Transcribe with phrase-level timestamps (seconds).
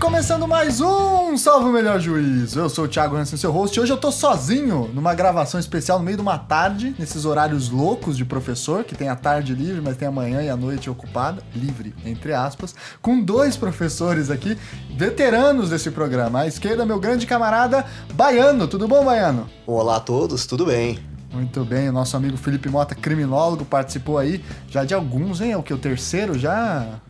[0.00, 2.58] Começando mais um Salve o Melhor Juízo.
[2.58, 3.78] Eu sou o Thiago Hansen, seu host.
[3.78, 8.16] Hoje eu tô sozinho numa gravação especial no meio de uma tarde, nesses horários loucos
[8.16, 11.42] de professor, que tem a tarde livre, mas tem a manhã e a noite ocupada,
[11.54, 14.56] livre, entre aspas, com dois professores aqui,
[14.96, 16.40] veteranos desse programa.
[16.40, 18.66] À esquerda, meu grande camarada Baiano.
[18.66, 19.50] Tudo bom, Baiano?
[19.66, 20.98] Olá a todos, tudo bem?
[21.30, 25.52] Muito bem, o nosso amigo Felipe Mota, criminólogo, participou aí já de alguns, hein?
[25.52, 25.74] É o que?
[25.74, 27.00] O terceiro já?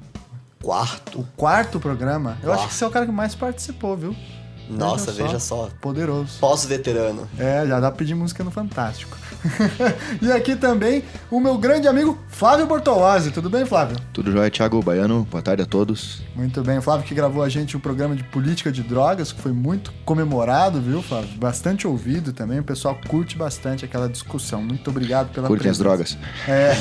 [0.63, 1.21] Quarto.
[1.21, 2.37] O quarto programa.
[2.43, 4.15] Eu acho que você é o cara que mais participou, viu?
[4.69, 5.27] Nossa, veja só.
[5.27, 5.69] Veja só.
[5.81, 6.39] Poderoso.
[6.39, 7.29] Pós-veterano.
[7.39, 9.17] É, já dá pra pedir música no Fantástico.
[10.21, 13.31] e aqui também o meu grande amigo Flávio Bortolazzi.
[13.31, 13.97] Tudo bem, Flávio?
[14.13, 15.27] Tudo jóia, Thiago Baiano.
[15.31, 16.23] Boa tarde a todos.
[16.35, 16.79] Muito bem.
[16.79, 19.93] O Flávio que gravou a gente um programa de política de drogas, que foi muito
[20.05, 21.31] comemorado, viu, Flávio?
[21.37, 22.59] Bastante ouvido também.
[22.59, 24.63] O pessoal curte bastante aquela discussão.
[24.63, 26.19] Muito obrigado pela Curtem as drogas.
[26.47, 26.73] É.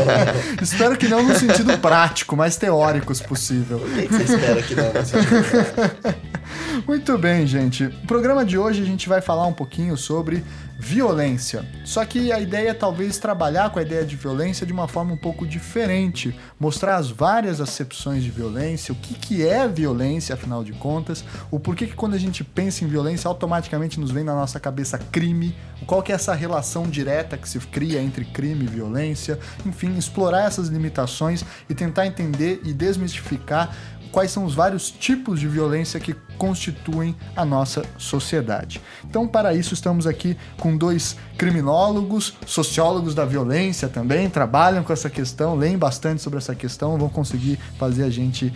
[0.62, 3.78] Espero que não no sentido prático, mais teórico, se possível.
[3.78, 4.84] O que você espera que não?
[6.86, 7.84] Muito bem, gente.
[7.84, 10.44] No programa de hoje a gente vai falar um pouquinho sobre
[10.78, 11.64] violência.
[11.84, 15.12] Só que a ideia é talvez trabalhar com a ideia de violência de uma forma
[15.12, 20.64] um pouco diferente, mostrar as várias acepções de violência, o que, que é violência, afinal
[20.64, 24.34] de contas, o porquê que quando a gente pensa em violência automaticamente nos vem na
[24.34, 25.54] nossa cabeça crime,
[25.86, 30.46] qual que é essa relação direta que se cria entre crime e violência, enfim, explorar
[30.46, 33.74] essas limitações e tentar entender e desmistificar
[34.14, 38.80] quais são os vários tipos de violência que constituem a nossa sociedade.
[39.04, 45.10] Então, para isso, estamos aqui com dois criminólogos, sociólogos da violência também, trabalham com essa
[45.10, 48.52] questão, leem bastante sobre essa questão, vão conseguir fazer a gente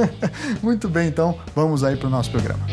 [0.62, 2.64] Muito bem, então, vamos aí para o nosso programa.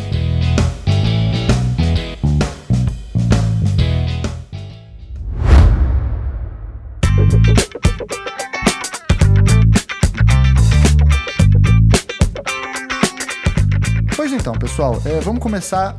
[14.42, 15.96] Então, pessoal, é, vamos começar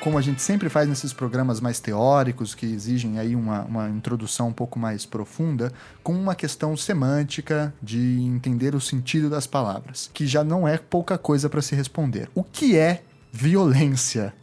[0.00, 4.48] como a gente sempre faz nesses programas mais teóricos, que exigem aí uma, uma, introdução
[4.48, 10.26] um pouco mais profunda, com uma questão semântica de entender o sentido das palavras, que
[10.26, 12.28] já não é pouca coisa para se responder.
[12.34, 13.02] O que é
[13.32, 14.34] violência?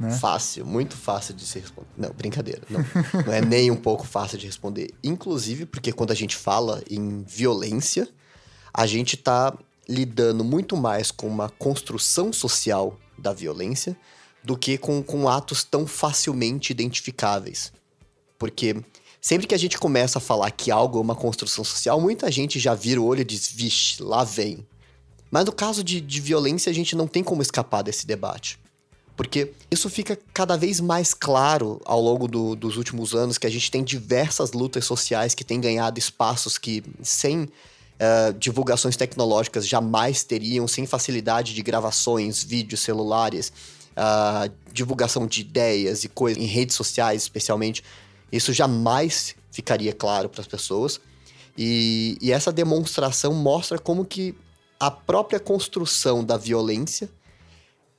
[0.00, 0.10] Né?
[0.12, 1.90] Fácil, muito fácil de se responder.
[1.98, 2.62] Não, brincadeira.
[2.70, 2.80] Não,
[3.26, 4.88] não é nem um pouco fácil de responder.
[5.04, 8.08] Inclusive, porque quando a gente fala em violência,
[8.72, 9.52] a gente está
[9.86, 13.96] lidando muito mais com uma construção social da violência
[14.42, 17.72] do que com, com atos tão facilmente identificáveis.
[18.38, 18.76] Porque
[19.20, 22.58] sempre que a gente começa a falar que algo é uma construção social, muita gente
[22.58, 24.66] já vira o olho e diz, vixe, lá vem.
[25.30, 28.58] Mas no caso de, de violência, a gente não tem como escapar desse debate.
[29.16, 33.50] Porque isso fica cada vez mais claro ao longo do, dos últimos anos que a
[33.50, 37.48] gente tem diversas lutas sociais que têm ganhado espaços que, sem
[38.00, 43.52] uh, divulgações tecnológicas jamais teriam, sem facilidade de gravações, vídeos, celulares,
[43.92, 47.82] uh, divulgação de ideias e coisas em redes sociais, especialmente.
[48.30, 51.00] Isso jamais ficaria claro para as pessoas.
[51.56, 54.34] E, e essa demonstração mostra como que
[54.80, 57.08] a própria construção da violência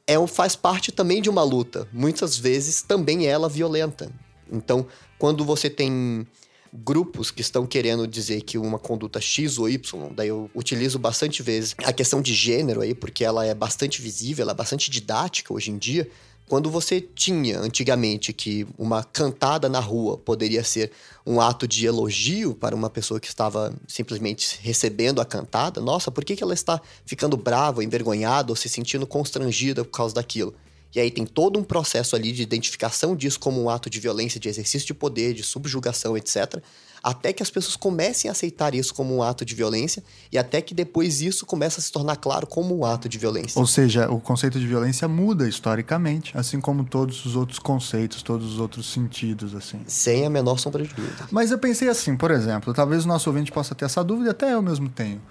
[0.07, 1.87] é, faz parte também de uma luta.
[1.93, 4.11] Muitas vezes também é ela violenta.
[4.51, 4.85] Então,
[5.17, 6.27] quando você tem
[6.73, 11.43] grupos que estão querendo dizer que uma conduta X ou Y, daí eu utilizo bastante
[11.43, 15.53] vezes a questão de gênero aí, porque ela é bastante visível, ela é bastante didática
[15.53, 16.09] hoje em dia.
[16.49, 20.91] Quando você tinha antigamente que uma cantada na rua poderia ser
[21.25, 26.25] um ato de elogio para uma pessoa que estava simplesmente recebendo a cantada, nossa, por
[26.25, 30.53] que, ela está ficando brava, envergonhada ou se sentindo constrangida por causa daquilo?
[30.95, 34.39] E aí tem todo um processo ali de identificação disso como um ato de violência,
[34.39, 36.61] de exercício de poder, de subjugação, etc.
[37.03, 40.01] Até que as pessoas comecem a aceitar isso como um ato de violência
[40.31, 43.59] e até que depois isso começa a se tornar claro como um ato de violência.
[43.59, 48.53] Ou seja, o conceito de violência muda historicamente, assim como todos os outros conceitos, todos
[48.53, 49.81] os outros sentidos, assim.
[49.85, 51.27] Sem a menor sombra de dúvida.
[51.29, 54.53] Mas eu pensei assim, por exemplo, talvez o nosso ouvinte possa ter essa dúvida, até
[54.53, 55.21] eu mesmo tenho.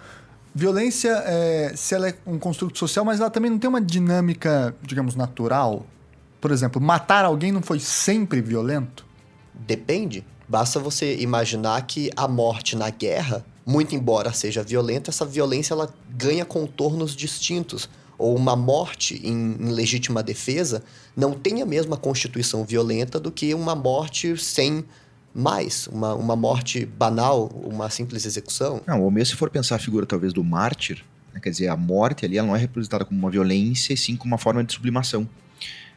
[0.54, 4.74] Violência, é, se ela é um construto social, mas ela também não tem uma dinâmica,
[4.82, 5.86] digamos, natural.
[6.40, 9.06] Por exemplo, matar alguém não foi sempre violento?
[9.54, 10.24] Depende.
[10.48, 15.92] Basta você imaginar que a morte na guerra, muito embora seja violenta, essa violência ela
[16.10, 17.88] ganha contornos distintos.
[18.18, 20.82] Ou uma morte em, em legítima defesa
[21.16, 24.84] não tem a mesma constituição violenta do que uma morte sem
[25.34, 28.80] mais, uma, uma morte banal, uma simples execução.
[28.86, 31.76] Não, ou mesmo se for pensar a figura talvez do mártir, né, quer dizer, a
[31.76, 34.72] morte ali ela não é representada como uma violência, e sim como uma forma de
[34.72, 35.28] sublimação.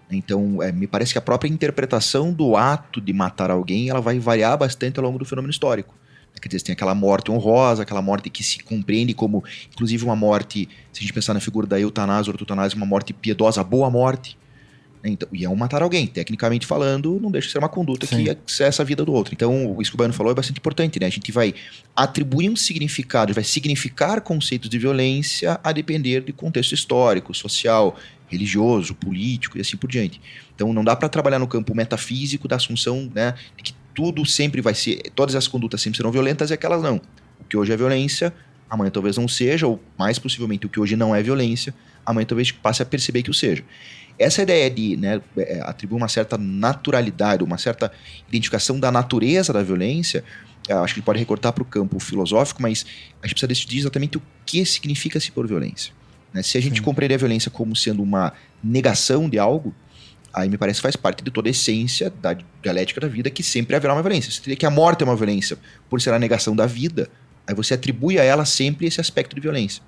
[0.10, 4.20] Então, é, me parece que a própria interpretação do ato de matar alguém ela vai
[4.20, 5.94] variar bastante ao longo do fenômeno histórico.
[6.40, 10.70] Quer dizer, tem aquela morte honrosa, aquela morte que se compreende como, inclusive, uma morte,
[10.92, 14.38] se a gente pensar na figura da eutanásia ou uma morte piedosa, boa morte.
[15.04, 18.24] Então, e é um matar alguém, tecnicamente falando, não deixa de ser uma conduta Sim.
[18.24, 19.34] que acessa a vida do outro.
[19.34, 21.06] Então, isso que o Baiano falou é bastante importante, né?
[21.06, 21.54] A gente vai
[21.96, 27.96] atribuir um significado, vai significar conceitos de violência a depender de contexto histórico, social,
[28.28, 30.20] religioso, político e assim por diante.
[30.56, 34.62] Então, não dá para trabalhar no campo metafísico da assunção, né, de que tudo sempre
[34.62, 36.98] vai ser, todas as condutas sempre serão violentas e aquelas não.
[37.40, 38.34] O que hoje é violência,
[38.70, 41.74] amanhã talvez não seja, ou mais possivelmente o que hoje não é violência,
[42.06, 43.64] amanhã talvez passe a perceber que o seja.
[44.18, 47.92] Essa ideia de né, é, atribuir uma certa naturalidade, uma certa
[48.28, 50.24] identificação da natureza da violência,
[50.70, 52.86] acho que pode recortar para o campo filosófico, mas
[53.22, 55.94] a gente precisa decidir exatamente o que significa se por violência.
[56.34, 56.42] Né?
[56.42, 56.84] Se a gente Sim.
[56.84, 58.34] compreender a violência como sendo uma
[58.64, 59.74] negação de algo,
[60.34, 63.44] aí me parece que faz parte de toda a essência da dialética da vida que
[63.44, 64.32] sempre haverá uma violência.
[64.32, 65.58] Você teria que a morte é uma violência
[65.90, 67.10] por ser a negação da vida,
[67.48, 69.82] aí você atribui a ela sempre esse aspecto de violência.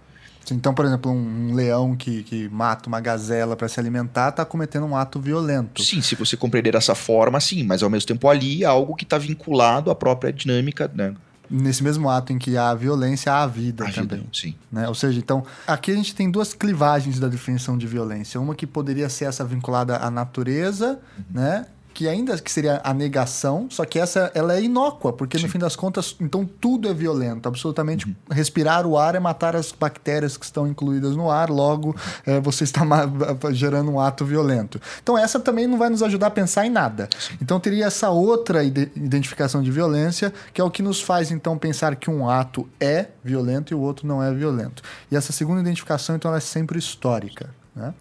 [0.54, 4.86] Então, por exemplo, um leão que, que mata uma gazela para se alimentar está cometendo
[4.86, 5.84] um ato violento.
[5.84, 9.04] Sim, se você compreender dessa forma, sim, mas ao mesmo tempo ali é algo que
[9.04, 11.14] está vinculado à própria dinâmica, né?
[11.50, 14.20] Nesse mesmo ato em que há violência, há a vida a também.
[14.20, 14.54] Vida, sim.
[14.70, 14.88] Né?
[14.88, 18.40] Ou seja, então, aqui a gente tem duas clivagens da definição de violência.
[18.40, 21.24] Uma que poderia ser essa vinculada à natureza, uhum.
[21.32, 21.66] né?
[21.98, 25.46] Que ainda que seria a negação, só que essa ela é inócua, porque Sim.
[25.46, 28.06] no fim das contas, então tudo é violento, absolutamente.
[28.06, 28.14] Uhum.
[28.30, 32.66] Respirar o ar é matar as bactérias que estão incluídas no ar, logo é, você
[32.66, 32.82] está
[33.52, 34.80] gerando um ato violento.
[35.02, 37.10] Então essa também não vai nos ajudar a pensar em nada.
[37.18, 37.36] Sim.
[37.42, 41.96] Então teria essa outra identificação de violência, que é o que nos faz então pensar
[41.96, 44.84] que um ato é violento e o outro não é violento.
[45.10, 47.92] E essa segunda identificação então ela é sempre histórica, né?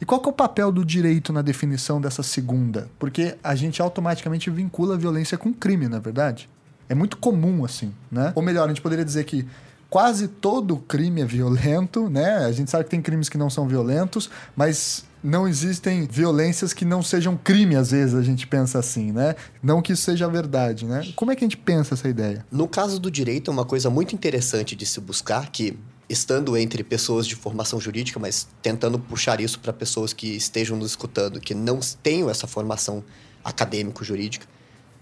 [0.00, 2.88] E qual que é o papel do direito na definição dessa segunda?
[2.98, 6.48] Porque a gente automaticamente vincula a violência com crime, na é verdade?
[6.88, 8.32] É muito comum assim, né?
[8.34, 9.46] Ou melhor, a gente poderia dizer que
[9.88, 12.44] quase todo crime é violento, né?
[12.44, 16.84] A gente sabe que tem crimes que não são violentos, mas não existem violências que
[16.84, 19.34] não sejam crime, às vezes a gente pensa assim, né?
[19.62, 21.04] Não que isso seja verdade, né?
[21.16, 22.46] Como é que a gente pensa essa ideia?
[22.52, 25.76] No caso do direito, é uma coisa muito interessante de se buscar que
[26.08, 30.90] estando entre pessoas de formação jurídica, mas tentando puxar isso para pessoas que estejam nos
[30.90, 33.02] escutando, que não tenham essa formação
[33.44, 34.46] acadêmico-jurídica.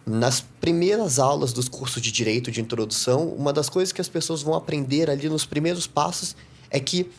[0.06, 4.42] Nas primeiras aulas dos cursos de direito de introdução, uma das coisas que as pessoas
[4.42, 6.36] vão aprender ali nos primeiros passos
[6.70, 7.10] é que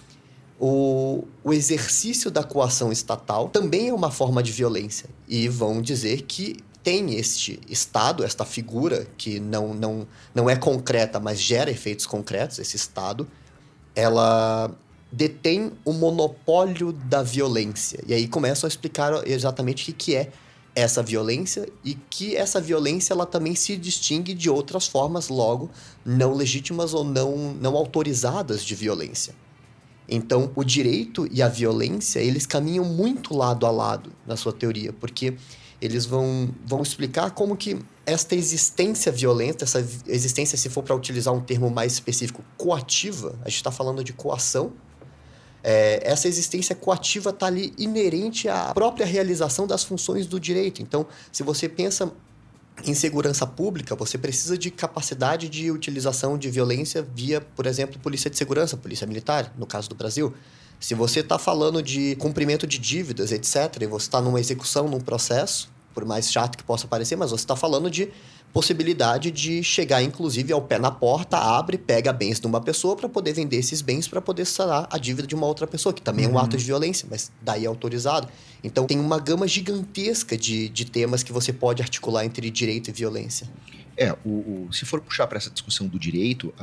[0.59, 5.09] o, o exercício da coação estatal também é uma forma de violência.
[5.27, 11.19] E vão dizer que tem este Estado, esta figura que não, não, não é concreta,
[11.19, 13.27] mas gera efeitos concretos, esse Estado,
[13.95, 14.71] ela
[15.11, 18.03] detém o monopólio da violência.
[18.05, 20.31] E aí começam a explicar exatamente o que é
[20.75, 25.71] essa violência e que essa violência ela também se distingue de outras formas logo
[26.05, 29.33] não legítimas ou não não autorizadas de violência.
[30.07, 34.93] Então, o direito e a violência, eles caminham muito lado a lado na sua teoria,
[34.93, 35.35] porque
[35.85, 41.33] eles vão, vão explicar como que esta existência violenta, essa existência, se for para utilizar
[41.33, 44.73] um termo mais específico, coativa, a gente está falando de coação,
[45.63, 50.81] é, essa existência coativa está ali inerente à própria realização das funções do direito.
[50.81, 52.11] Então, se você pensa
[52.83, 58.29] em segurança pública, você precisa de capacidade de utilização de violência via, por exemplo, polícia
[58.29, 60.33] de segurança, polícia militar, no caso do Brasil.
[60.79, 64.99] Se você está falando de cumprimento de dívidas, etc., e você está numa execução, num
[64.99, 68.09] processo, por mais chato que possa parecer, mas você está falando de
[68.53, 73.09] possibilidade de chegar, inclusive, ao pé na porta, abre, pega bens de uma pessoa para
[73.09, 76.25] poder vender esses bens para poder sanar a dívida de uma outra pessoa, que também
[76.25, 76.39] é um uhum.
[76.39, 78.27] ato de violência, mas daí é autorizado.
[78.63, 82.93] Então tem uma gama gigantesca de, de temas que você pode articular entre direito e
[82.93, 83.49] violência.
[83.97, 86.53] É, o, o, se for puxar para essa discussão do direito,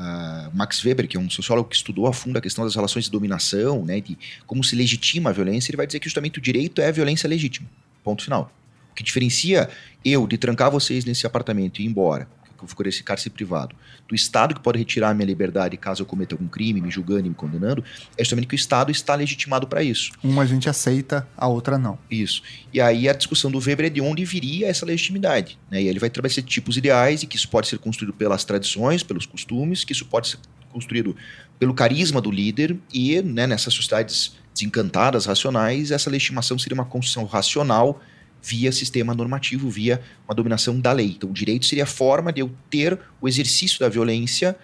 [0.53, 3.11] Max Weber, que é um sociólogo que estudou a fundo a questão das relações de
[3.11, 6.81] dominação, né, de como se legitima a violência, ele vai dizer que justamente o direito
[6.81, 7.69] é a violência legítima.
[8.05, 8.51] Ponto final.
[8.93, 9.69] O que diferencia
[10.05, 12.29] eu de trancar vocês nesse apartamento e ir embora,
[12.67, 13.75] for esse cárcere privado,
[14.09, 17.27] do Estado que pode retirar a minha liberdade caso eu cometa algum crime, me julgando
[17.27, 17.83] e me condenando,
[18.17, 20.13] é justamente que o Estado está legitimado para isso.
[20.23, 21.99] Uma a gente aceita, a outra não.
[22.11, 22.43] Isso.
[22.73, 25.59] E aí a discussão do Weber é de onde viria essa legitimidade.
[25.71, 25.83] Né?
[25.83, 29.27] E ele vai estabelecer tipos ideais e que isso pode ser construído pelas tradições, pelos
[29.27, 30.39] costumes, que isso pode ser
[30.71, 31.17] construído
[31.59, 37.25] pelo carisma do líder e né, nessas sociedades desencantadas, racionais, essa legitimação seria uma construção
[37.25, 38.01] racional
[38.43, 41.13] via sistema normativo, via uma dominação da lei.
[41.17, 44.57] Então, o direito seria a forma de eu ter o exercício da violência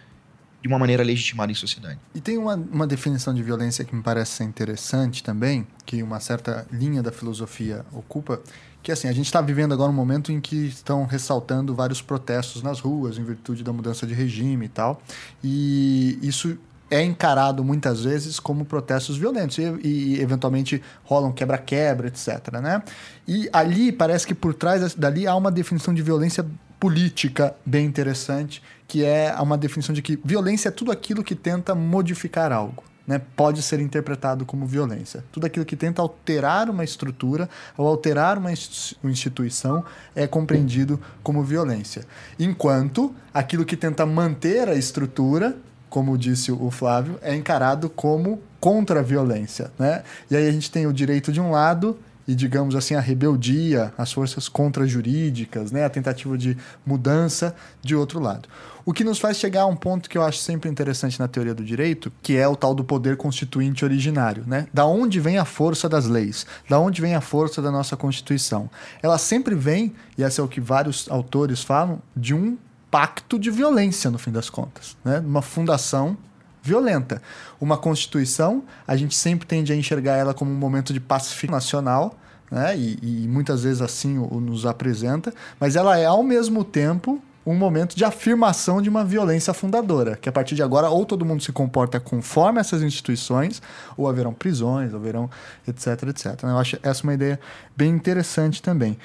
[0.61, 2.01] de uma maneira legitimada em sociedade.
[2.15, 6.19] E tem uma, uma definição de violência que me parece ser interessante também, que uma
[6.19, 8.43] certa linha da filosofia ocupa,
[8.83, 12.61] que assim, a gente está vivendo agora um momento em que estão ressaltando vários protestos
[12.63, 15.01] nas ruas em virtude da mudança de regime e tal,
[15.45, 16.59] e isso
[16.91, 22.61] é encarado muitas vezes como protestos violentos e, e eventualmente rolam quebra-quebra, etc.
[22.63, 22.83] Né?
[23.27, 26.45] E ali parece que por trás dali há uma definição de violência
[26.81, 31.75] política bem interessante, que é uma definição de que violência é tudo aquilo que tenta
[31.75, 32.85] modificar algo.
[33.07, 35.25] Né, pode ser interpretado como violência.
[35.33, 39.83] Tudo aquilo que tenta alterar uma estrutura ou alterar uma instituição
[40.15, 42.05] é compreendido como violência.
[42.39, 45.57] Enquanto aquilo que tenta manter a estrutura
[45.89, 50.03] como disse o Flávio, é encarado como contra a violência, né?
[50.31, 53.91] E aí a gente tem o direito de um lado e, digamos assim, a rebeldia,
[53.97, 55.85] as forças contra-jurídicas, né?
[55.85, 58.49] A tentativa de mudança de outro lado.
[58.85, 61.55] O que nos faz chegar a um ponto que eu acho sempre interessante na teoria
[61.55, 64.67] do direito, que é o tal do poder constituinte originário, né?
[64.75, 66.47] Da onde vem a força das leis?
[66.69, 68.69] Da onde vem a força da nossa Constituição?
[69.03, 72.59] Ela sempre vem, e esse é o que vários autores falam, de um
[72.91, 74.97] pacto de violência, no fim das contas.
[75.05, 75.19] Né?
[75.21, 76.17] Uma fundação
[76.63, 77.23] violenta.
[77.61, 82.19] Uma Constituição, a gente sempre tende a enxergar ela como um momento de pacificação nacional,
[82.51, 82.77] né?
[82.77, 87.55] e, e muitas vezes assim o, nos apresenta, mas ela é, ao mesmo tempo, um
[87.55, 91.43] momento de afirmação de uma violência fundadora, que a partir de agora ou todo mundo
[91.43, 93.63] se comporta conforme essas instituições,
[93.97, 95.31] ou haverão prisões, haverão
[95.67, 96.43] etc, etc.
[96.43, 97.41] Eu acho essa uma ideia
[97.75, 98.99] bem interessante também.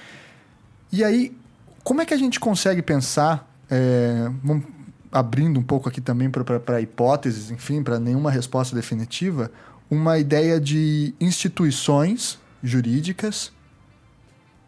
[0.91, 1.35] E aí,
[1.83, 4.65] como é que a gente consegue pensar é, vamos
[5.11, 9.51] abrindo um pouco aqui também para hipóteses, enfim, para nenhuma resposta definitiva,
[9.89, 13.51] uma ideia de instituições jurídicas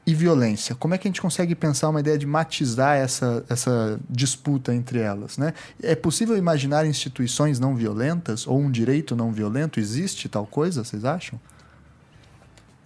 [0.08, 0.74] e violência.
[0.76, 5.00] Como é que a gente consegue pensar uma ideia de matizar essa, essa disputa entre
[5.00, 5.38] elas?
[5.38, 5.54] Né?
[5.82, 9.80] É possível imaginar instituições não violentas ou um direito não violento?
[9.80, 11.40] Existe tal coisa, vocês acham?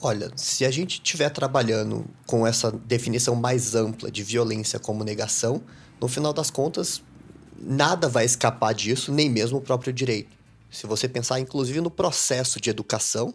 [0.01, 5.61] Olha, se a gente estiver trabalhando com essa definição mais ampla de violência como negação,
[5.99, 7.01] no final das contas,
[7.57, 10.37] nada vai escapar disso, nem mesmo o próprio direito.
[10.71, 13.33] Se você pensar, inclusive, no processo de educação,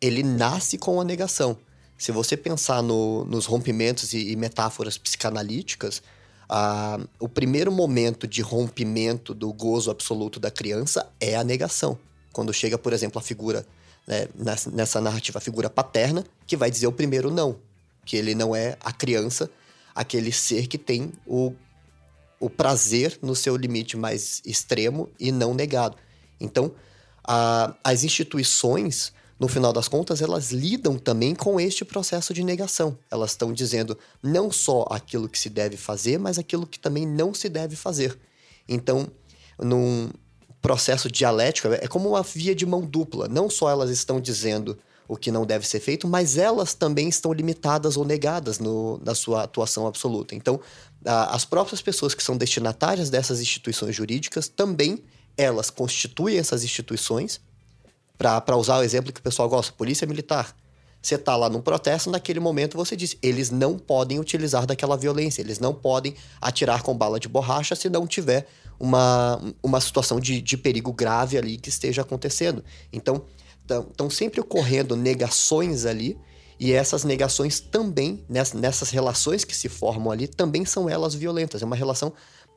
[0.00, 1.56] ele nasce com a negação.
[1.96, 6.02] Se você pensar no, nos rompimentos e, e metáforas psicanalíticas,
[7.18, 11.98] o primeiro momento de rompimento do gozo absoluto da criança é a negação.
[12.32, 13.66] Quando chega, por exemplo, a figura,
[14.06, 17.56] né, nessa, nessa narrativa, a figura paterna, que vai dizer o primeiro não,
[18.04, 19.50] que ele não é a criança,
[19.94, 21.54] aquele ser que tem o
[22.44, 25.96] o prazer no seu limite mais extremo e não negado.
[26.38, 26.72] Então,
[27.26, 32.98] a, as instituições, no final das contas, elas lidam também com este processo de negação.
[33.10, 37.32] Elas estão dizendo não só aquilo que se deve fazer, mas aquilo que também não
[37.32, 38.18] se deve fazer.
[38.68, 39.08] Então,
[39.58, 40.10] num
[40.60, 43.26] processo dialético, é como uma via de mão dupla.
[43.26, 47.32] Não só elas estão dizendo o que não deve ser feito, mas elas também estão
[47.32, 50.34] limitadas ou negadas no, na sua atuação absoluta.
[50.34, 50.60] Então,
[51.04, 55.02] as próprias pessoas que são destinatárias dessas instituições jurídicas também
[55.36, 57.40] elas constituem essas instituições.
[58.16, 60.54] Para usar o exemplo que o pessoal gosta, polícia militar.
[61.02, 65.42] Você está lá num protesto, naquele momento você diz: eles não podem utilizar daquela violência,
[65.42, 68.46] eles não podem atirar com bala de borracha se não tiver
[68.78, 72.64] uma, uma situação de, de perigo grave ali que esteja acontecendo.
[72.92, 73.24] Então,
[73.90, 76.16] estão sempre ocorrendo negações ali
[76.58, 81.62] e essas negações também, nessas relações que se formam ali, também são elas violentas.
[81.62, 82.12] É uma relação.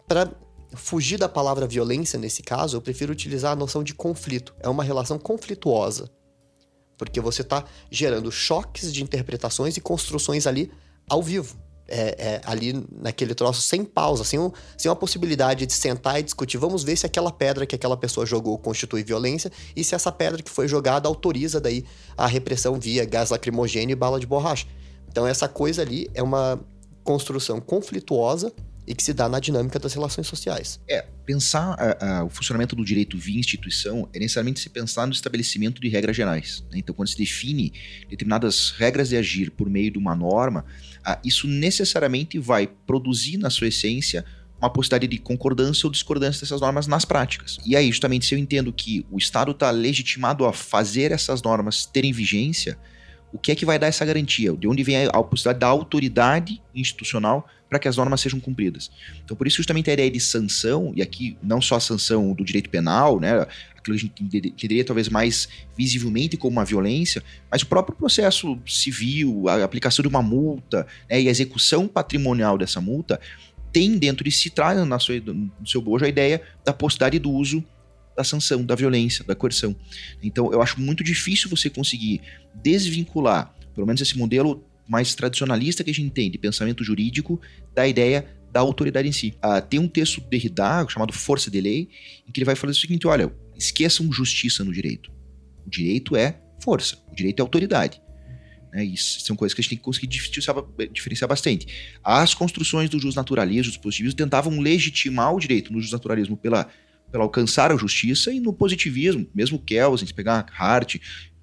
[0.08, 0.32] Para
[0.74, 4.54] fugir da palavra violência nesse caso, eu prefiro utilizar a noção de conflito.
[4.60, 6.10] É uma relação conflituosa.
[6.98, 10.72] Porque você está gerando choques de interpretações e construções ali
[11.10, 15.74] ao vivo é, é, ali naquele troço sem pausa, sem, um, sem uma possibilidade de
[15.74, 16.58] sentar e discutir.
[16.58, 20.42] Vamos ver se aquela pedra que aquela pessoa jogou constitui violência e se essa pedra
[20.42, 21.86] que foi jogada autoriza daí
[22.18, 24.68] a repressão via gás lacrimogêneo e bala de borracha.
[25.10, 26.60] Então essa coisa ali é uma
[27.04, 28.52] construção conflituosa
[28.88, 30.80] e que se dá na dinâmica das relações sociais.
[30.90, 35.12] É, pensar a, a, o funcionamento do direito via instituição é necessariamente se pensar no
[35.12, 36.64] estabelecimento de regras gerais.
[36.72, 36.78] Né?
[36.78, 37.74] Então, quando se define
[38.10, 40.66] determinadas regras de agir por meio de uma norma,
[41.04, 44.24] a, isso necessariamente vai produzir na sua essência
[44.60, 47.60] uma possibilidade de concordância ou discordância dessas normas nas práticas.
[47.66, 51.86] E aí, justamente, se eu entendo que o Estado está legitimado a fazer essas normas
[51.86, 52.78] terem vigência,
[53.38, 54.52] o que é que vai dar essa garantia?
[54.54, 58.90] De onde vem a possibilidade da autoridade institucional para que as normas sejam cumpridas?
[59.24, 62.44] Então, por isso, justamente a ideia de sanção, e aqui não só a sanção do
[62.44, 63.42] direito penal, né,
[63.78, 68.58] aquilo que a gente entenderia talvez mais visivelmente como uma violência, mas o próprio processo
[68.66, 73.22] civil, a aplicação de uma multa né, e a execução patrimonial dessa multa,
[73.72, 77.30] tem dentro de si, traz na sua, no seu bojo a ideia da possibilidade do
[77.30, 77.64] uso
[78.18, 79.76] da sanção, da violência, da coerção.
[80.24, 82.20] Então, eu acho muito difícil você conseguir
[82.56, 87.40] desvincular, pelo menos esse modelo mais tradicionalista que a gente tem de pensamento jurídico,
[87.76, 89.36] da ideia da autoridade em si.
[89.40, 91.90] Ah, tem um texto de Derrida chamado Força de Lei,
[92.28, 95.12] em que ele vai falar o seguinte: olha, esqueçam justiça no direito.
[95.64, 98.02] O direito é força, o direito é autoridade.
[98.74, 98.92] Né?
[98.98, 101.68] São coisas que a gente tem que conseguir diferenciar, bastante.
[102.04, 106.68] As construções do justnaturalismo, dos positivismo, tentavam legitimar o direito no justnaturalismo pela
[107.12, 110.98] pela alcançar a justiça e no positivismo, mesmo Kelsen, se pegar Hart,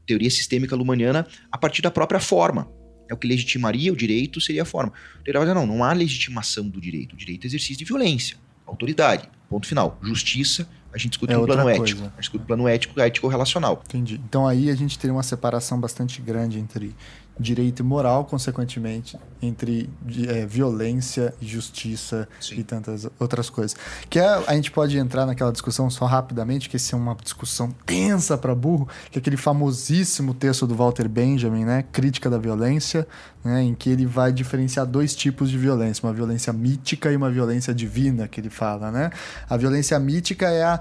[0.06, 2.70] teoria sistêmica lumaniana, a partir da própria forma.
[3.08, 4.92] É o que legitimaria o direito seria a forma.
[5.20, 7.14] O direito vai não, não há legitimação do direito.
[7.14, 9.98] O direito é exercício de violência, autoridade, ponto final.
[10.02, 11.82] Justiça, a gente discute é no plano coisa.
[11.82, 12.00] ético.
[12.00, 13.82] A gente discute no plano ético, ético relacional.
[13.86, 14.20] Entendi.
[14.26, 16.94] Então aí a gente teria uma separação bastante grande entre
[17.38, 19.90] direito e moral, consequentemente, entre
[20.28, 22.60] é, violência justiça Sim.
[22.60, 23.76] e tantas outras coisas.
[24.08, 27.70] Que é, a gente pode entrar naquela discussão só rapidamente, que essa é uma discussão
[27.84, 33.06] tensa para burro, que é aquele famosíssimo texto do Walter Benjamin, né, Crítica da Violência,
[33.44, 37.30] né, em que ele vai diferenciar dois tipos de violência, uma violência mítica e uma
[37.30, 39.10] violência divina, que ele fala, né?
[39.48, 40.80] A violência mítica é a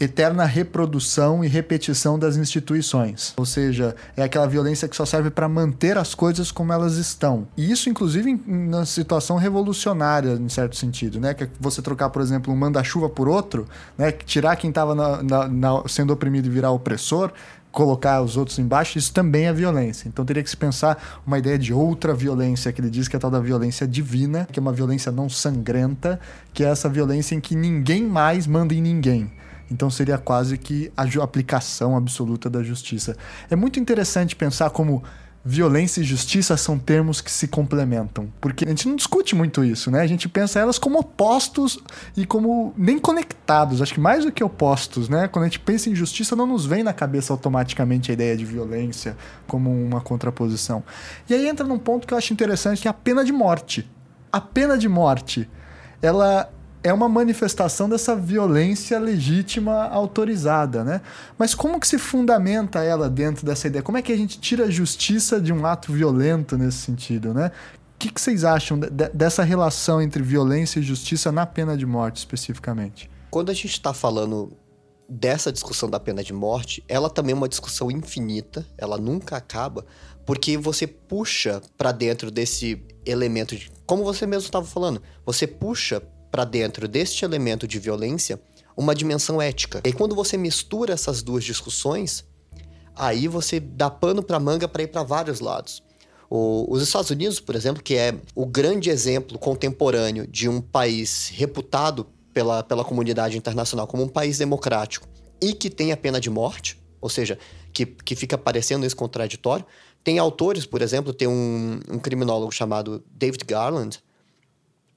[0.00, 3.34] eterna reprodução e repetição das instituições.
[3.36, 7.46] Ou seja, é aquela violência que só serve para manter as coisas como elas estão.
[7.54, 11.34] E isso, inclusive, na situação revolucionária, em certo sentido, né?
[11.34, 14.10] Que é você trocar, por exemplo, um manda-chuva por outro, né?
[14.10, 14.96] Tirar quem estava
[15.86, 17.30] sendo oprimido e virar opressor,
[17.70, 20.08] colocar os outros embaixo, isso também é violência.
[20.08, 23.18] Então teria que se pensar uma ideia de outra violência, que ele diz que é
[23.18, 26.18] a tal da violência divina, que é uma violência não sangrenta,
[26.52, 29.30] que é essa violência em que ninguém mais manda em ninguém.
[29.70, 33.16] Então seria quase que a aplicação absoluta da justiça.
[33.48, 35.02] É muito interessante pensar como
[35.42, 39.90] violência e justiça são termos que se complementam, porque a gente não discute muito isso,
[39.90, 40.00] né?
[40.02, 41.78] A gente pensa elas como opostos
[42.14, 45.28] e como nem conectados, acho que mais do que opostos, né?
[45.28, 48.44] Quando a gente pensa em justiça, não nos vem na cabeça automaticamente a ideia de
[48.44, 50.84] violência como uma contraposição.
[51.28, 53.90] E aí entra num ponto que eu acho interessante, que é a pena de morte.
[54.30, 55.48] A pena de morte,
[56.02, 56.52] ela
[56.82, 61.00] é uma manifestação dessa violência legítima autorizada, né?
[61.38, 63.82] Mas como que se fundamenta ela dentro dessa ideia?
[63.82, 67.50] Como é que a gente tira a justiça de um ato violento nesse sentido, né?
[67.94, 71.84] O que, que vocês acham de, dessa relação entre violência e justiça na pena de
[71.84, 73.10] morte especificamente?
[73.30, 74.56] Quando a gente está falando
[75.06, 79.84] dessa discussão da pena de morte, ela também é uma discussão infinita, ela nunca acaba,
[80.24, 86.00] porque você puxa para dentro desse elemento de, como você mesmo estava falando, você puxa
[86.30, 88.40] para dentro deste elemento de violência
[88.76, 89.80] uma dimensão ética.
[89.84, 92.24] E quando você mistura essas duas discussões,
[92.96, 95.82] aí você dá pano para manga para ir para vários lados.
[96.30, 101.30] O, os Estados Unidos, por exemplo, que é o grande exemplo contemporâneo de um país
[101.34, 105.08] reputado pela, pela comunidade internacional como um país democrático
[105.42, 107.38] e que tem a pena de morte, ou seja,
[107.72, 109.66] que, que fica parecendo isso contraditório.
[110.04, 113.98] Tem autores, por exemplo, tem um, um criminólogo chamado David Garland,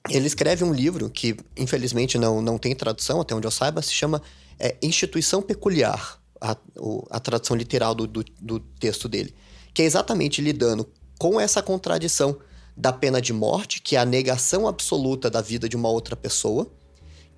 [0.10, 3.94] ele escreve um livro que, infelizmente, não, não tem tradução, até onde eu saiba, se
[3.94, 4.22] chama
[4.60, 6.58] é, Instituição Peculiar, a,
[7.10, 9.34] a tradução literal do, do, do texto dele,
[9.74, 10.88] que é exatamente lidando
[11.18, 12.38] com essa contradição
[12.76, 16.70] da pena de morte, que é a negação absoluta da vida de uma outra pessoa,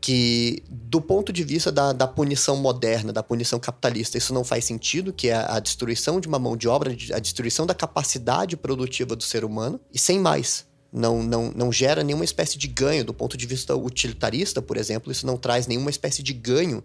[0.01, 4.65] que do ponto de vista da, da punição moderna, da punição capitalista, isso não faz
[4.65, 9.15] sentido, que é a destruição de uma mão de obra, a destruição da capacidade produtiva
[9.15, 10.65] do ser humano, e sem mais
[10.95, 15.11] não, não, não gera nenhuma espécie de ganho do ponto de vista utilitarista, por exemplo,
[15.11, 16.81] isso não traz nenhuma espécie de ganho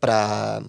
[0.00, 0.62] para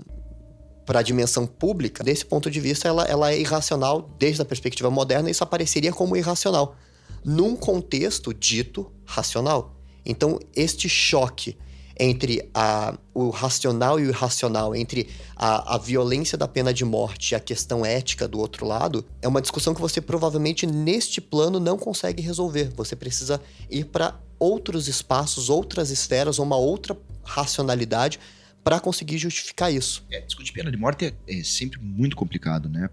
[0.84, 4.90] para a dimensão pública, desse ponto de vista, ela, ela é irracional desde a perspectiva
[4.90, 6.76] moderna, isso apareceria como irracional,
[7.24, 9.76] num contexto dito racional.
[10.04, 11.56] Então, este choque
[12.04, 17.32] entre a, o racional e o irracional, entre a, a violência da pena de morte
[17.32, 21.60] e a questão ética do outro lado, é uma discussão que você provavelmente neste plano
[21.60, 22.72] não consegue resolver.
[22.76, 28.20] Você precisa ir para outros espaços, outras esferas, uma outra racionalidade
[28.64, 30.04] para conseguir justificar isso.
[30.12, 32.90] É, discutir pena de morte é, é, sempre muito complicado, né?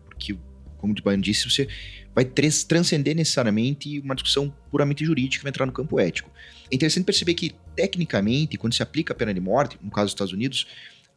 [0.78, 1.68] Como o Baiano disse, você
[2.14, 6.30] vai transcender necessariamente uma discussão puramente jurídica, vai entrar no campo ético.
[6.70, 10.12] É interessante perceber que, tecnicamente, quando se aplica a pena de morte, no caso dos
[10.12, 10.66] Estados Unidos,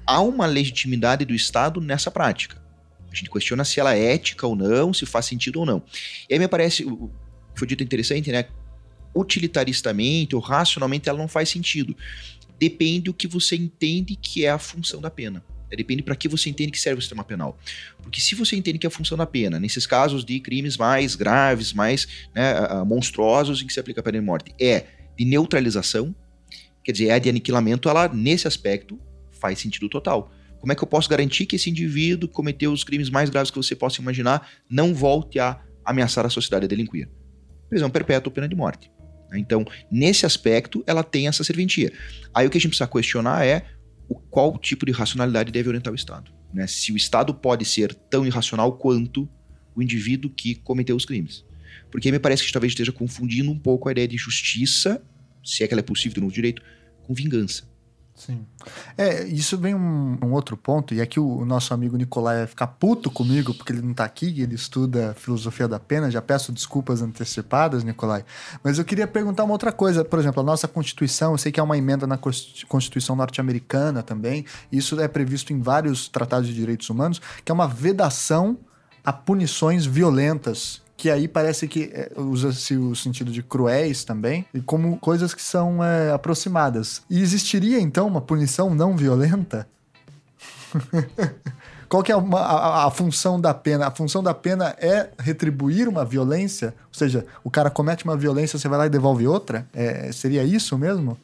[0.05, 2.61] há uma legitimidade do Estado nessa prática.
[3.11, 5.83] A gente questiona se ela é ética ou não, se faz sentido ou não.
[6.29, 6.85] E aí me parece,
[7.55, 8.45] foi dito interessante, né?
[9.13, 11.95] Utilitaristamente ou racionalmente ela não faz sentido.
[12.59, 15.43] Depende do que você entende que é a função da pena.
[15.75, 17.57] Depende para que você entende que serve o sistema penal.
[18.01, 21.15] Porque se você entende que é a função da pena, nesses casos de crimes mais
[21.15, 22.53] graves, mais né,
[22.85, 24.85] monstruosos em que se aplica a pena de morte, é
[25.17, 26.15] de neutralização,
[26.83, 28.99] quer dizer, é de aniquilamento, ela, nesse aspecto,
[29.39, 30.31] faz sentido total.
[30.59, 33.49] Como é que eu posso garantir que esse indivíduo que cometeu os crimes mais graves
[33.49, 37.09] que você possa imaginar não volte a ameaçar a sociedade a delinquir?
[37.67, 38.91] Prisão perpétua ou pena de morte.
[39.33, 41.91] Então, nesse aspecto, ela tem essa serventia.
[42.33, 43.65] Aí o que a gente precisa questionar é
[44.11, 46.29] o qual tipo de racionalidade deve orientar o Estado.
[46.53, 46.67] Né?
[46.67, 49.27] Se o Estado pode ser tão irracional quanto
[49.73, 51.45] o indivíduo que cometeu os crimes.
[51.89, 55.01] Porque me parece que talvez esteja confundindo um pouco a ideia de justiça,
[55.41, 56.61] se é que ela é possível no direito,
[57.03, 57.63] com vingança.
[58.25, 58.45] Sim.
[58.95, 62.45] É, isso vem um, um, outro ponto, e aqui o, o, nosso amigo Nicolai vai
[62.45, 66.51] ficar puto comigo, porque ele não está aqui, ele estuda filosofia da pena, já peço
[66.51, 68.23] desculpas antecipadas, Nicolai.
[68.63, 71.59] Mas eu queria perguntar uma outra coisa, por exemplo, a nossa Constituição, eu sei que
[71.59, 76.87] é uma emenda na Constituição norte-americana também, isso é previsto em vários tratados de direitos
[76.91, 78.55] humanos, que é uma vedação
[79.03, 84.61] a punições violentas que aí parece que é, usa-se o sentido de cruéis também, e
[84.61, 87.01] como coisas que são é, aproximadas.
[87.09, 89.67] E existiria então uma punição não violenta?
[91.89, 93.87] Qual que é uma, a, a, função da pena?
[93.87, 96.67] A função da pena é retribuir uma violência?
[96.89, 99.67] Ou seja, o cara comete uma violência, você vai lá e devolve outra?
[99.73, 101.17] É, seria isso mesmo?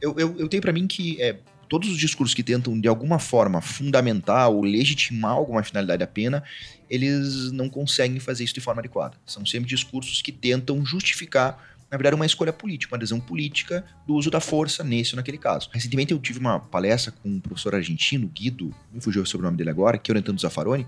[0.00, 1.36] Eu, eu, eu tenho para mim que é,
[1.68, 6.42] todos os discursos que tentam, de alguma forma, fundamentar ou legitimar alguma finalidade da pena,
[6.88, 9.16] eles não conseguem fazer isso de forma adequada.
[9.26, 11.58] São sempre discursos que tentam justificar,
[11.90, 15.38] na verdade, uma escolha política, uma adesão política do uso da força nesse ou naquele
[15.38, 15.68] caso.
[15.72, 19.70] Recentemente eu tive uma palestra com um professor argentino, Guido, me fugiu o sobrenome dele
[19.70, 20.86] agora, que é orientando Zaffaroni,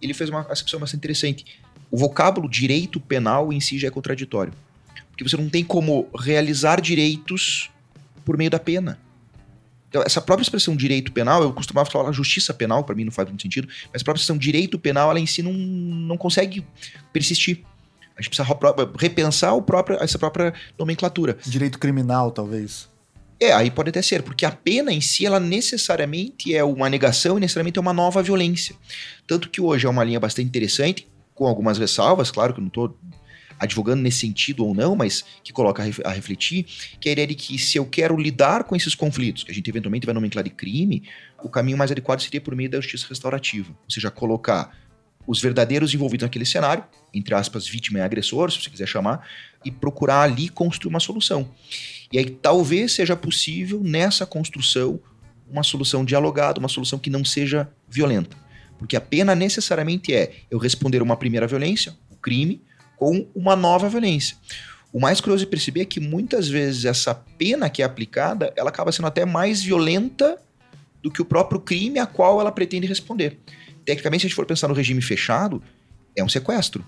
[0.00, 1.44] ele fez uma acepção bastante interessante.
[1.90, 4.52] O vocábulo direito penal em si já é contraditório.
[5.10, 7.70] Porque você não tem como realizar direitos
[8.24, 8.98] por meio da pena.
[9.94, 13.28] Então, essa própria expressão direito penal, eu costumava falar justiça penal, para mim não faz
[13.28, 16.66] muito sentido, mas a própria expressão direito penal, ela em si não, não consegue
[17.12, 17.60] persistir.
[18.16, 18.58] A gente precisa
[18.98, 21.38] repensar o próprio, essa própria nomenclatura.
[21.46, 22.88] Direito criminal, talvez.
[23.38, 27.36] É, aí pode até ser, porque a pena em si, ela necessariamente é uma negação
[27.36, 28.74] e necessariamente é uma nova violência.
[29.28, 32.68] Tanto que hoje é uma linha bastante interessante, com algumas ressalvas, claro que eu não
[32.68, 32.98] estou
[33.58, 36.64] advogando nesse sentido ou não, mas que coloca a refletir,
[37.00, 39.54] que é a ideia de que se eu quero lidar com esses conflitos, que a
[39.54, 41.04] gente eventualmente vai nomenclar de crime,
[41.42, 43.70] o caminho mais adequado seria por meio da justiça restaurativa.
[43.70, 44.76] Ou seja, colocar
[45.26, 49.26] os verdadeiros envolvidos naquele cenário, entre aspas, vítima e agressor, se você quiser chamar,
[49.64, 51.48] e procurar ali construir uma solução.
[52.12, 55.00] E aí talvez seja possível, nessa construção,
[55.50, 58.36] uma solução dialogada, uma solução que não seja violenta.
[58.78, 62.62] Porque a pena necessariamente é eu responder uma primeira violência, o crime,
[62.96, 64.36] com uma nova violência.
[64.92, 68.70] O mais curioso de perceber é que muitas vezes essa pena que é aplicada, ela
[68.70, 70.38] acaba sendo até mais violenta
[71.02, 73.38] do que o próprio crime a qual ela pretende responder.
[73.84, 75.62] Tecnicamente, se a gente for pensar no regime fechado,
[76.16, 76.84] é um sequestro.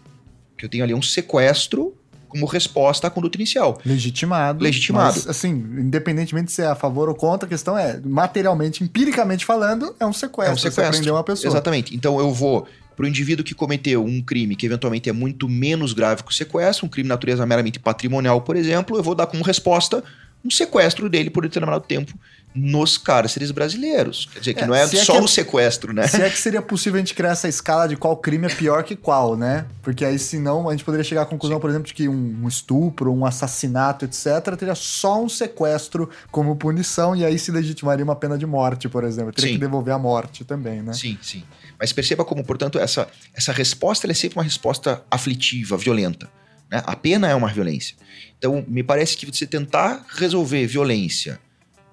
[0.56, 1.94] Que eu tenho ali um sequestro
[2.28, 3.80] como resposta à conduta inicial.
[3.84, 4.62] Legitimado.
[4.62, 5.16] Legitimado.
[5.16, 9.44] Mas, assim, independentemente de ser é a favor ou contra, a questão é, materialmente, empiricamente
[9.44, 10.52] falando, é um sequestro.
[10.52, 10.84] É um sequestro.
[10.84, 11.50] Você prender uma pessoa.
[11.50, 11.94] Exatamente.
[11.94, 15.92] Então eu vou para o indivíduo que cometeu um crime que eventualmente é muito menos
[15.92, 19.26] grave que o sequestro, um crime de natureza meramente patrimonial, por exemplo, eu vou dar
[19.26, 20.02] como resposta
[20.44, 22.12] um sequestro dele por determinado tempo
[22.54, 24.28] nos cárceres brasileiros.
[24.32, 26.06] Quer dizer, que é, não é, é só é que, o sequestro, né?
[26.06, 28.82] Se é que seria possível a gente criar essa escala de qual crime é pior
[28.82, 29.66] que qual, né?
[29.82, 31.60] Porque aí, senão, a gente poderia chegar à conclusão, Sim.
[31.60, 37.14] por exemplo, de que um estupro, um assassinato, etc., teria só um sequestro como punição
[37.14, 39.32] e aí se legitimaria uma pena de morte, por exemplo.
[39.32, 39.54] Teria sim.
[39.56, 40.94] que devolver a morte também, né?
[40.94, 41.44] Sim, sim.
[41.78, 46.30] Mas perceba como, portanto, essa, essa resposta é sempre uma resposta aflitiva, violenta.
[46.70, 46.82] Né?
[46.84, 47.96] A pena é uma violência.
[48.38, 51.40] Então, me parece que você tentar resolver violência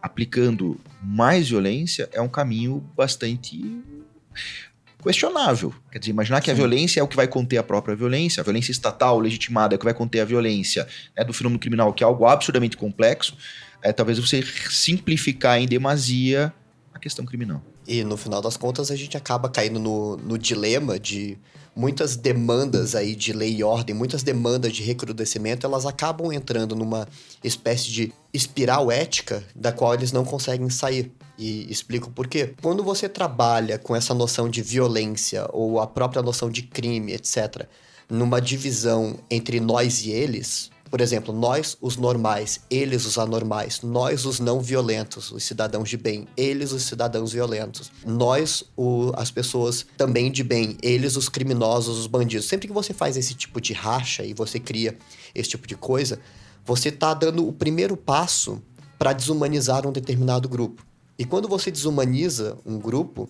[0.02, 3.82] aplicando mais violência é um caminho bastante
[5.02, 5.74] questionável.
[5.92, 8.44] Quer dizer, imaginar que a violência é o que vai conter a própria violência, a
[8.44, 12.04] violência estatal legitimada é o que vai conter a violência né, do fenômeno criminal, que
[12.04, 13.38] é algo absurdamente complexo,
[13.82, 16.54] é talvez você simplificar em demasia
[16.94, 17.64] a questão criminal.
[17.88, 21.38] E no final das contas a gente acaba caindo no, no dilema de
[21.76, 27.08] muitas demandas aí de lei e ordem, muitas demandas de recrudescimento, elas acabam entrando numa
[27.44, 31.12] espécie de espiral ética da qual eles não conseguem sair.
[31.38, 32.54] E explico por quê.
[32.62, 37.68] Quando você trabalha com essa noção de violência ou a própria noção de crime, etc.,
[38.08, 44.28] numa divisão entre nós e eles, por exemplo, nós, os normais, eles, os anormais, nós,
[44.28, 49.88] os não violentos, os cidadãos de bem, eles, os cidadãos violentos, nós, o, as pessoas
[49.98, 52.46] também de bem, eles, os criminosos, os bandidos.
[52.46, 54.96] Sempre que você faz esse tipo de racha e você cria
[55.34, 56.20] esse tipo de coisa,
[56.64, 58.62] você está dando o primeiro passo
[59.00, 60.86] para desumanizar um determinado grupo.
[61.18, 63.28] E quando você desumaniza um grupo,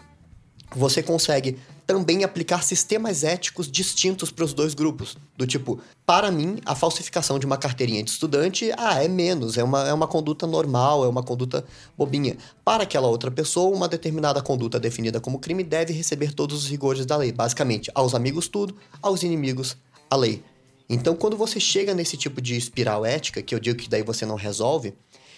[0.76, 5.18] você consegue também aplicar sistemas éticos distintos para os dois grupos.
[5.38, 9.64] Do tipo, para mim, a falsificação de uma carteirinha de estudante, ah, é menos, é
[9.64, 11.66] uma, é uma conduta normal, é uma conduta
[11.98, 12.38] bobinha.
[12.64, 17.06] Para aquela outra pessoa, uma determinada conduta definida como crime deve receber todos os rigores
[17.06, 17.32] da lei.
[17.32, 19.78] Basicamente, aos amigos tudo, aos inimigos
[20.10, 20.44] a lei.
[20.90, 24.26] Então, quando você chega nesse tipo de espiral ética, que eu digo que daí você
[24.26, 24.94] não resolve,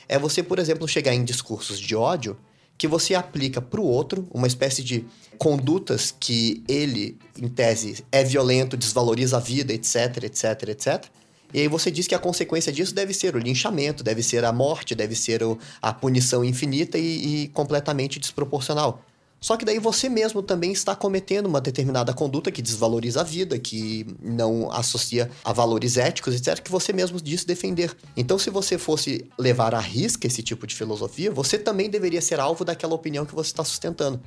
[0.08, 2.38] é você, por exemplo, chegar em discursos de ódio
[2.78, 5.06] que você aplica para o outro uma espécie de
[5.38, 11.06] condutas que ele, em tese, é violento, desvaloriza a vida, etc, etc, etc.
[11.54, 14.52] E aí você diz que a consequência disso deve ser o linchamento, deve ser a
[14.52, 15.42] morte, deve ser
[15.82, 19.02] a punição infinita e, e completamente desproporcional.
[19.40, 23.60] Só que daí você mesmo também está cometendo uma determinada conduta que desvaloriza a vida,
[23.60, 27.96] que não associa a valores éticos, etc., que você mesmo disse defender.
[28.18, 32.40] Então, se você fosse levar à risca esse tipo de filosofia, você também deveria ser
[32.40, 34.20] alvo daquela opinião que você está sustentando.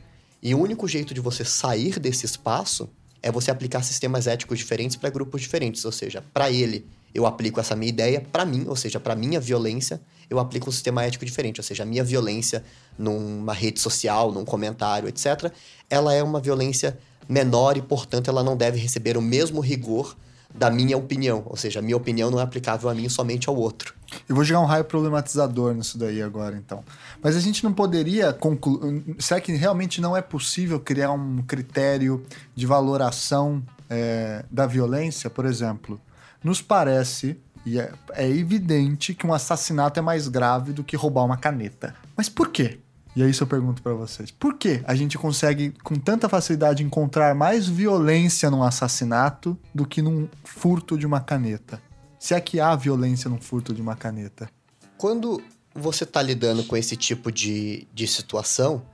[0.42, 2.88] E o único jeito de você sair desse espaço
[3.22, 5.84] é você aplicar sistemas éticos diferentes para grupos diferentes.
[5.84, 9.40] Ou seja, para ele, eu aplico essa minha ideia, para mim, ou seja, para minha
[9.40, 11.58] violência, eu aplico um sistema ético diferente.
[11.58, 12.64] Ou seja, a minha violência
[12.96, 15.52] numa rede social, num comentário, etc.,
[15.90, 16.98] ela é uma violência
[17.28, 20.16] menor e, portanto, ela não deve receber o mesmo rigor
[20.54, 21.42] da minha opinião.
[21.46, 23.94] Ou seja, a minha opinião não é aplicável a mim somente ao outro.
[24.28, 26.82] Eu vou jogar um raio problematizador nisso daí agora, então.
[27.22, 29.16] Mas a gente não poderia concluir.
[29.18, 35.28] Será que realmente não é possível criar um critério de valoração é, da violência?
[35.28, 36.00] Por exemplo,
[36.42, 41.24] nos parece e é, é evidente que um assassinato é mais grave do que roubar
[41.24, 41.94] uma caneta.
[42.16, 42.80] Mas por quê?
[43.18, 44.30] E é isso eu pergunto para vocês.
[44.30, 50.00] Por que a gente consegue com tanta facilidade encontrar mais violência num assassinato do que
[50.00, 51.82] num furto de uma caneta?
[52.16, 54.48] Se é que há violência num furto de uma caneta.
[54.96, 55.42] Quando
[55.74, 58.86] você está lidando com esse tipo de, de situação,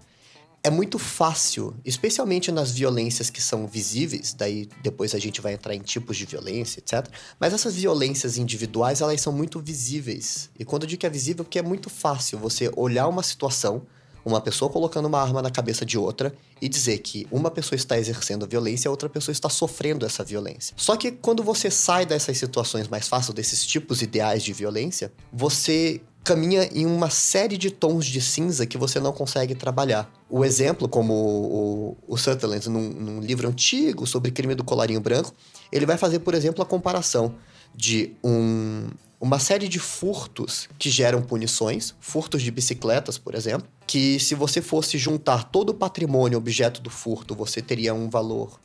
[0.63, 5.75] é muito fácil, especialmente nas violências que são visíveis, daí depois a gente vai entrar
[5.75, 7.07] em tipos de violência, etc.
[7.39, 10.49] Mas essas violências individuais, elas são muito visíveis.
[10.59, 13.87] E quando eu digo que é visível, porque é muito fácil você olhar uma situação,
[14.25, 17.99] uma pessoa colocando uma arma na cabeça de outra e dizer que uma pessoa está
[17.99, 20.75] exercendo a violência e a outra pessoa está sofrendo essa violência.
[20.77, 26.01] Só que quando você sai dessas situações mais fáceis, desses tipos ideais de violência, você
[26.25, 30.11] caminha em uma série de tons de cinza que você não consegue trabalhar.
[30.29, 35.33] O exemplo, como o, o, Sutherland, num, num livro antigo sobre crime do colarinho branco,
[35.71, 37.35] ele vai fazer, por exemplo, a comparação
[37.75, 38.89] de um,
[39.21, 44.63] uma série de furtos que geram punições, furtos de bicicletas, por exemplo, que se você
[44.63, 48.59] fosse juntar todo o patrimônio objeto do furto, você teria um valor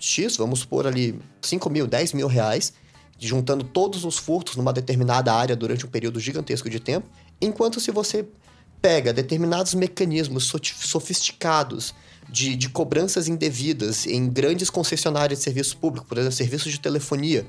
[0.00, 2.72] X, vamos supor ali 5 mil, 10 mil reais,
[3.18, 7.08] juntando todos os furtos numa determinada área durante um período gigantesco de tempo,
[7.40, 8.26] enquanto se você
[8.80, 11.94] pega determinados mecanismos sofisticados
[12.28, 17.44] de, de cobranças indevidas em grandes concessionárias de serviço público, por exemplo, serviços de telefonia,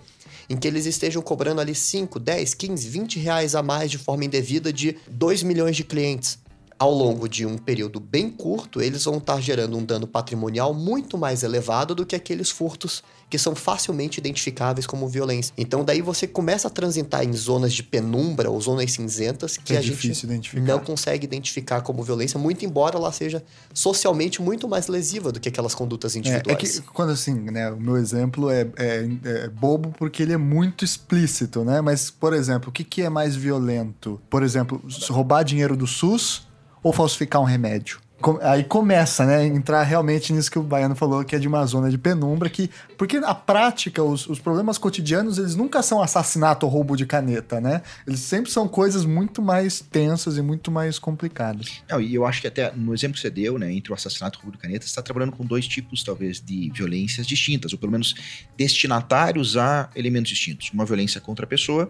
[0.50, 4.26] em que eles estejam cobrando ali 5, 10, 15, 20 reais a mais de forma
[4.26, 6.40] indevida de 2 milhões de clientes
[6.80, 11.18] ao longo de um período bem curto, eles vão estar gerando um dano patrimonial muito
[11.18, 15.54] mais elevado do que aqueles furtos que são facilmente identificáveis como violência.
[15.58, 19.78] Então daí você começa a transitar em zonas de penumbra ou zonas cinzentas que é
[19.78, 25.34] a gente não consegue identificar como violência, muito embora ela seja socialmente muito mais lesiva
[25.34, 26.48] do que aquelas condutas individuais.
[26.48, 30.32] É, é que quando assim, né, o meu exemplo é, é, é, bobo porque ele
[30.32, 31.82] é muito explícito, né?
[31.82, 34.20] Mas, por exemplo, o que, que é mais violento?
[34.30, 36.49] Por exemplo, roubar dinheiro do SUS
[36.84, 38.00] ou falsificar um remédio.
[38.42, 39.46] Aí começa, né?
[39.46, 42.70] Entrar realmente nisso que o Baiano falou, que é de uma zona de penumbra, que.
[42.98, 47.62] Porque a prática, os, os problemas cotidianos, eles nunca são assassinato ou roubo de caneta,
[47.62, 47.82] né?
[48.06, 51.82] Eles sempre são coisas muito mais tensas e muito mais complicadas.
[51.90, 54.38] Não, e eu acho que até no exemplo que você deu, né, entre o assassinato
[54.38, 57.72] e o roubo de caneta, você está trabalhando com dois tipos, talvez, de violências distintas,
[57.72, 58.16] ou pelo menos
[58.58, 60.72] destinatários a elementos distintos.
[60.74, 61.90] Uma violência contra a pessoa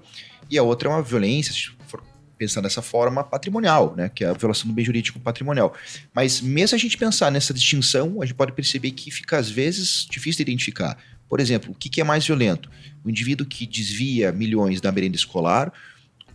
[0.49, 1.53] e a outra é uma violência,
[2.39, 5.75] pensar dessa forma patrimonial, né, que é a violação do bem jurídico patrimonial.
[6.15, 10.07] Mas mesmo a gente pensar nessa distinção, a gente pode perceber que fica às vezes
[10.09, 10.97] difícil de identificar.
[11.27, 12.71] Por exemplo, o que é mais violento?
[13.03, 15.71] O indivíduo que desvia milhões da merenda escolar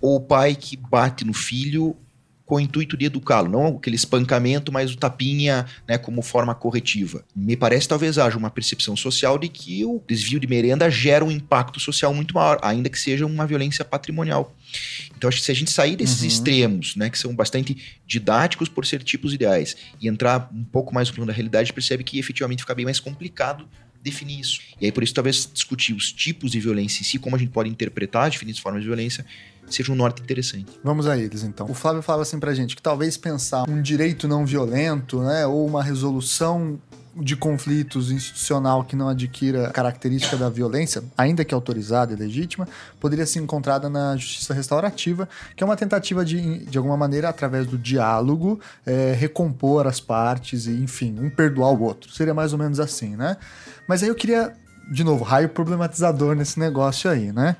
[0.01, 1.97] ou o pai que bate no filho
[2.47, 7.25] com o intuito de educá-lo, não aquele espancamento, mas o tapinha né, como forma corretiva.
[7.35, 11.31] Me parece talvez haja uma percepção social de que o desvio de merenda gera um
[11.31, 14.55] impacto social muito maior, ainda que seja uma violência patrimonial.
[15.17, 16.29] Então acho que se a gente sair desses uhum.
[16.29, 17.77] extremos, né, que são bastante
[18.07, 22.05] didáticos por ser tipos ideais, e entrar um pouco mais no plano da realidade, percebe
[22.05, 23.67] que efetivamente fica bem mais complicado
[24.05, 24.61] definir isso.
[24.79, 27.51] E aí, por isso, talvez discutir os tipos de violência em si, como a gente
[27.51, 29.25] pode interpretar diferentes formas de violência,
[29.67, 30.71] seja um norte interessante.
[30.85, 31.67] Vamos a eles, então.
[31.71, 35.67] O Flávio falava assim pra gente que talvez pensar um direito não violento, né, ou
[35.67, 36.79] uma resolução
[37.17, 42.67] de conflitos institucional que não adquira característica da violência, ainda que autorizada e legítima,
[42.99, 47.67] poderia ser encontrada na justiça restaurativa, que é uma tentativa de, de alguma maneira, através
[47.67, 52.11] do diálogo, é, recompor as partes e, enfim, um perdoar o outro.
[52.13, 53.37] Seria mais ou menos assim, né?
[53.89, 54.53] Mas aí eu queria,
[54.91, 57.57] de novo, raio problematizador nesse negócio aí, né?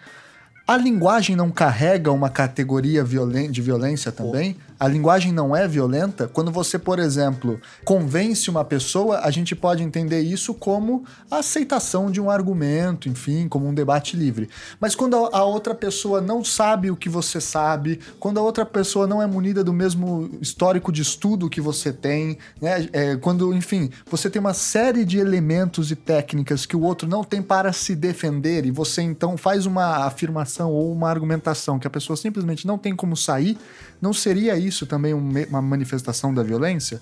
[0.67, 4.57] A linguagem não carrega uma categoria de violência também?
[4.85, 9.83] A linguagem não é violenta, quando você, por exemplo, convence uma pessoa, a gente pode
[9.83, 14.47] entender isso como a aceitação de um argumento, enfim, como um debate livre.
[14.79, 19.07] Mas quando a outra pessoa não sabe o que você sabe, quando a outra pessoa
[19.07, 22.87] não é munida do mesmo histórico de estudo que você tem, né?
[22.93, 27.25] É, quando, enfim, você tem uma série de elementos e técnicas que o outro não
[27.25, 31.91] tem para se defender e você então faz uma afirmação ou uma argumentação que a
[31.91, 33.57] pessoa simplesmente não tem como sair,
[34.01, 37.01] não seria isso também uma manifestação da violência?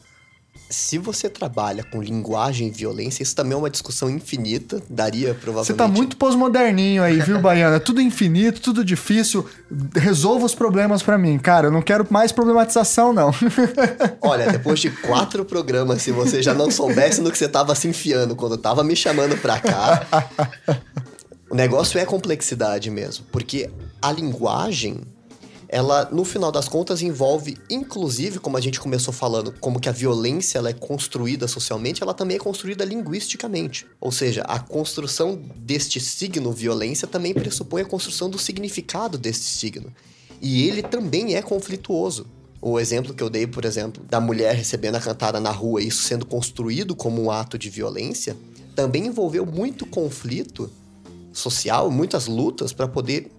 [0.68, 4.82] Se você trabalha com linguagem e violência, isso também é uma discussão infinita.
[4.88, 5.66] Daria provavelmente.
[5.66, 7.78] Você tá muito pós-moderninho aí, viu, Baiana?
[7.78, 9.46] tudo infinito, tudo difícil.
[9.94, 11.38] Resolva os problemas para mim.
[11.38, 13.34] Cara, eu não quero mais problematização, não.
[14.20, 17.88] Olha, depois de quatro programas, se você já não soubesse no que você tava se
[17.88, 20.06] enfiando quando tava me chamando pra cá.
[21.50, 23.26] o negócio é complexidade mesmo.
[23.30, 25.02] Porque a linguagem
[25.72, 29.92] ela, no final das contas, envolve, inclusive, como a gente começou falando, como que a
[29.92, 33.86] violência ela é construída socialmente, ela também é construída linguisticamente.
[33.98, 39.90] Ou seja, a construção deste signo violência também pressupõe a construção do significado deste signo.
[40.42, 42.26] E ele também é conflituoso.
[42.60, 46.02] O exemplo que eu dei, por exemplo, da mulher recebendo a cantada na rua, isso
[46.02, 48.36] sendo construído como um ato de violência,
[48.76, 50.70] também envolveu muito conflito
[51.32, 53.32] social, muitas lutas para poder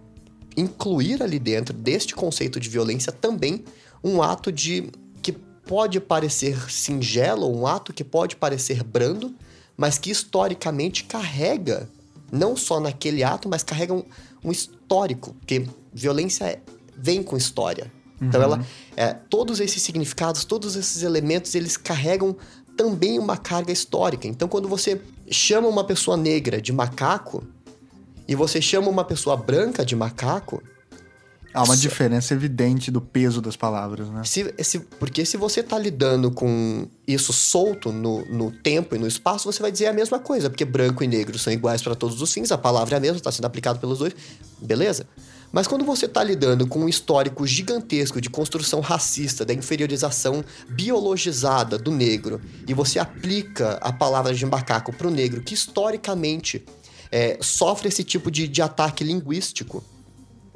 [0.56, 3.64] incluir ali dentro deste conceito de violência também
[4.02, 4.90] um ato de
[5.22, 9.34] que pode parecer singelo, um ato que pode parecer brando,
[9.76, 11.88] mas que historicamente carrega
[12.30, 14.04] não só naquele ato, mas carrega um,
[14.44, 16.60] um histórico, porque violência
[16.96, 17.90] vem com história.
[18.20, 18.28] Uhum.
[18.28, 22.36] Então ela, é, todos esses significados, todos esses elementos, eles carregam
[22.76, 24.26] também uma carga histórica.
[24.26, 27.44] Então quando você chama uma pessoa negra de macaco,
[28.26, 30.62] e você chama uma pessoa branca de macaco.
[31.52, 34.24] Há uma diferença evidente do peso das palavras, né?
[34.24, 39.06] Se, se, porque se você está lidando com isso solto no, no tempo e no
[39.06, 42.20] espaço, você vai dizer a mesma coisa, porque branco e negro são iguais para todos
[42.20, 44.16] os fins, a palavra é a mesma, está sendo aplicada pelos dois,
[44.60, 45.06] beleza?
[45.52, 51.78] Mas quando você está lidando com um histórico gigantesco de construção racista, da inferiorização biologizada
[51.78, 56.64] do negro, e você aplica a palavra de macaco para o negro, que historicamente
[57.14, 59.84] é, sofre esse tipo de, de ataque linguístico.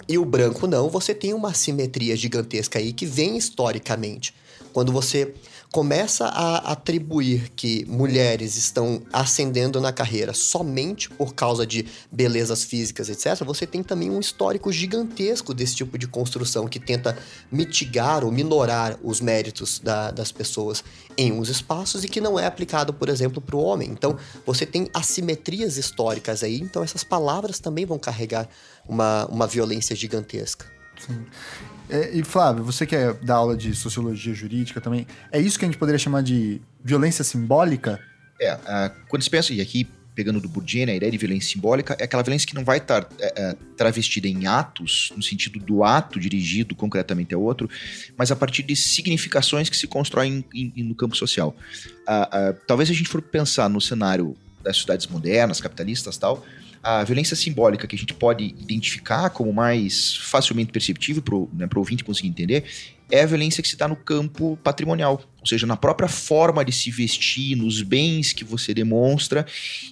[0.09, 4.35] E o branco não, você tem uma simetria gigantesca aí que vem historicamente.
[4.73, 5.33] Quando você
[5.71, 13.09] começa a atribuir que mulheres estão ascendendo na carreira somente por causa de belezas físicas,
[13.09, 17.17] etc., você tem também um histórico gigantesco desse tipo de construção que tenta
[17.53, 20.83] mitigar ou minorar os méritos da, das pessoas
[21.17, 23.91] em uns espaços e que não é aplicado, por exemplo, para o homem.
[23.91, 28.49] Então, você tem assimetrias históricas aí, então essas palavras também vão carregar
[28.89, 30.67] uma, uma violência gigantesca.
[30.99, 31.25] Sim.
[31.89, 35.65] É, e Flávio, você que é da aula de sociologia jurídica também, é isso que
[35.65, 37.99] a gente poderia chamar de violência simbólica?
[38.41, 39.87] É, uh, quando se pensa, e aqui
[40.19, 42.79] pegando do Bourdieu, né, a ideia de violência simbólica é aquela violência que não vai
[42.79, 47.71] estar é, é, travestida em atos, no sentido do ato dirigido concretamente ao outro,
[48.17, 51.55] mas a partir de significações que se constroem em, em, no campo social.
[52.01, 56.45] Uh, uh, talvez a gente for pensar no cenário das sociedades modernas, capitalistas tal,
[56.83, 61.69] a violência simbólica que a gente pode identificar como mais facilmente perceptível para o né,
[61.75, 62.65] ouvinte conseguir entender
[63.11, 66.73] é a violência que se dá no campo patrimonial, ou seja, na própria forma de
[66.73, 69.47] se vestir, nos bens que você demonstra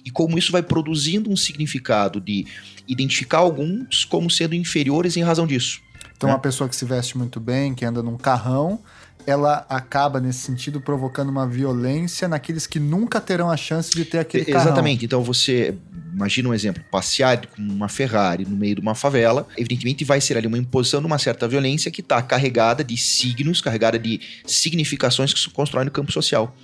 [0.05, 2.45] e como isso vai produzindo um significado de
[2.87, 5.81] identificar alguns como sendo inferiores em razão disso.
[6.15, 6.33] Então, né?
[6.35, 8.79] uma pessoa que se veste muito bem, que anda num carrão,
[9.25, 14.19] ela acaba, nesse sentido, provocando uma violência naqueles que nunca terão a chance de ter
[14.19, 14.61] aquele carrão.
[14.61, 15.05] Exatamente.
[15.05, 15.75] Então você
[16.13, 20.37] imagina um exemplo, passear com uma Ferrari no meio de uma favela, evidentemente vai ser
[20.37, 25.33] ali uma imposição de uma certa violência que está carregada de signos, carregada de significações
[25.33, 26.55] que se constroem no campo social.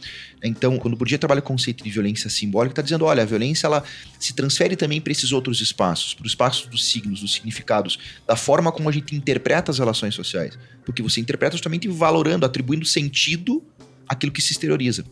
[0.44, 3.66] Então, quando o Bourdieu trabalha o conceito de violência simbólica, está dizendo, olha, a violência
[3.66, 3.82] ela
[4.20, 8.36] se transfere também para esses outros espaços, para os espaços dos signos, dos significados, da
[8.36, 10.58] forma como a gente interpreta as relações sociais.
[10.86, 13.64] Porque você interpreta justamente valorando, atribuindo sentido
[14.08, 15.06] àquilo que se exterioriza.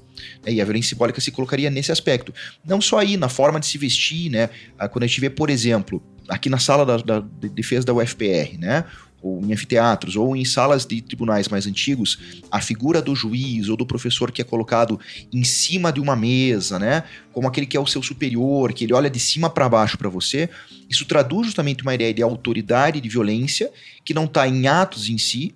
[0.45, 2.33] E a violência simbólica se colocaria nesse aspecto.
[2.65, 4.49] Não só aí, na forma de se vestir, né?
[4.77, 7.93] Ah, Quando a gente vê, por exemplo, aqui na sala da, da de defesa da
[7.93, 8.85] UFPR, né?
[9.21, 13.77] ou em anfiteatros, ou em salas de tribunais mais antigos, a figura do juiz ou
[13.77, 14.99] do professor que é colocado
[15.31, 18.93] em cima de uma mesa, né, como aquele que é o seu superior, que ele
[18.93, 20.49] olha de cima para baixo para você,
[20.89, 23.71] isso traduz justamente uma ideia de autoridade, de violência,
[24.03, 25.53] que não está em atos em si,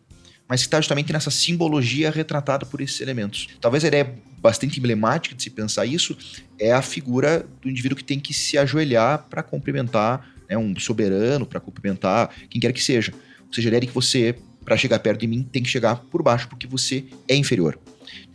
[0.47, 3.47] mas que está justamente nessa simbologia retratada por esses elementos.
[3.59, 6.15] Talvez a ideia bastante emblemática de se pensar isso
[6.59, 11.45] é a figura do indivíduo que tem que se ajoelhar para cumprimentar né, um soberano,
[11.45, 13.11] para cumprimentar quem quer que seja.
[13.47, 15.95] Ou seja, a ideia de que você, para chegar perto de mim, tem que chegar
[15.95, 17.79] por baixo, porque você é inferior.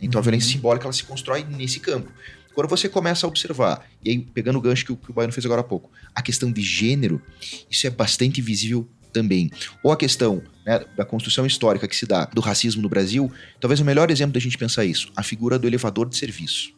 [0.01, 2.11] Então a violência simbólica ela se constrói nesse campo.
[2.53, 5.31] Quando você começa a observar, e aí pegando o gancho que o, que o Baiano
[5.31, 7.21] fez agora há pouco, a questão de gênero,
[7.69, 9.49] isso é bastante visível também.
[9.81, 13.79] Ou a questão né, da construção histórica que se dá do racismo no Brasil, talvez
[13.79, 16.73] o melhor exemplo da gente pensar isso, a figura do elevador de serviço.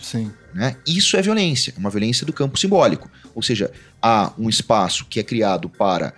[0.00, 0.30] Sim.
[0.54, 0.76] Né?
[0.86, 3.10] Isso é violência, uma violência do campo simbólico.
[3.34, 6.12] Ou seja, há um espaço que é criado para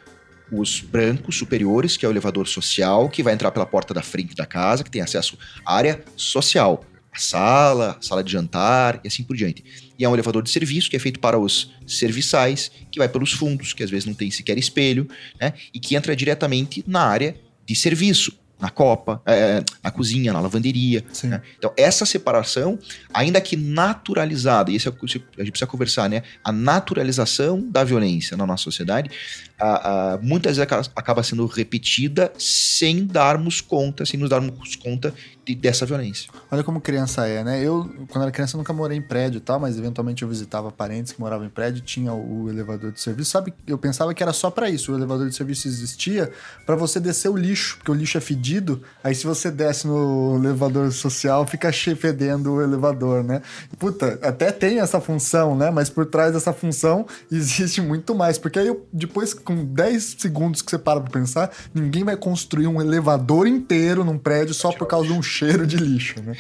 [0.51, 4.35] os brancos superiores, que é o elevador social, que vai entrar pela porta da frente
[4.35, 6.85] da casa, que tem acesso à área social,
[7.15, 9.65] a sala, a sala de jantar e assim por diante.
[9.99, 13.33] E há um elevador de serviço que é feito para os serviçais, que vai pelos
[13.33, 15.09] fundos, que às vezes não tem sequer espelho,
[15.41, 15.53] né?
[15.73, 21.05] E que entra diretamente na área de serviço, na copa, é, na cozinha, na lavanderia.
[21.25, 21.43] Né?
[21.59, 22.79] Então, essa separação,
[23.13, 26.23] ainda que naturalizada, e isso é o que a gente precisa conversar, né?
[26.43, 29.11] A naturalização da violência na nossa sociedade,
[29.59, 35.13] a- a- muitas vezes acaba- sendo repetida sem darmos conta, sem nos darmos conta
[35.45, 36.31] de- dessa violência.
[36.51, 37.63] Olha como criança é, né?
[37.63, 41.13] Eu, quando era criança, nunca morei em prédio e tal, mas eventualmente eu visitava parentes
[41.13, 43.31] que moravam em prédio, tinha o, o elevador de serviço.
[43.31, 44.93] Sabe, eu pensava que era só pra isso.
[44.93, 46.31] O elevador de serviço existia
[46.67, 48.83] pra você descer o lixo, porque o lixo é fedido.
[49.03, 53.43] Aí se você desce no elevador social, fica fedendo o elevador, né?
[53.79, 55.71] Puta, até tem essa função, né?
[55.71, 58.39] Mas por trás dessa função existe muito mais.
[58.39, 62.67] Porque aí eu, depois, com 10 segundos que você para pra pensar, ninguém vai construir
[62.67, 66.35] um elevador inteiro num prédio só por causa de um cheiro de lixo, né?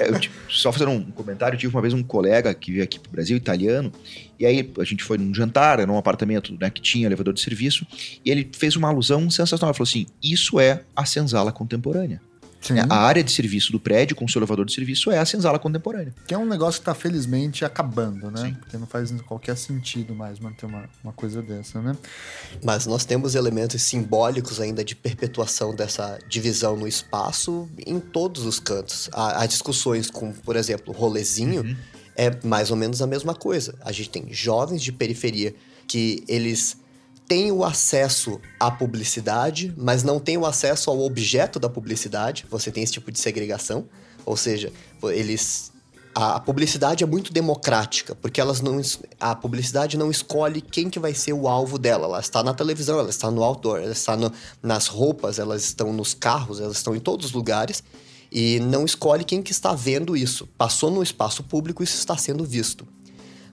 [0.00, 2.84] É, eu, tipo, só fazendo um comentário, eu tive uma vez um colega que veio
[2.84, 3.92] aqui pro Brasil, italiano,
[4.38, 7.86] e aí a gente foi num jantar, num apartamento né, que tinha elevador de serviço,
[8.24, 9.70] e ele fez uma alusão sensacional.
[9.70, 12.20] Ele falou assim: Isso é a senzala contemporânea.
[12.60, 12.74] Sim.
[12.88, 16.14] A área de serviço do prédio com seu elevador de serviço é a senzala contemporânea.
[16.26, 18.46] Que é um negócio que tá felizmente acabando, né?
[18.46, 18.54] Sim.
[18.54, 21.96] Porque não faz qualquer sentido mais manter uma, uma coisa dessa, né?
[22.62, 28.58] Mas nós temos elementos simbólicos ainda de perpetuação dessa divisão no espaço em todos os
[28.58, 29.08] cantos.
[29.12, 31.76] Há, há discussões com, por exemplo, rolezinho,
[32.16, 33.74] é mais ou menos a mesma coisa.
[33.80, 35.54] A gente tem jovens de periferia
[35.86, 36.76] que eles
[37.28, 42.46] têm o acesso à publicidade, mas não têm o acesso ao objeto da publicidade.
[42.50, 43.86] Você tem esse tipo de segregação.
[44.24, 44.72] Ou seja,
[45.02, 45.70] eles
[46.14, 48.80] a publicidade é muito democrática, porque elas não
[49.20, 52.06] a publicidade não escolhe quem que vai ser o alvo dela.
[52.06, 55.92] Ela está na televisão, ela está no outdoor, ela está no- nas roupas, elas estão
[55.92, 57.84] nos carros, elas estão em todos os lugares
[58.32, 60.48] e não escolhe quem que está vendo isso.
[60.58, 62.86] Passou no espaço público, isso está sendo visto.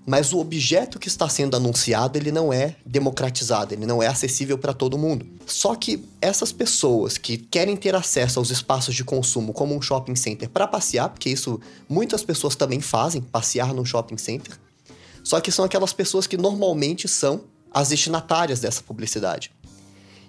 [0.05, 4.55] Mas o objeto que está sendo anunciado, ele não é democratizado, ele não é acessível
[4.55, 5.25] para todo mundo.
[5.47, 10.15] Só que essas pessoas que querem ter acesso aos espaços de consumo, como um shopping
[10.15, 14.59] center, para passear, porque isso muitas pessoas também fazem, passear num shopping center.
[15.23, 17.41] Só que são aquelas pessoas que normalmente são
[17.71, 19.51] as destinatárias dessa publicidade.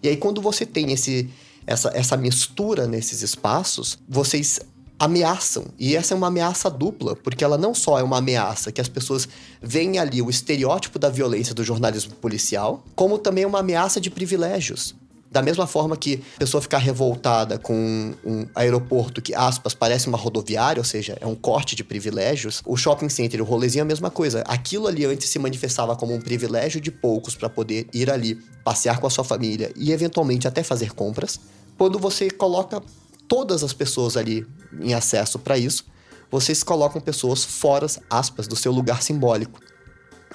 [0.03, 1.29] E aí, quando você tem esse,
[1.67, 4.59] essa, essa mistura nesses espaços, vocês
[4.99, 5.67] ameaçam.
[5.79, 8.89] E essa é uma ameaça dupla, porque ela não só é uma ameaça que as
[8.89, 9.29] pessoas
[9.61, 14.11] veem ali o estereótipo da violência do jornalismo policial, como também é uma ameaça de
[14.11, 14.95] privilégios.
[15.31, 20.17] Da mesma forma que a pessoa ficar revoltada com um aeroporto que, aspas, parece uma
[20.17, 23.87] rodoviária, ou seja, é um corte de privilégios, o shopping center, o rolezinho é a
[23.87, 24.43] mesma coisa.
[24.47, 28.99] Aquilo ali antes se manifestava como um privilégio de poucos para poder ir ali, passear
[28.99, 31.39] com a sua família e eventualmente até fazer compras.
[31.77, 32.83] Quando você coloca
[33.29, 34.47] todas as pessoas ali
[34.81, 35.85] em acesso para isso,
[36.31, 39.61] vocês colocam pessoas fora, aspas, do seu lugar simbólico.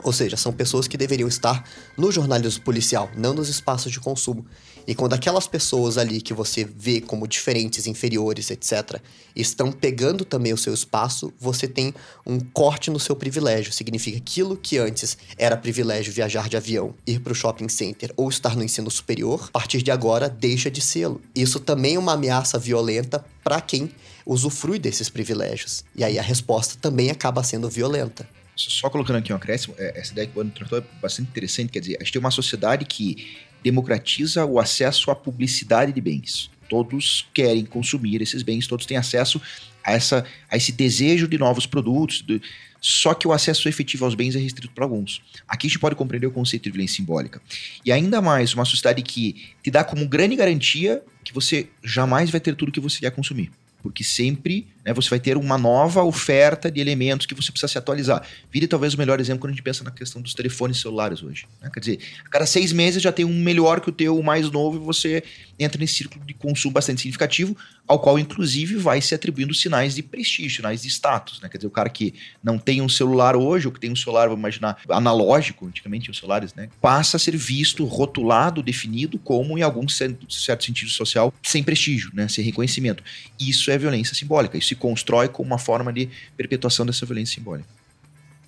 [0.04, 1.64] Ou seja, são pessoas que deveriam estar
[1.98, 4.46] no jornalismo policial, não nos espaços de consumo.
[4.88, 9.00] E quando aquelas pessoas ali que você vê como diferentes, inferiores, etc.,
[9.36, 11.94] estão pegando também o seu espaço, você tem
[12.26, 13.72] um corte no seu privilégio.
[13.72, 18.30] Significa aquilo que antes era privilégio viajar de avião, ir para o shopping center ou
[18.30, 21.22] estar no ensino superior, a partir de agora deixa de sê-lo.
[21.36, 23.92] Isso também é uma ameaça violenta para quem
[24.26, 25.84] usufrui desses privilégios.
[25.96, 28.28] E aí a resposta também acaba sendo violenta.
[28.56, 31.72] Só colocando aqui um acréscimo, é, essa ideia que o Bruno tratou é bastante interessante.
[31.72, 33.28] Quer dizer, a gente tem uma sociedade que
[33.64, 36.50] democratiza o acesso à publicidade de bens.
[36.70, 39.42] Todos querem consumir esses bens, todos têm acesso
[39.84, 42.42] a, essa, a esse desejo de novos produtos, de,
[42.80, 45.22] só que o acesso efetivo aos bens é restrito para alguns.
[45.48, 47.42] Aqui a gente pode compreender o conceito de violência simbólica.
[47.86, 52.40] E ainda mais, uma sociedade que te dá como grande garantia que você jamais vai
[52.40, 53.52] ter tudo que você quer consumir
[53.82, 57.78] porque sempre né, você vai ter uma nova oferta de elementos que você precisa se
[57.78, 58.24] atualizar.
[58.52, 61.48] Vire talvez o melhor exemplo quando a gente pensa na questão dos telefones celulares hoje.
[61.62, 61.70] Né?
[61.74, 64.78] Quer dizer, a cada seis meses já tem um melhor que o teu, mais novo,
[64.78, 65.24] e você
[65.60, 67.56] entra nesse círculo de consumo bastante significativo,
[67.88, 71.40] ao qual inclusive vai se atribuindo sinais de prestígio, sinais de status.
[71.42, 71.50] Né?
[71.50, 72.14] Quer dizer, o cara que
[72.44, 76.18] não tem um celular hoje, ou que tem um celular, vamos imaginar, analógico, antigamente os
[76.18, 76.70] celulares, né?
[76.82, 82.12] passa a ser visto, rotulado, definido como, em algum certo, certo sentido social, sem prestígio,
[82.14, 82.28] né?
[82.28, 83.04] sem reconhecimento.
[83.40, 84.58] Isso é violência simbólica.
[84.58, 87.70] Isso se constrói como uma forma de perpetuação dessa violência simbólica.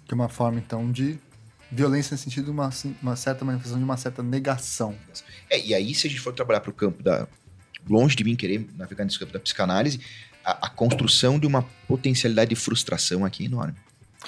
[0.05, 1.17] Que é uma forma, então, de
[1.71, 2.69] violência no sentido de uma,
[3.01, 4.95] uma certa manifestação de uma certa negação.
[5.49, 7.27] É, e aí, se a gente for trabalhar para o campo da.
[7.89, 9.99] Longe de mim querer navegar nesse campo da psicanálise,
[10.45, 13.75] a, a construção de uma potencialidade de frustração aqui é enorme.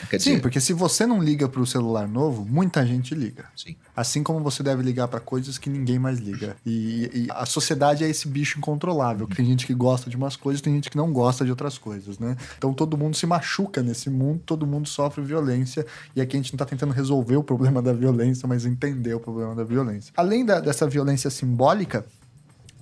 [0.10, 0.42] Quer Sim, dizer...
[0.42, 3.46] porque se você não liga para o celular novo, muita gente liga.
[3.56, 3.76] Sim.
[3.96, 6.56] Assim como você deve ligar para coisas que ninguém mais liga.
[6.66, 9.28] E, e, a sociedade é esse bicho incontrolável.
[9.28, 12.20] Tem gente que gosta de umas coisas, tem gente que não gosta de outras coisas,
[12.20, 12.36] né?
[12.58, 15.86] Então todo mundo se machuca nesse mundo, todo mundo sofre violência.
[16.16, 19.20] E aqui a gente não está tentando resolver o problema da violência, mas entender o
[19.20, 20.12] problema da violência.
[20.18, 22.06] Além da, dessa violência simbólica,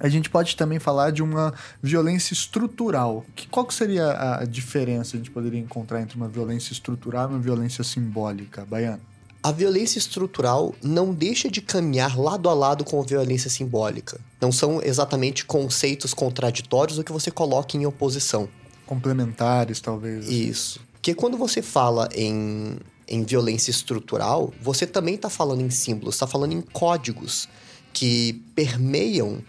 [0.04, 3.26] a gente pode também falar de uma violência estrutural.
[3.34, 7.34] Que, qual que seria a diferença a gente poderia encontrar entre uma violência estrutural e
[7.34, 9.00] uma violência simbólica, Baiano?
[9.42, 14.20] A violência estrutural não deixa de caminhar lado a lado com a violência simbólica.
[14.42, 18.50] Não são exatamente conceitos contraditórios o que você coloca em oposição.
[18.86, 20.26] Complementares, talvez.
[20.26, 20.50] Assim.
[20.50, 20.82] Isso.
[20.92, 22.78] Porque quando você fala em,
[23.08, 27.48] em violência estrutural, você também está falando em símbolos, está falando em códigos
[27.94, 29.42] que permeiam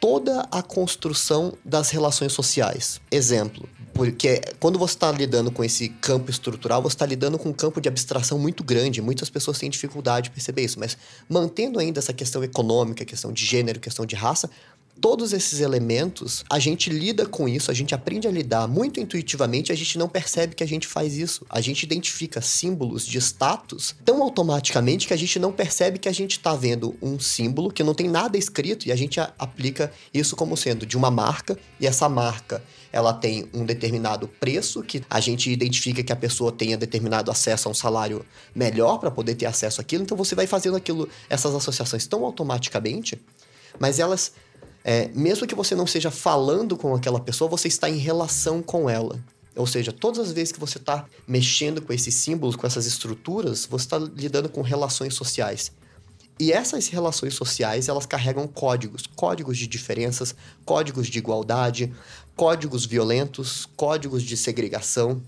[0.00, 3.00] toda a construção das relações sociais.
[3.10, 3.68] Exemplo,
[3.98, 7.80] porque quando você está lidando com esse campo estrutural, você está lidando com um campo
[7.80, 9.02] de abstração muito grande.
[9.02, 10.96] Muitas pessoas têm dificuldade de perceber isso, mas
[11.28, 14.48] mantendo ainda essa questão econômica, questão de gênero, questão de raça,
[15.00, 19.72] todos esses elementos, a gente lida com isso, a gente aprende a lidar muito intuitivamente,
[19.72, 21.46] a gente não percebe que a gente faz isso.
[21.48, 26.12] A gente identifica símbolos de status tão automaticamente que a gente não percebe que a
[26.12, 30.36] gente está vendo um símbolo que não tem nada escrito e a gente aplica isso
[30.36, 35.20] como sendo de uma marca e essa marca ela tem um determinado preço que a
[35.20, 38.24] gente identifica que a pessoa tenha determinado acesso a um salário
[38.54, 40.02] melhor para poder ter acesso àquilo.
[40.02, 43.20] Então você vai fazendo aquilo, essas associações tão automaticamente,
[43.78, 44.32] mas elas
[44.84, 48.88] é, mesmo que você não seja falando com aquela pessoa, você está em relação com
[48.88, 49.18] ela.
[49.54, 53.66] Ou seja, todas as vezes que você está mexendo com esses símbolos, com essas estruturas,
[53.66, 55.72] você está lidando com relações sociais.
[56.38, 61.92] E essas relações sociais, elas carregam códigos, códigos de diferenças, códigos de igualdade,
[62.36, 65.20] códigos violentos, códigos de segregação.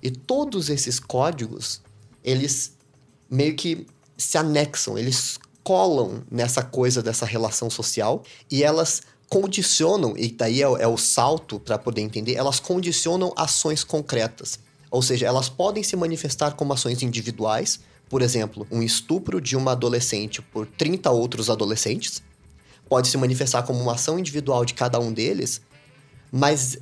[0.00, 1.82] E todos esses códigos,
[2.22, 2.74] eles
[3.28, 3.84] meio que
[4.16, 10.66] se anexam, eles colam nessa coisa dessa relação social e elas condicionam, e daí é,
[10.66, 14.60] é o salto para poder entender, elas condicionam ações concretas.
[14.90, 19.72] Ou seja, elas podem se manifestar como ações individuais, por exemplo, um estupro de uma
[19.72, 22.22] adolescente por 30 outros adolescentes,
[22.88, 25.60] pode se manifestar como uma ação individual de cada um deles,
[26.30, 26.78] mas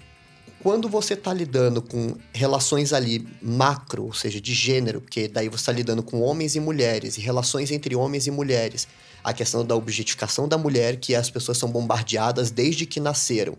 [0.62, 5.62] quando você está lidando com relações ali macro, ou seja, de gênero, porque daí você
[5.62, 8.86] está lidando com homens e mulheres, e relações entre homens e mulheres,
[9.24, 13.56] a questão da objetificação da mulher, que as pessoas são bombardeadas desde que nasceram.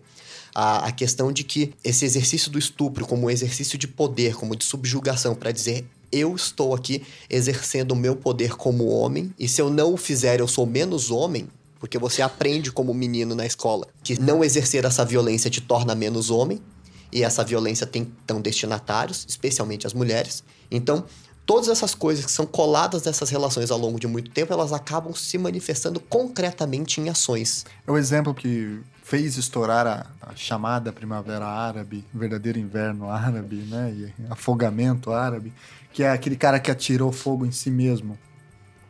[0.54, 4.56] A, a questão de que esse exercício do estupro, como um exercício de poder, como
[4.56, 9.60] de subjugação, para dizer eu estou aqui exercendo o meu poder como homem, e se
[9.60, 11.48] eu não o fizer, eu sou menos homem,
[11.80, 16.30] porque você aprende como menino na escola que não exercer essa violência te torna menos
[16.30, 16.62] homem,
[17.14, 20.42] e essa violência tem tão destinatários, especialmente as mulheres.
[20.68, 21.04] Então,
[21.46, 25.14] todas essas coisas que são coladas nessas relações ao longo de muito tempo, elas acabam
[25.14, 27.64] se manifestando concretamente em ações.
[27.86, 33.94] É o exemplo que fez estourar a, a, chamada Primavera Árabe, verdadeiro inverno árabe, né?
[33.96, 35.52] E afogamento árabe,
[35.92, 38.18] que é aquele cara que atirou fogo em si mesmo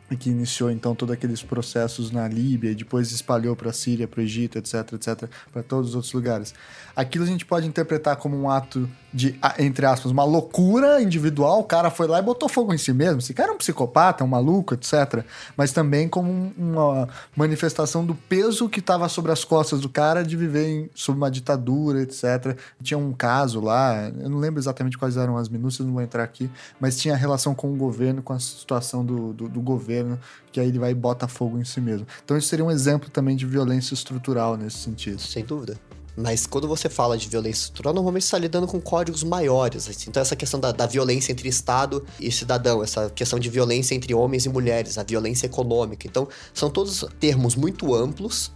[0.09, 4.07] e que iniciou então todos aqueles processos na Líbia e depois espalhou para a Síria,
[4.07, 6.53] para o Egito, etc, etc, para todos os outros lugares.
[6.95, 11.63] Aquilo a gente pode interpretar como um ato de, entre aspas, uma loucura individual, o
[11.63, 13.19] cara foi lá e botou fogo em si mesmo.
[13.19, 15.23] Esse cara é um psicopata, é um maluco, etc.
[15.55, 20.35] Mas também como uma manifestação do peso que estava sobre as costas do cara de
[20.35, 22.57] viver em, sob uma ditadura, etc.
[22.83, 26.23] Tinha um caso lá, eu não lembro exatamente quais eram as minúcias, não vou entrar
[26.23, 30.19] aqui, mas tinha relação com o governo, com a situação do, do, do governo,
[30.51, 32.05] que aí ele vai e bota fogo em si mesmo.
[32.23, 35.21] Então isso seria um exemplo também de violência estrutural nesse sentido.
[35.21, 35.77] Sem dúvida.
[36.15, 39.89] Mas quando você fala de violência estrutural, normalmente você está lidando com códigos maiores.
[39.89, 40.09] Assim.
[40.09, 44.13] Então, essa questão da, da, violência entre Estado e cidadão, essa questão de violência entre
[44.13, 46.07] homens e mulheres, a violência econômica.
[46.07, 48.51] Então, são todos termos muito amplos,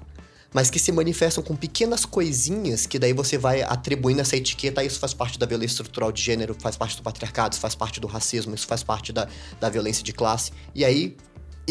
[0.54, 4.84] mas que se manifestam com pequenas coisinhas que daí você vai atribuindo essa etiqueta.
[4.84, 8.00] Isso faz parte da violência estrutural de gênero, faz parte do patriarcado, isso faz parte
[8.00, 9.28] do racismo, isso faz parte da,
[9.60, 10.52] da violência de classe.
[10.74, 11.18] E aí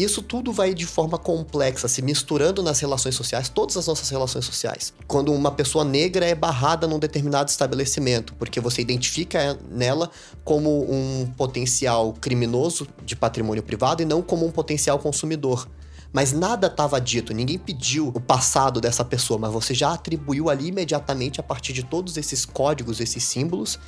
[0.03, 4.45] isso tudo vai de forma complexa, se misturando nas relações sociais, todas as nossas relações
[4.45, 4.93] sociais.
[5.07, 10.09] Quando uma pessoa negra é barrada num determinado estabelecimento, porque você identifica nela
[10.43, 15.67] como um potencial criminoso de patrimônio privado e não como um potencial consumidor.
[16.11, 20.67] Mas nada estava dito, ninguém pediu o passado dessa pessoa, mas você já atribuiu ali
[20.67, 23.79] imediatamente a partir de todos esses códigos, esses símbolos,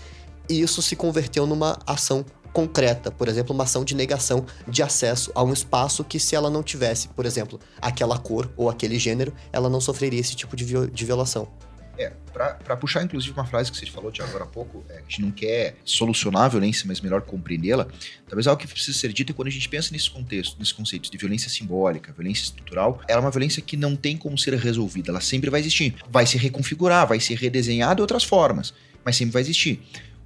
[0.48, 5.32] e isso se converteu numa ação concreta, por exemplo, uma ação de negação de acesso
[5.34, 9.34] a um espaço que, se ela não tivesse, por exemplo, aquela cor ou aquele gênero,
[9.52, 11.48] ela não sofreria esse tipo de, de violação.
[11.98, 15.02] É, para puxar inclusive uma frase que você falou de agora há pouco, é, a
[15.02, 17.86] gente não quer solucionar a violência, mas melhor compreendê-la.
[18.28, 21.12] Talvez algo que precisa ser dito é quando a gente pensa nesse contexto, nesse conceito
[21.12, 25.12] de violência simbólica, violência estrutural, ela é uma violência que não tem como ser resolvida,
[25.12, 25.96] ela sempre vai existir.
[26.10, 28.74] Vai se reconfigurar, vai ser redesenhada de outras formas,
[29.04, 29.82] mas sempre vai existir.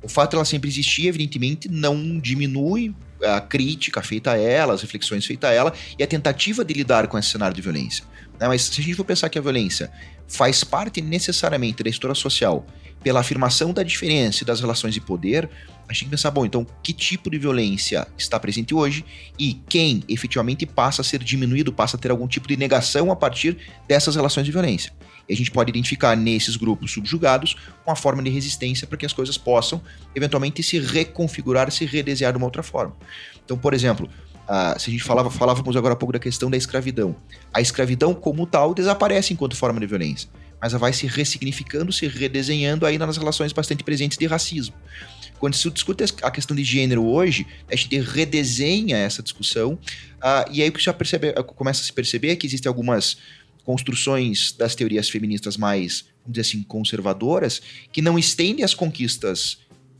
[0.05, 2.93] O fato de ela sempre existir, evidentemente, não diminui
[3.23, 7.07] a crítica feita a ela, as reflexões feitas a ela e a tentativa de lidar
[7.07, 8.05] com esse cenário de violência.
[8.39, 8.47] Né?
[8.47, 9.91] Mas se a gente for pensar que a violência
[10.27, 12.67] faz parte necessariamente da história social
[13.03, 15.49] pela afirmação da diferença e das relações de poder,
[15.87, 19.05] a gente tem que pensar, bom, então que tipo de violência está presente hoje
[19.37, 23.15] e quem efetivamente passa a ser diminuído, passa a ter algum tipo de negação a
[23.15, 23.57] partir
[23.87, 24.91] dessas relações de violência.
[25.27, 27.55] E a gente pode identificar nesses grupos subjugados
[27.85, 29.81] uma forma de resistência para que as coisas possam
[30.15, 32.95] eventualmente se reconfigurar, se redesenhar de uma outra forma.
[33.43, 34.09] Então, por exemplo,
[34.45, 37.15] uh, se a gente falava, falávamos agora há pouco da questão da escravidão.
[37.53, 40.29] A escravidão, como tal, desaparece enquanto forma de violência,
[40.61, 44.75] mas ela vai se ressignificando, se redesenhando ainda nas relações bastante presentes de racismo.
[45.39, 50.61] Quando se discute a questão de gênero hoje, a gente redesenha essa discussão, uh, e
[50.61, 53.17] aí o que já percebe, começa a se perceber é que existem algumas
[53.63, 57.61] construções das teorias feministas mais, vamos dizer assim, conservadoras,
[57.91, 59.57] que não estendem as conquistas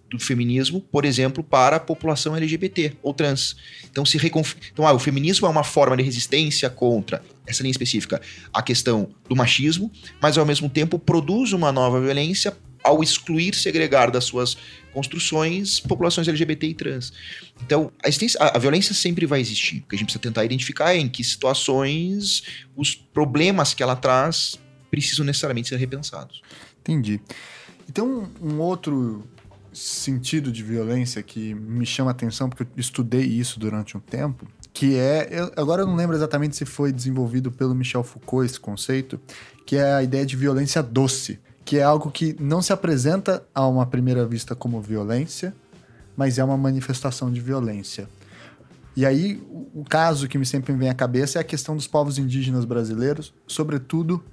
[0.10, 3.56] do feminismo, por exemplo, para a população LGBT ou trans.
[3.90, 4.56] Então, se reconf...
[4.72, 8.22] então ah, o feminismo é uma forma de resistência contra essa linha específica,
[8.54, 12.56] a questão do machismo, mas ao mesmo tempo produz uma nova violência
[12.86, 14.56] ao excluir, segregar das suas
[14.94, 17.12] construções populações LGBT e trans.
[17.66, 17.92] Então,
[18.40, 19.80] a, a, violência sempre vai existir.
[19.80, 23.96] O que a gente precisa tentar identificar é em que situações os problemas que ela
[23.96, 24.58] traz
[24.90, 26.42] precisam necessariamente ser repensados.
[26.80, 27.20] Entendi.
[27.90, 29.28] Então, um outro
[29.74, 34.48] sentido de violência que me chama a atenção, porque eu estudei isso durante um tempo,
[34.72, 35.28] que é.
[35.30, 39.20] Eu, agora eu não lembro exatamente se foi desenvolvido pelo Michel Foucault esse conceito,
[39.66, 43.68] que é a ideia de violência doce que é algo que não se apresenta a
[43.68, 45.54] uma primeira vista como violência,
[46.16, 48.08] mas é uma manifestação de violência.
[48.96, 49.44] E aí,
[49.74, 53.34] o caso que me sempre vem à cabeça é a questão dos povos indígenas brasileiros,
[53.48, 54.24] sobretudo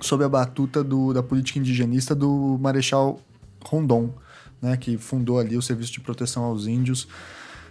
[0.00, 3.18] sob a batuta do, da política indigenista do Marechal
[3.64, 4.12] Rondon,
[4.60, 7.08] né, que fundou ali o Serviço de Proteção aos Índios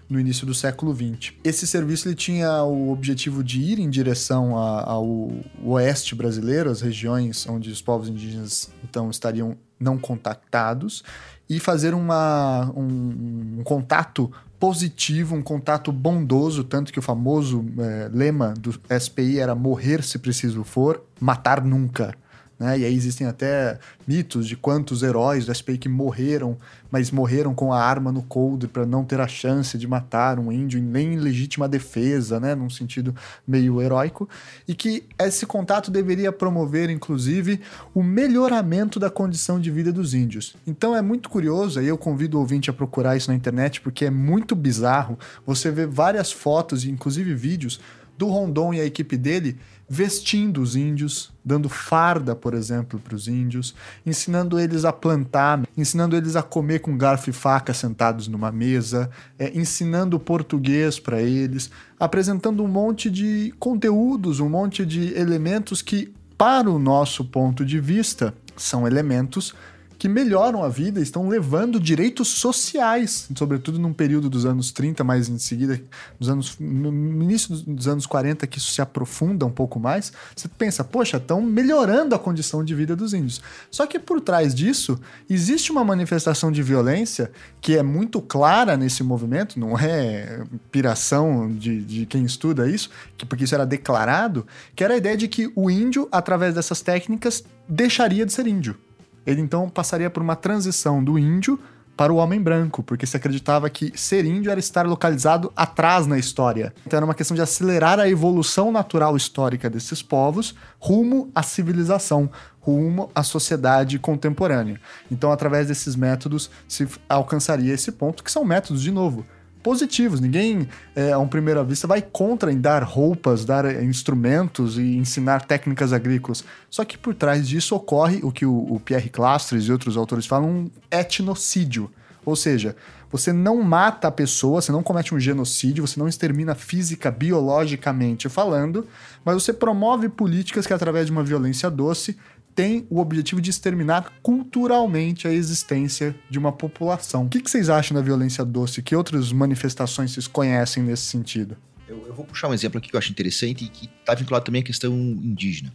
[0.10, 1.34] no início do século XX.
[1.44, 5.32] Esse serviço ele tinha o objetivo de ir em direção ao
[5.64, 11.04] oeste brasileiro, as regiões onde os povos indígenas então estariam não contactados,
[11.50, 18.10] e fazer uma, um, um contato positivo, um contato bondoso, tanto que o famoso é,
[18.12, 22.16] lema do SPI era morrer se preciso for, matar nunca.
[22.58, 22.80] Né?
[22.80, 23.78] E aí existem até
[24.08, 26.58] mitos de quantos heróis do SPI que morreram,
[26.90, 30.52] mas morreram com a arma no coldre para não ter a chance de matar um
[30.52, 32.56] índio nem em legítima defesa, né?
[32.56, 33.14] num sentido
[33.46, 34.30] meio heróico,
[34.68, 37.60] e que esse contato deveria promover, inclusive,
[37.94, 40.56] o melhoramento da condição de vida dos índios.
[40.66, 44.06] Então é muito curioso, aí eu convido o ouvinte a procurar isso na internet, porque
[44.06, 47.80] é muito bizarro você ver várias fotos e inclusive vídeos
[48.18, 49.58] do Rondon e a equipe dele
[49.88, 53.76] vestindo os índios, dando farda, por exemplo, para os índios,
[54.06, 59.10] ensinando eles a plantar, ensinando eles a comer com garfo e faca sentados numa mesa,
[59.38, 61.70] é, ensinando português para eles,
[62.00, 67.80] apresentando um monte de conteúdos, um monte de elementos que, para o nosso ponto de
[67.80, 69.54] vista, são elementos
[69.98, 75.30] que melhoram a vida, estão levando direitos sociais, sobretudo num período dos anos 30, mais
[75.30, 75.82] em seguida,
[76.20, 80.12] dos anos, no início dos anos 40, que isso se aprofunda um pouco mais.
[80.36, 83.42] Você pensa, poxa, estão melhorando a condição de vida dos índios.
[83.72, 87.32] Só que por trás disso, existe uma manifestação de violência
[87.62, 93.26] que é muito clara nesse movimento, não é piração de, de quem estuda isso, que,
[93.26, 97.44] porque isso era declarado, que era a ideia de que o índio, através dessas técnicas,
[97.68, 98.78] deixaria de ser índio.
[99.26, 101.60] Ele então passaria por uma transição do índio
[101.96, 106.18] para o homem branco, porque se acreditava que ser índio era estar localizado atrás na
[106.18, 106.74] história.
[106.86, 112.30] Então era uma questão de acelerar a evolução natural histórica desses povos rumo à civilização,
[112.60, 114.80] rumo à sociedade contemporânea.
[115.10, 119.26] Então, através desses métodos, se alcançaria esse ponto, que são métodos, de novo,
[119.66, 120.20] positivos.
[120.20, 124.96] Ninguém, é, a um primeira vista, vai contra em dar roupas, dar é, instrumentos e
[124.96, 126.46] ensinar técnicas agrícolas.
[126.70, 130.28] Só que por trás disso ocorre o que o, o Pierre Clastres e outros autores
[130.28, 131.90] falam, um etnocídio.
[132.24, 132.76] Ou seja,
[133.12, 138.30] você não mata a pessoa, você não comete um genocídio, você não extermina física, biologicamente
[138.30, 138.88] falando,
[139.24, 142.20] mas você promove políticas que, através de uma violência doce,
[142.56, 147.26] tem o objetivo de exterminar culturalmente a existência de uma população.
[147.26, 148.82] O que, vocês acham da violência doce?
[148.82, 151.58] Que outras manifestações vocês conhecem nesse sentido?
[151.88, 154.46] Eu, eu vou puxar um exemplo aqui que eu acho interessante e que está vinculado
[154.46, 155.72] também à questão indígena.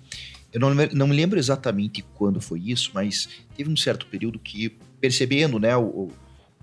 [0.53, 4.71] Eu não, não me lembro exatamente quando foi isso, mas teve um certo período que,
[5.01, 6.13] percebendo né, o, o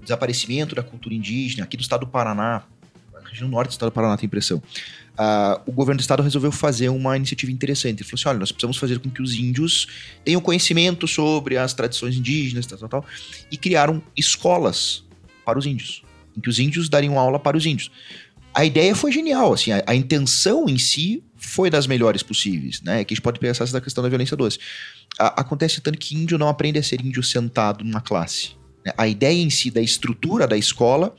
[0.02, 2.64] desaparecimento da cultura indígena aqui do estado do Paraná,
[3.30, 4.62] região norte do estado do Paraná, tem impressão,
[5.18, 8.02] uh, o governo do estado resolveu fazer uma iniciativa interessante.
[8.02, 9.88] Ele falou assim: olha, nós precisamos fazer com que os índios
[10.24, 13.06] tenham conhecimento sobre as tradições indígenas, tal, tal, tal,
[13.52, 15.04] e criaram escolas
[15.46, 16.04] para os índios,
[16.36, 17.92] em que os índios dariam aula para os índios.
[18.54, 23.04] A ideia foi genial, assim, a, a intenção em si foi das melhores possíveis, né?
[23.04, 24.60] Que a gente pode pensar essa questão da violência doce.
[25.20, 28.52] A, acontece tanto que índio não aprende a ser índio sentado numa classe.
[28.86, 28.92] Né?
[28.98, 31.16] A ideia em si da estrutura da escola,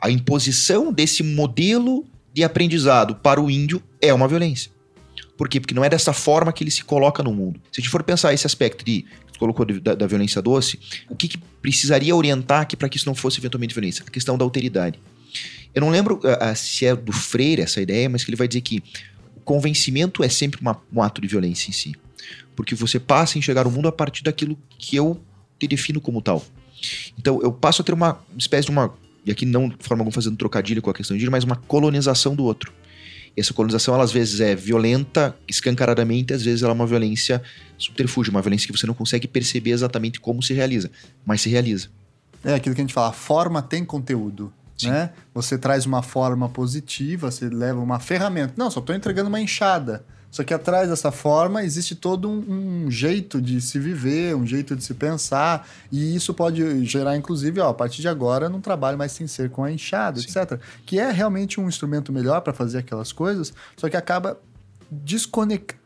[0.00, 2.04] a imposição desse modelo
[2.34, 4.70] de aprendizado para o índio é uma violência.
[5.36, 5.60] Por quê?
[5.60, 7.60] Porque não é dessa forma que ele se coloca no mundo.
[7.70, 10.78] Se a gente for pensar esse aspecto de que colocou da, da, violência doce,
[11.08, 14.04] o que, que precisaria orientar para que isso não fosse eventualmente violência?
[14.06, 15.00] A questão da alteridade.
[15.74, 18.60] Eu não lembro uh, se é do Freire essa ideia, mas que ele vai dizer
[18.60, 18.82] que
[19.36, 21.94] o convencimento é sempre uma, um ato de violência em si.
[22.54, 25.20] Porque você passa a enxergar o mundo a partir daquilo que eu
[25.58, 26.44] te defino como tal.
[27.18, 28.94] Então eu passo a ter uma espécie de uma
[29.24, 32.34] e aqui não de forma alguma fazendo trocadilho com a questão indígena, mas uma colonização
[32.34, 32.72] do outro.
[33.36, 37.42] E essa colonização, ela, às vezes, é violenta, escancaradamente, às vezes ela é uma violência
[37.76, 40.90] subterfúgio, uma violência que você não consegue perceber exatamente como se realiza,
[41.26, 41.88] mas se realiza.
[42.44, 44.52] É aquilo que a gente fala, a forma tem conteúdo.
[44.82, 45.10] Né?
[45.32, 48.54] Você traz uma forma positiva, você leva uma ferramenta.
[48.56, 50.04] Não, só estou entregando uma enxada.
[50.34, 54.74] Só que atrás dessa forma existe todo um, um, jeito de se viver, um jeito
[54.74, 58.98] de se pensar, e isso pode gerar, inclusive, ó, a partir de agora, não trabalho
[58.98, 60.26] mais sem ser com a enxada, Sim.
[60.26, 60.58] etc.
[60.84, 64.36] Que é realmente um instrumento melhor para fazer aquelas coisas, só que acaba
[64.90, 65.83] desconectando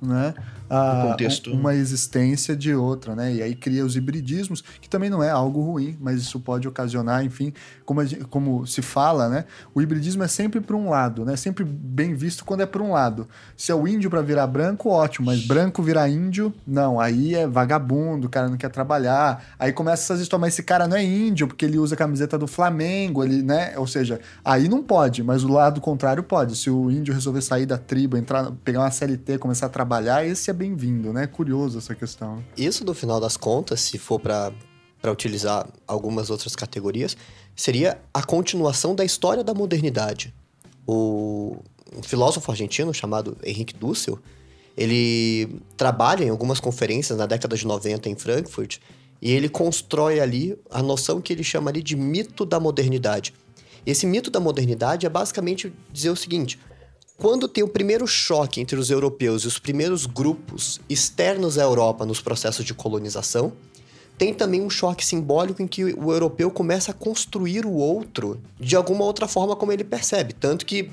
[0.00, 0.34] né,
[0.68, 1.16] a,
[1.52, 3.34] uma existência de outra, né?
[3.34, 7.24] E aí cria os hibridismos, que também não é algo ruim, mas isso pode ocasionar,
[7.24, 7.52] enfim,
[7.84, 9.44] como, como se fala, né?
[9.74, 11.36] O hibridismo é sempre para um lado, né?
[11.36, 13.28] Sempre bem visto quando é para um lado.
[13.56, 16.98] Se é o índio para virar branco, ótimo, mas branco virar índio, não.
[16.98, 19.44] Aí é vagabundo, o cara não quer trabalhar.
[19.58, 22.38] Aí começa essas histórias, mas esse cara não é índio porque ele usa a camiseta
[22.38, 23.74] do Flamengo, ele, né?
[23.76, 26.56] Ou seja, aí não pode, mas o lado contrário pode.
[26.56, 28.90] Se o índio resolver sair da tribo, entrar, pegar uma
[29.24, 31.26] CLT, começar a trabalhar, esse é bem-vindo, né?
[31.26, 32.44] Curioso essa questão.
[32.56, 34.52] Isso, no final das contas, se for para
[35.10, 37.16] utilizar algumas outras categorias,
[37.56, 40.34] seria a continuação da história da modernidade.
[40.86, 41.56] O
[41.96, 44.18] um filósofo argentino chamado Henrique Dussel,
[44.76, 48.78] ele trabalha em algumas conferências na década de 90 em Frankfurt
[49.22, 53.32] e ele constrói ali a noção que ele chama ali de mito da modernidade.
[53.86, 56.58] Esse mito da modernidade é basicamente dizer o seguinte:
[57.16, 62.04] quando tem o primeiro choque entre os europeus e os primeiros grupos externos à Europa
[62.04, 63.52] nos processos de colonização,
[64.18, 68.76] tem também um choque simbólico em que o europeu começa a construir o outro de
[68.76, 70.32] alguma outra forma como ele percebe.
[70.32, 70.90] Tanto que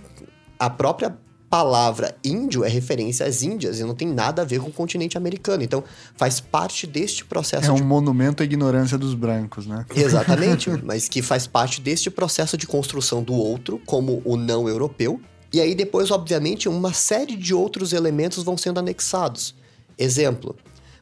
[0.57, 1.15] a própria
[1.49, 5.17] palavra índio é referência às Índias e não tem nada a ver com o continente
[5.17, 5.61] americano.
[5.61, 5.83] Então,
[6.15, 7.69] faz parte deste processo.
[7.69, 7.83] É um de...
[7.83, 9.85] monumento à ignorância dos brancos, né?
[9.93, 15.19] Exatamente, mas que faz parte deste processo de construção do outro como o não europeu
[15.53, 19.53] E aí depois, obviamente, uma série de outros elementos vão sendo anexados.
[19.97, 20.55] Exemplo,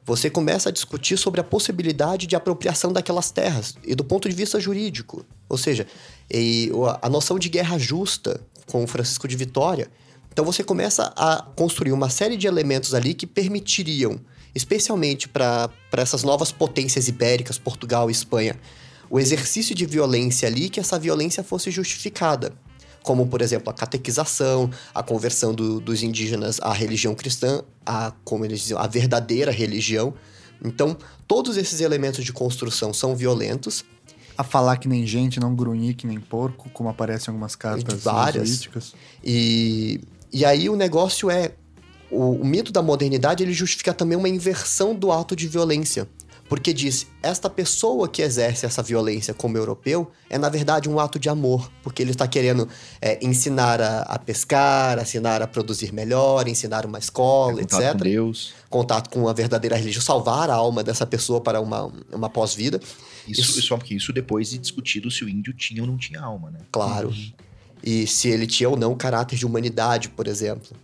[0.04, 4.36] você começa a discutir sobre a possibilidade de apropriação daquelas terras e do ponto de
[4.36, 5.24] vista jurídico.
[5.48, 5.86] Ou seja,
[7.02, 9.88] a noção de guerra justa com Francisco de Vitória.
[10.32, 14.20] Então você começa a construir uma série de elementos ali que permitiriam,
[14.56, 18.60] especialmente para essas novas potências ibéricas, Portugal e Espanha,
[19.12, 22.54] o exercício de violência ali, que essa violência fosse justificada
[23.04, 28.46] como, por exemplo, a catequização, a conversão do, dos indígenas à religião cristã, a, como
[28.46, 30.14] eles diziam, a verdadeira religião.
[30.64, 30.98] Então,
[31.28, 33.84] todos esses elementos de construção são violentos.
[34.38, 38.04] A falar que nem gente, não grunhir que nem porco, como aparece em algumas cartas
[38.04, 38.70] várias.
[39.24, 40.00] E,
[40.32, 41.52] e aí o negócio é...
[42.10, 46.08] O, o mito da modernidade, ele justifica também uma inversão do ato de violência.
[46.50, 51.20] Porque diz, esta pessoa que exerce essa violência como europeu é, na verdade, um ato
[51.20, 51.72] de amor.
[51.84, 52.68] Porque ele está querendo
[53.00, 57.94] é, ensinar a, a, pescar, ensinar a produzir melhor, ensinar uma escola, é, contato etc.
[57.94, 58.54] Com Deus.
[58.68, 62.80] Contato com a verdadeira religião, salvar a alma dessa pessoa para uma, uma pós-vida.
[63.28, 66.20] Isso, isso, só porque isso depois de discutido se o índio tinha ou não tinha
[66.20, 66.60] alma, né?
[66.72, 67.10] Claro.
[67.10, 67.32] Uhum.
[67.84, 70.76] E se ele tinha ou não caráter de humanidade, por exemplo.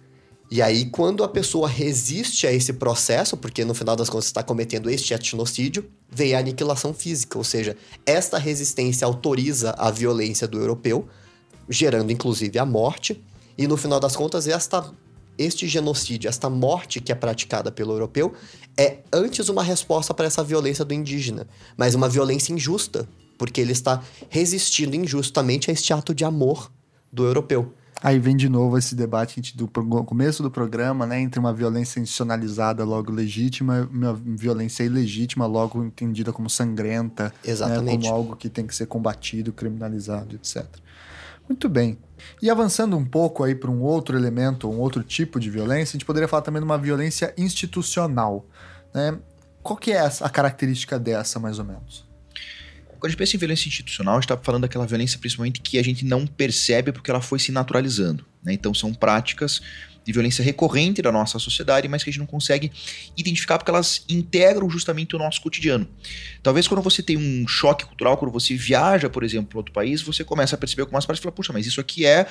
[0.56, 4.42] E aí, quando a pessoa resiste a esse processo, porque no final das contas está
[4.42, 7.76] cometendo este etnocídio, vem a aniquilação física, ou seja,
[8.06, 11.10] esta resistência autoriza a violência do europeu,
[11.68, 13.22] gerando inclusive a morte,
[13.58, 14.90] e no final das contas, esta,
[15.38, 18.34] este genocídio, esta morte que é praticada pelo europeu,
[18.78, 21.46] é antes uma resposta para essa violência do indígena,
[21.76, 23.06] mas uma violência injusta,
[23.38, 26.72] porque ele está resistindo injustamente a este ato de amor
[27.12, 27.74] do europeu.
[28.04, 32.84] Aí vem de novo esse debate do começo do programa, né, entre uma violência institucionalizada
[32.84, 38.04] logo legítima e uma violência ilegítima logo entendida como sangrenta, Exatamente.
[38.04, 40.66] Né, como algo que tem que ser combatido, criminalizado, etc.
[41.48, 41.98] Muito bem.
[42.42, 45.98] E avançando um pouco aí para um outro elemento, um outro tipo de violência, a
[45.98, 48.46] gente poderia falar também de uma violência institucional,
[48.94, 49.18] né?
[49.62, 52.05] Qual que é a característica dessa, mais ou menos?
[53.06, 55.78] Quando a gente pensa em violência institucional, a gente está falando daquela violência principalmente que
[55.78, 58.26] a gente não percebe porque ela foi se naturalizando.
[58.44, 58.54] Né?
[58.54, 59.62] Então são práticas
[60.04, 62.72] de violência recorrente da nossa sociedade, mas que a gente não consegue
[63.16, 65.88] identificar porque elas integram justamente o nosso cotidiano.
[66.42, 70.02] Talvez quando você tem um choque cultural, quando você viaja, por exemplo, para outro país,
[70.02, 72.26] você começa a perceber algumas partes e fala, puxa, mas isso aqui é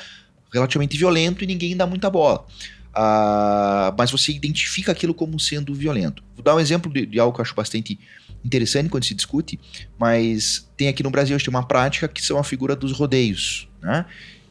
[0.52, 2.44] relativamente violento e ninguém dá muita bola.
[2.90, 6.20] Uh, mas você identifica aquilo como sendo violento.
[6.34, 7.96] Vou dar um exemplo de, de algo que eu acho bastante
[8.44, 9.58] interessante quando se discute,
[9.98, 14.04] mas tem aqui no Brasil tem uma prática que são a figura dos rodeios, né?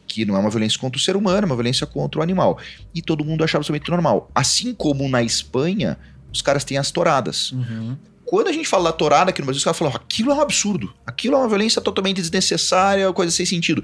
[0.06, 2.58] que não é uma violência contra o ser humano, é uma violência contra o animal.
[2.94, 4.30] E todo mundo acha absolutamente normal.
[4.34, 5.98] Assim como na Espanha,
[6.32, 7.52] os caras têm as touradas.
[7.52, 7.96] Uhum.
[8.24, 10.40] Quando a gente fala da tourada aqui no Brasil, os caras falam, aquilo é um
[10.40, 13.82] absurdo, aquilo é uma violência totalmente desnecessária, coisa sem sentido.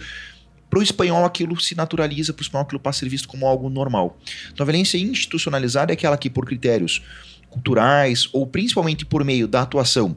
[0.69, 3.45] Para o espanhol, aquilo se naturaliza, para o espanhol, aquilo passa a ser visto como
[3.47, 4.17] algo normal.
[4.53, 7.03] Então, a violência institucionalizada é aquela que, por critérios
[7.51, 10.17] culturais ou principalmente por meio da atuação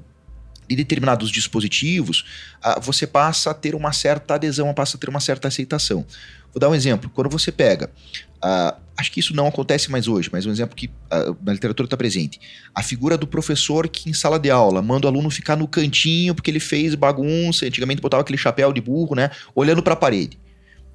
[0.67, 2.23] de determinados dispositivos,
[2.63, 6.05] uh, você passa a ter uma certa adesão, passa a ter uma certa aceitação.
[6.53, 7.09] Vou dar um exemplo.
[7.09, 7.89] Quando você pega,
[8.43, 11.87] uh, acho que isso não acontece mais hoje, mas um exemplo que uh, na literatura
[11.87, 12.39] está presente.
[12.73, 16.35] A figura do professor que em sala de aula manda o aluno ficar no cantinho
[16.35, 20.39] porque ele fez bagunça, antigamente botava aquele chapéu de burro, né, olhando para a parede.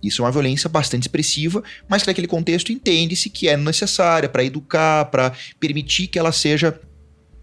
[0.03, 4.45] Isso é uma violência bastante expressiva, mas que naquele contexto entende-se que é necessária para
[4.45, 6.79] educar, para permitir que ela seja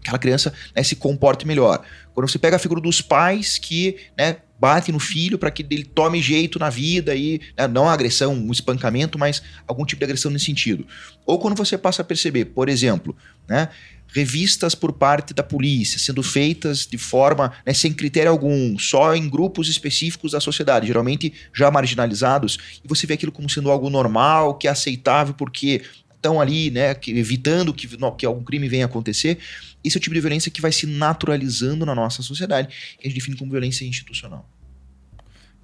[0.00, 1.82] aquela criança né, se comporte melhor.
[2.14, 5.84] Quando você pega a figura dos pais que né, bate no filho para que ele
[5.84, 10.04] tome jeito na vida e né, não a agressão, um espancamento, mas algum tipo de
[10.04, 10.86] agressão nesse sentido.
[11.26, 13.16] Ou quando você passa a perceber, por exemplo,
[13.48, 13.68] né,
[14.16, 19.28] revistas por parte da polícia, sendo feitas de forma né, sem critério algum, só em
[19.28, 24.54] grupos específicos da sociedade, geralmente já marginalizados, e você vê aquilo como sendo algo normal,
[24.54, 25.82] que é aceitável porque
[26.14, 27.86] estão ali, né, que, evitando que,
[28.16, 29.36] que algum crime venha acontecer.
[29.84, 33.10] Esse é o tipo de violência que vai se naturalizando na nossa sociedade, que a
[33.10, 34.48] gente define como violência institucional.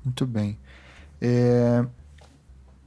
[0.05, 0.59] Muito bem.
[1.23, 1.87] É...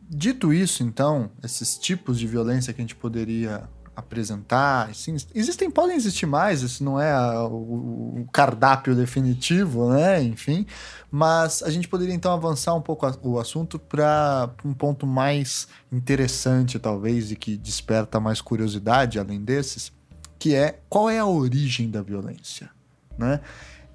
[0.08, 4.90] Dito isso, então, esses tipos de violência que a gente poderia apresentar.
[4.90, 10.22] Assim, existem, podem existir mais, isso não é a, o, o, cardápio definitivo, né?
[10.22, 10.66] Enfim,
[11.10, 15.68] mas a gente poderia então avançar um pouco a, o assunto para um ponto mais
[15.92, 19.92] interessante, talvez, e que desperta mais curiosidade além desses,
[20.38, 22.70] que é qual é a origem da violência,
[23.18, 23.40] né?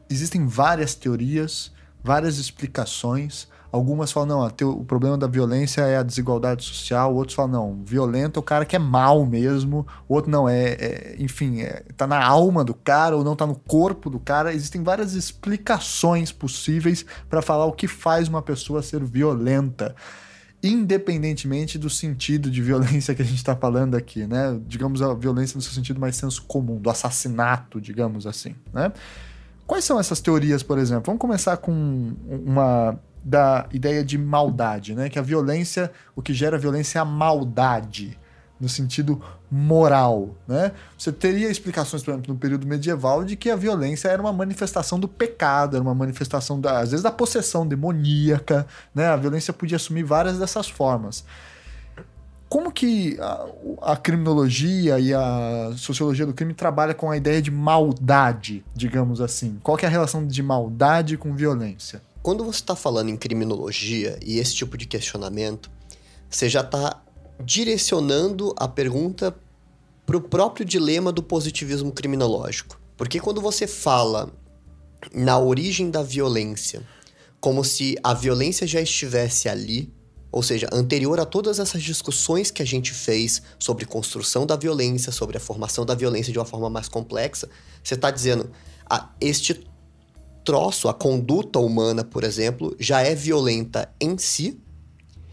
[0.08, 1.70] Existem várias teorias,
[2.02, 7.14] várias explicações Algumas falam, não, teu, o problema da violência é a desigualdade social.
[7.14, 9.86] Outros falam, não, violento é o cara que é mal mesmo.
[10.08, 13.54] Outro, não, é, é enfim, é, tá na alma do cara ou não tá no
[13.54, 14.52] corpo do cara.
[14.52, 19.94] Existem várias explicações possíveis para falar o que faz uma pessoa ser violenta.
[20.62, 24.60] independentemente do sentido de violência que a gente está falando aqui, né?
[24.66, 28.92] Digamos a violência no seu sentido mais senso comum, do assassinato, digamos assim, né?
[29.66, 31.04] Quais são essas teorias, por exemplo?
[31.06, 35.08] Vamos começar com uma da ideia de maldade, né?
[35.08, 38.18] Que a violência, o que gera violência é a maldade
[38.60, 40.72] no sentido moral, né?
[40.96, 45.00] Você teria explicações, por exemplo, no período medieval, de que a violência era uma manifestação
[45.00, 49.06] do pecado, era uma manifestação, da, às vezes, da possessão demoníaca, né?
[49.06, 51.24] A violência podia assumir várias dessas formas.
[52.50, 57.50] Como que a, a criminologia e a sociologia do crime trabalha com a ideia de
[57.50, 59.58] maldade, digamos assim?
[59.62, 62.02] Qual que é a relação de maldade com violência?
[62.22, 65.70] Quando você está falando em criminologia e esse tipo de questionamento,
[66.28, 67.02] você já está
[67.42, 69.34] direcionando a pergunta
[70.04, 72.78] para o próprio dilema do positivismo criminológico.
[72.96, 74.30] Porque quando você fala
[75.14, 76.86] na origem da violência,
[77.40, 79.90] como se a violência já estivesse ali,
[80.30, 85.10] ou seja, anterior a todas essas discussões que a gente fez sobre construção da violência,
[85.10, 87.48] sobre a formação da violência de uma forma mais complexa,
[87.82, 88.50] você está dizendo,
[88.88, 89.66] ah, este
[90.44, 94.58] troço, a conduta humana, por exemplo, já é violenta em si,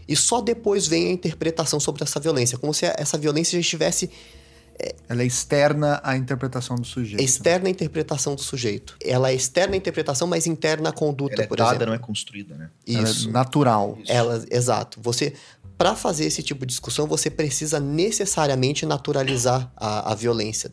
[0.06, 4.10] e só depois vem a interpretação sobre essa violência, como se essa violência já estivesse.
[4.80, 7.20] É, Ela é externa à interpretação do sujeito.
[7.20, 8.96] Externa à interpretação do sujeito.
[9.04, 11.86] Ela é externa à interpretação, mas interna à conduta, Ela é por dada, exemplo.
[11.88, 12.70] não é construída, né?
[12.86, 13.24] Isso.
[13.24, 13.98] Ela é natural.
[14.00, 14.12] Isso.
[14.12, 15.00] Ela, exato.
[15.02, 15.34] Você,
[15.76, 20.72] para fazer esse tipo de discussão, você precisa necessariamente naturalizar a, a violência,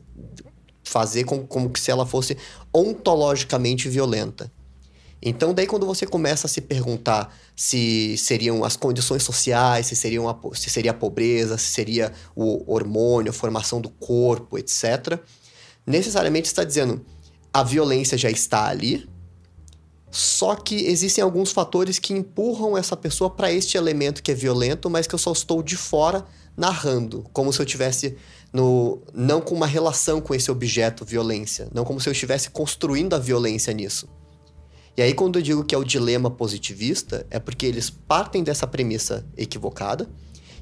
[0.85, 2.37] fazer como, como se ela fosse
[2.73, 4.51] ontologicamente violenta.
[5.21, 10.29] Então, daí quando você começa a se perguntar se seriam as condições sociais, se, seriam
[10.29, 15.19] a, se seria a pobreza, se seria o hormônio, a formação do corpo, etc.,
[15.85, 17.03] necessariamente está dizendo
[17.51, 19.07] a violência já está ali,
[20.11, 24.89] só que existem alguns fatores que empurram essa pessoa para este elemento que é violento,
[24.89, 26.25] mas que eu só estou de fora
[26.55, 28.15] narrando, como se eu tivesse
[28.53, 33.13] no não com uma relação com esse objeto violência, não como se eu estivesse construindo
[33.13, 34.07] a violência nisso.
[34.97, 38.65] E aí, quando eu digo que é o dilema positivista, é porque eles partem dessa
[38.65, 40.09] premissa equivocada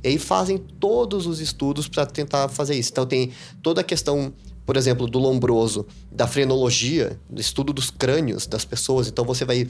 [0.03, 2.89] e aí fazem todos os estudos para tentar fazer isso.
[2.91, 3.31] Então, tem
[3.61, 4.33] toda a questão,
[4.65, 9.07] por exemplo, do lombroso, da frenologia, do estudo dos crânios das pessoas.
[9.07, 9.67] Então, você vai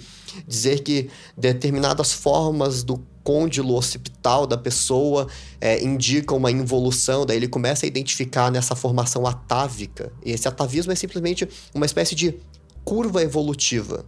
[0.48, 5.28] dizer que determinadas formas do côndilo occipital da pessoa
[5.62, 10.12] é, indicam uma involução, daí ele começa a identificar nessa formação atávica.
[10.26, 12.36] E esse atavismo é simplesmente uma espécie de
[12.84, 14.06] curva evolutiva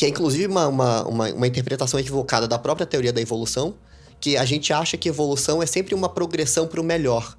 [0.00, 3.74] que é inclusive uma, uma, uma, uma, interpretação equivocada da própria teoria da evolução,
[4.18, 7.36] que a gente acha que evolução é sempre uma progressão para o melhor.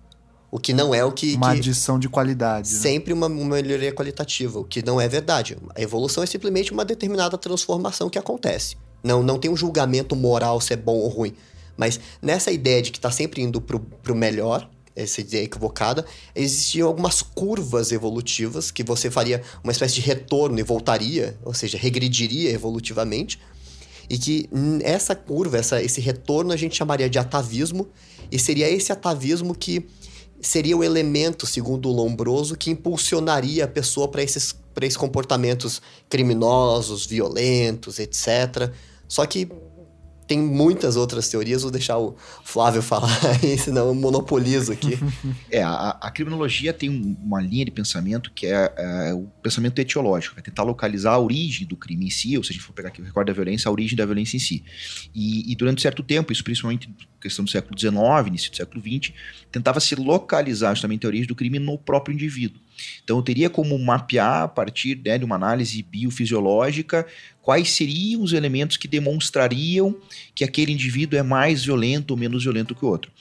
[0.52, 1.34] O que não é o que.
[1.34, 1.58] Uma que...
[1.58, 2.72] adição de qualidade.
[2.72, 2.80] Né?
[2.80, 5.58] Sempre uma, uma melhoria qualitativa, o que não é verdade.
[5.74, 8.76] A evolução é simplesmente uma determinada transformação que acontece.
[9.04, 11.34] Não, não tem um julgamento moral se é bom ou ruim.
[11.76, 16.88] Mas nessa ideia de que está sempre indo para o melhor, essa ideia equivocada, existiam
[16.88, 22.52] algumas curvas evolutivas que você faria uma espécie de retorno e voltaria, ou seja, regrediria
[22.52, 23.40] evolutivamente,
[24.10, 24.50] e que
[24.84, 27.88] essa curva, essa, esse retorno a gente chamaria de atavismo,
[28.32, 29.88] e seria esse atavismo que
[30.42, 37.06] seria o elemento, segundo o Lombroso, que impulsionaria a pessoa para esses, esses comportamentos criminosos,
[37.06, 38.72] violentos, etc.
[39.12, 39.46] Só que
[40.26, 43.10] tem muitas outras teorias, vou deixar o Flávio falar
[43.44, 44.98] aí, senão eu monopolizo aqui.
[45.52, 50.40] É, a, a criminologia tem uma linha de pensamento que é, é, o pensamento etiológico,
[50.40, 52.88] é tentar localizar a origem do crime em si, ou se a gente for pegar
[52.88, 54.64] aqui o recorde da violência, a origem da violência em si.
[55.14, 56.90] E, e durante certo tempo, isso principalmente
[57.20, 59.14] questão do século XIX, início do século XX,
[59.52, 62.62] tentava se localizar justamente a origem do crime no próprio indivíduo.
[63.04, 67.06] Então, eu teria como mapear, a partir né, de uma análise biofisiológica,
[67.42, 69.96] quais seriam os elementos que demonstrariam
[70.36, 73.12] que aquele indivíduo é mais violento ou menos violento que o outro.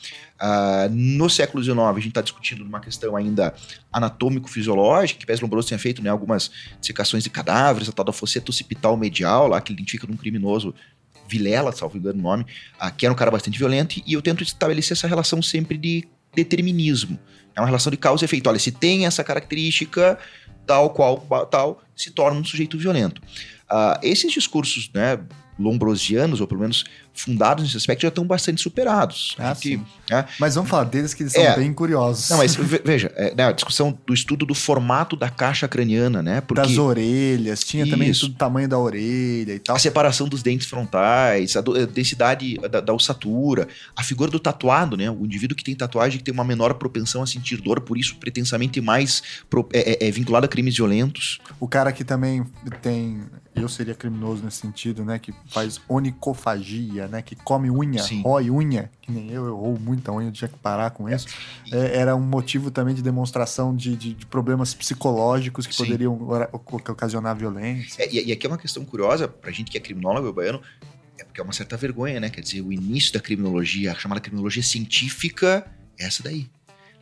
[0.40, 3.54] Uh, no século XIX, a gente está discutindo uma questão ainda
[3.92, 6.50] anatômico-fisiológica, que Pérez Lombroso tinha feito né, algumas
[6.80, 10.74] dissecações de cadáveres, a tal da fosseta occipital medial, lá, que identifica um criminoso
[11.28, 12.44] Vilela, salvo engano o nome,
[12.82, 16.08] uh, que era um cara bastante violento, e eu tento estabelecer essa relação sempre de
[16.34, 17.18] determinismo.
[17.54, 18.48] É uma relação de causa e efeito.
[18.48, 20.18] Olha, se tem essa característica,
[20.66, 21.18] tal qual
[21.50, 23.20] tal, se torna um sujeito violento.
[23.70, 25.18] Uh, esses discursos, né,
[25.58, 29.36] lombrosianos, ou pelo menos fundados nesse aspecto, já estão bastante superados.
[29.38, 29.80] Ah, que,
[30.10, 32.28] é, mas vamos falar deles que eles são é, bem curiosos.
[32.30, 32.54] Não, mas
[32.84, 36.40] veja, é, né, a discussão do estudo do formato da caixa craniana, né?
[36.40, 39.76] Porque, das orelhas, tinha isso, também estudo do tamanho da orelha e tal.
[39.76, 44.96] A separação dos dentes frontais, a, a densidade da, da, ossatura, a figura do tatuado,
[44.96, 45.10] né?
[45.10, 48.16] O indivíduo que tem tatuagem que tem uma menor propensão a sentir dor, por isso
[48.16, 51.38] pretensamente mais pro, é, é, é vinculado a crimes violentos.
[51.58, 52.44] O cara que também
[52.82, 53.20] tem
[53.54, 55.18] eu seria criminoso nesse sentido, né?
[55.18, 57.22] Que faz onicofagia, né?
[57.22, 58.22] Que come unha, Sim.
[58.22, 61.26] rói unha, que nem eu, eu roo muita unha, eu tinha que parar com isso.
[61.72, 65.84] É, era um motivo também de demonstração de, de- de problemas psicológicos que Sim.
[65.84, 66.18] poderiam
[66.88, 68.02] ocasionar violência.
[68.02, 70.60] É, e, e aqui é uma questão curiosa, pra gente que é criminólogo baiano,
[71.18, 72.30] é porque é uma certa vergonha, né?
[72.30, 75.66] Quer dizer, o início da criminologia, a chamada criminologia científica,
[75.98, 76.46] é essa daí.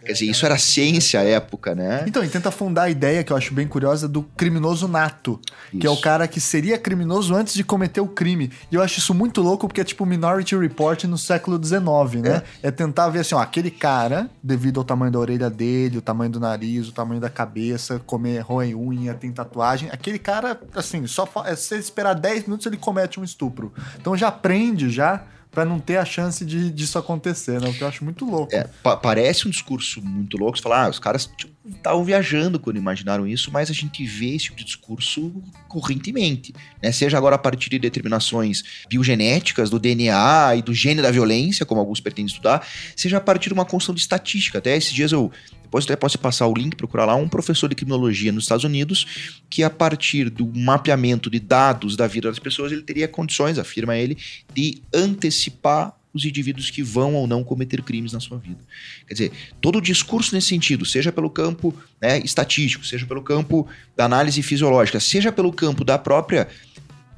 [0.04, 2.04] Quer dizer, isso era ciência à época, né?
[2.06, 5.40] Então, ele tenta fundar a ideia que eu acho bem curiosa do criminoso nato,
[5.70, 6.02] que é o Isso.
[6.02, 8.50] cara que seria criminoso antes de cometer o crime.
[8.70, 12.42] E eu acho isso muito louco porque é tipo Minority Report no século XIX, né?
[12.62, 16.30] É, tentar ver assim, ó, aquele cara, devido ao tamanho da orelha dele, o tamanho
[16.30, 21.28] do nariz, o tamanho da cabeça, comer roe unha, tem tatuagem, aquele cara, assim, só
[21.44, 23.72] é, se ele esperar 10 minutos ele comete um estupro.
[24.00, 25.24] Então já aprende já
[25.58, 27.68] pra não ter a chance de, disso acontecer, né?
[27.68, 28.54] O que eu acho muito louco.
[28.54, 30.56] É, pa- parece um discurso muito louco.
[30.56, 31.28] Você fala, ah, os caras
[31.66, 35.32] estavam viajando quando imaginaram isso, mas a gente vê esse tipo de discurso
[35.66, 36.54] correntemente.
[36.80, 36.92] Né?
[36.92, 41.80] Seja agora a partir de determinações biogenéticas, do DNA e do gene da violência, como
[41.80, 44.58] alguns pretendem estudar, seja a partir de uma construção de estatística.
[44.58, 45.32] Até esses dias eu.
[45.68, 49.38] Depois até posso passar o link, procurar lá, um professor de criminologia nos Estados Unidos,
[49.50, 53.94] que a partir do mapeamento de dados da vida das pessoas, ele teria condições, afirma
[53.94, 54.16] ele,
[54.54, 58.60] de antecipar os indivíduos que vão ou não cometer crimes na sua vida.
[59.06, 63.68] Quer dizer, todo o discurso nesse sentido, seja pelo campo né, estatístico, seja pelo campo
[63.94, 66.48] da análise fisiológica, seja pelo campo da própria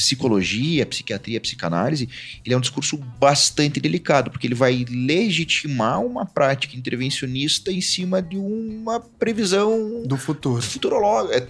[0.01, 2.09] psicologia, psiquiatria, psicanálise,
[2.43, 8.23] ele é um discurso bastante delicado, porque ele vai legitimar uma prática intervencionista em cima
[8.23, 10.63] de uma previsão Do futuro.
[10.63, 11.37] futurológica.
[11.37, 11.49] É,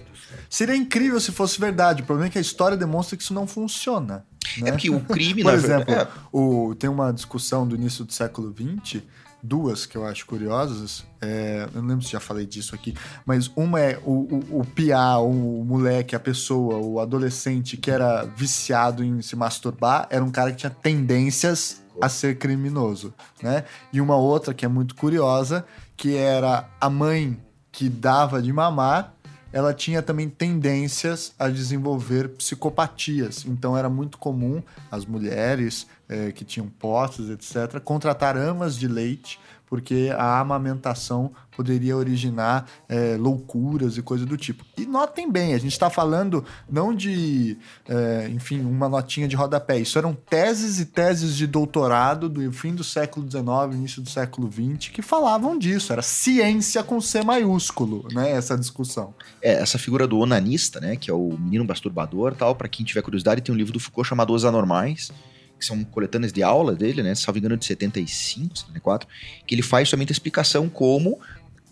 [0.49, 2.01] Seria incrível se fosse verdade.
[2.01, 4.25] O problema é que a história demonstra que isso não funciona.
[4.57, 4.69] Né?
[4.69, 6.09] é porque o crime, Por exemplo, verdade...
[6.29, 9.01] o, tem uma discussão do início do século XX,
[9.43, 11.05] duas que eu acho curiosas.
[11.21, 14.65] é, eu não lembro se já falei disso aqui, mas uma é o, o, o
[14.65, 20.31] piá, o moleque, a pessoa, o adolescente que era viciado em se masturbar, era um
[20.31, 23.65] cara que tinha tendências a ser criminoso, né?
[23.91, 25.65] E uma outra que é muito curiosa,
[25.95, 27.37] que era a mãe
[27.71, 29.13] que dava de mamar
[29.53, 33.45] ela tinha também tendências a desenvolver psicopatias.
[33.45, 39.39] Então era muito comum as mulheres eh, que tinham posses, etc., contratar amas de leite,
[39.71, 44.65] porque a amamentação poderia originar eh, loucuras e coisa do tipo.
[44.77, 47.57] E notem bem, a gente está falando não de,
[47.87, 49.79] eh, enfim, uma notinha de rodapé.
[49.79, 54.51] Isso eram teses e teses de doutorado do fim do século XIX, início do século
[54.51, 55.93] XX, que falavam disso.
[55.93, 58.31] Era ciência com C maiúsculo, né?
[58.31, 59.13] Essa discussão.
[59.41, 63.01] É, essa figura do onanista, né, que é o menino masturbador, tal, para quem tiver
[63.01, 65.13] curiosidade, tem um livro do Foucault chamado Os Anormais,
[65.61, 69.07] que são coletâneas de aula dele, né, salvo engano de 75, 74,
[69.45, 71.19] que ele faz somente a explicação como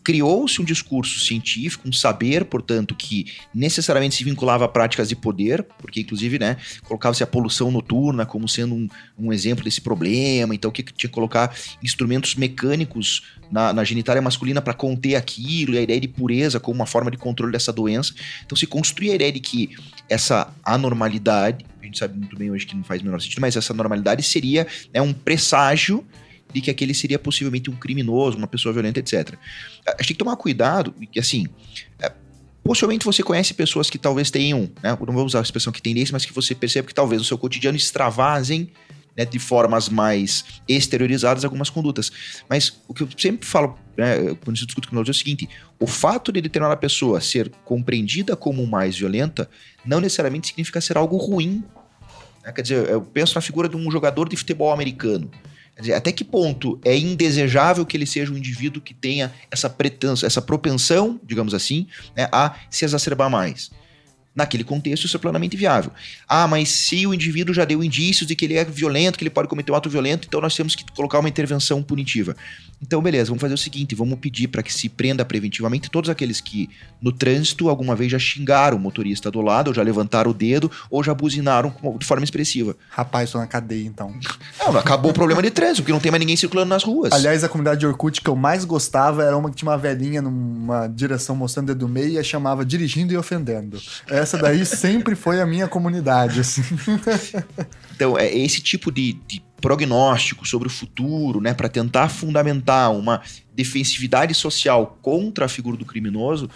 [0.04, 5.64] criou-se um discurso científico, um saber, portanto, que necessariamente se vinculava a práticas de poder,
[5.78, 8.88] porque inclusive, né, colocava-se a poluição noturna como sendo um,
[9.18, 14.62] um exemplo desse problema, então que tinha que colocar instrumentos mecânicos na, na genitália masculina
[14.62, 18.14] para conter aquilo, e a ideia de pureza como uma forma de controle dessa doença.
[18.46, 19.76] Então se construía a ideia de que
[20.08, 23.56] essa anormalidade, a gente sabe muito bem hoje que não faz o menor sentido, mas
[23.56, 26.06] essa anormalidade seria né, um presságio
[26.54, 29.36] de que aquele seria possivelmente um criminoso, uma pessoa violenta, etc.
[29.86, 31.48] A gente tem que tomar cuidado, que assim,
[32.00, 32.12] é,
[32.64, 36.12] possivelmente você conhece pessoas que talvez tenham, né, não vou usar a expressão que tendência,
[36.12, 38.70] mas que você percebe que talvez no seu cotidiano extravasem
[39.20, 42.10] né, de formas mais exteriorizadas algumas condutas.
[42.50, 45.86] Mas o que eu sempre falo, né, quando se discute criminologia, é o seguinte: o
[45.86, 49.50] fato de determinada pessoa ser compreendida como mais violenta
[49.86, 51.62] não necessariamente significa ser algo ruim.
[52.46, 52.54] né?
[52.54, 55.30] Quer dizer, eu penso na figura de um jogador de futebol americano.
[55.78, 60.28] Dizer, até que ponto é indesejável que ele seja um indivíduo que tenha essa, pretensão,
[60.28, 63.72] essa propensão, digamos assim, né, a se exacerbar mais?
[64.36, 65.92] Naquele contexto, isso é plenamente viável.
[66.28, 69.30] Ah, mas se o indivíduo já deu indícios de que ele é violento, que ele
[69.30, 72.36] pode cometer um ato violento, então nós temos que colocar uma intervenção punitiva.
[72.82, 76.40] Então, beleza, vamos fazer o seguinte: vamos pedir para que se prenda preventivamente todos aqueles
[76.40, 76.70] que,
[77.02, 80.72] no trânsito, alguma vez já xingaram o motorista do lado, ou já levantaram o dedo,
[80.90, 82.76] ou já buzinaram de forma expressiva.
[82.90, 84.14] Rapaz, tô na cadeia, então.
[84.60, 87.12] Não, acabou o problema de trânsito, porque não tem mais ninguém circulando nas ruas.
[87.12, 90.22] Aliás, a comunidade de Orkut que eu mais gostava era uma que tinha uma velhinha
[90.22, 93.82] numa direção mostrando o dedo do meio e a chamava Dirigindo e Ofendendo.
[94.20, 96.62] Essa daí sempre foi a minha comunidade, assim.
[97.96, 103.22] Então, é esse tipo de, de prognóstico sobre o futuro, né, para tentar fundamentar uma
[103.54, 106.50] defensividade social contra a figura do criminoso,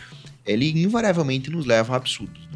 [0.46, 2.48] ele invariavelmente nos leva a absurdos.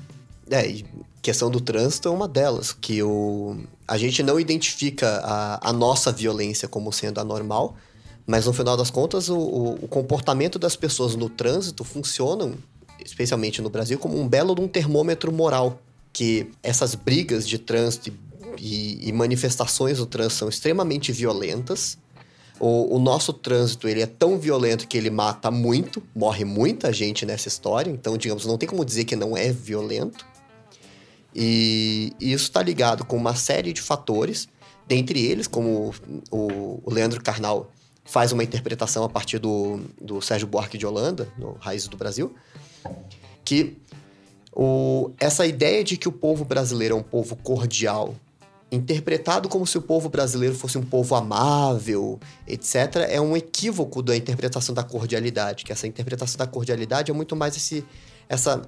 [0.50, 0.62] né?
[0.62, 0.86] É, e
[1.22, 6.12] questão do trânsito é uma delas, que o, a gente não identifica a, a nossa
[6.12, 7.76] violência como sendo anormal,
[8.26, 12.54] mas no final das contas o, o, o comportamento das pessoas no trânsito funcionam,
[13.04, 18.12] especialmente no Brasil, como um belo de um termômetro moral, que essas brigas de trânsito,
[18.58, 21.98] e, e manifestações do trânsito são extremamente violentas.
[22.60, 27.26] O, o, nosso trânsito ele é tão violento que ele mata muito, morre muita gente
[27.26, 27.92] nessa história.
[27.92, 30.26] Então, digamos, não tem como dizer que não é violento.
[31.36, 34.48] E, e isso está ligado com uma série de fatores,
[34.88, 35.94] dentre eles, como
[36.32, 37.72] o, o Leandro Carnal
[38.04, 42.34] faz uma interpretação a partir do, do Sérgio Buarque de Holanda, no Raízes do Brasil,
[43.44, 43.78] que
[44.54, 48.16] o, essa ideia de que o povo brasileiro é um povo cordial,
[48.72, 54.16] interpretado como se o povo brasileiro fosse um povo amável, etc., é um equívoco da
[54.16, 57.86] interpretação da cordialidade, que essa interpretação da cordialidade é muito mais esse,
[58.28, 58.62] essa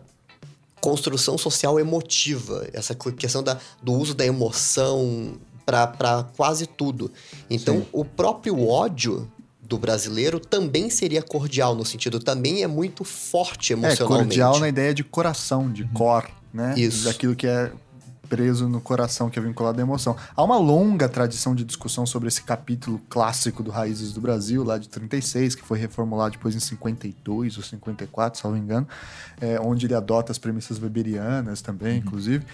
[0.79, 5.33] construção social emotiva, essa questão da, do uso da emoção
[5.65, 7.11] para quase tudo.
[7.49, 7.87] Então, Sim.
[7.91, 9.29] o próprio ódio
[9.69, 14.01] do brasileiro também seria cordial, no sentido, também é muito forte é, emocionalmente.
[14.01, 15.89] É, cordial na ideia de coração, de uhum.
[15.93, 16.73] cor, né?
[16.75, 17.05] Isso.
[17.05, 17.71] Daquilo que é
[18.27, 20.15] preso no coração, que é vinculado à emoção.
[20.35, 24.77] Há uma longa tradição de discussão sobre esse capítulo clássico do Raízes do Brasil, lá
[24.77, 28.87] de 36, que foi reformulado depois em 52 ou 54, se não me engano,
[29.41, 32.05] é, onde ele adota as premissas weberianas também, uhum.
[32.05, 32.45] inclusive.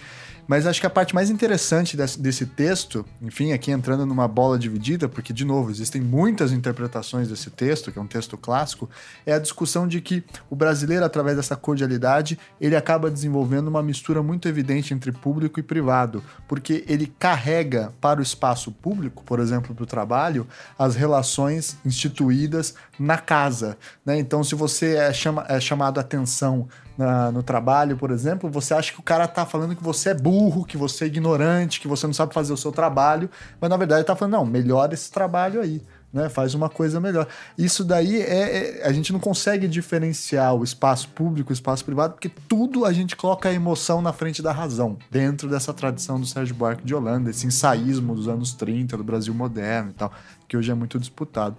[0.46, 4.58] Mas acho que a parte mais interessante desse, desse, texto, enfim, aqui entrando numa bola
[4.58, 8.88] dividida, porque, de novo, existem muitas interpretações desse texto, que é um texto clássico,
[9.24, 14.22] é a discussão de que o brasileiro, através dessa cordialidade, ele acaba desenvolvendo uma mistura
[14.22, 19.74] muito evidente entre público e privado, porque ele carrega para o espaço público, por exemplo,
[19.74, 20.46] para o trabalho,
[20.78, 23.76] as relações instituídas na casa.
[24.04, 24.18] Né?
[24.18, 28.92] Então, se você é, chama, é chamado atenção na, no trabalho, por exemplo, você acha
[28.92, 32.06] que o cara tá falando que você é burro, que você é ignorante, que você
[32.06, 33.28] não sabe fazer o seu trabalho,
[33.60, 35.82] mas na verdade ele tá falando, não, melhora esse trabalho aí.
[36.12, 37.26] Né, faz uma coisa melhor.
[37.58, 42.14] Isso daí é, é, A gente não consegue diferenciar o espaço público, o espaço privado,
[42.14, 46.24] porque tudo a gente coloca a emoção na frente da razão, dentro dessa tradição do
[46.24, 50.10] Sérgio Buarque de Holanda, esse ensaísmo dos anos 30, do Brasil moderno e tal,
[50.48, 51.56] que hoje é muito disputado.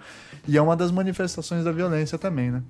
[0.48, 2.64] E é uma das manifestações da violência também, né?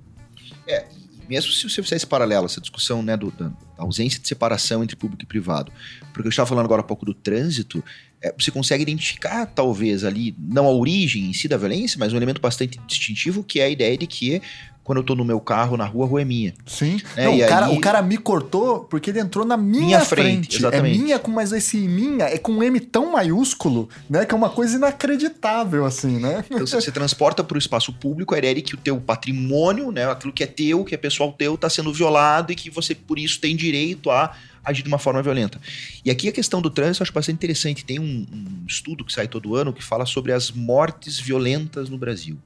[0.66, 0.84] É,
[1.28, 4.96] mesmo se você fizer esse paralelo, essa discussão né, do, da ausência de separação entre
[4.96, 5.72] público e privado,
[6.12, 7.84] porque eu estava falando agora há pouco do trânsito,
[8.20, 12.16] é, você consegue identificar, talvez, ali, não a origem em si da violência, mas um
[12.16, 14.42] elemento bastante distintivo, que é a ideia de que
[14.88, 16.54] quando eu tô no meu carro, na rua, a rua é minha.
[16.64, 16.98] Sim.
[17.14, 17.26] Né?
[17.26, 17.76] Não, o, cara, aí...
[17.76, 20.24] o cara me cortou porque ele entrou na minha, minha frente.
[20.24, 20.56] frente.
[20.56, 20.98] Exatamente.
[20.98, 24.24] É minha, mas esse minha é com um M tão maiúsculo, né?
[24.24, 26.42] Que é uma coisa inacreditável, assim, né?
[26.50, 30.10] Então você transporta para o espaço público a ideia de que o teu patrimônio, né?
[30.10, 33.18] Aquilo que é teu, que é pessoal teu, está sendo violado e que você, por
[33.18, 34.32] isso, tem direito a
[34.64, 35.60] agir de uma forma violenta.
[36.02, 37.84] E aqui a questão do trânsito eu acho bastante interessante.
[37.84, 41.98] Tem um, um estudo que sai todo ano que fala sobre as mortes violentas no
[41.98, 42.38] Brasil.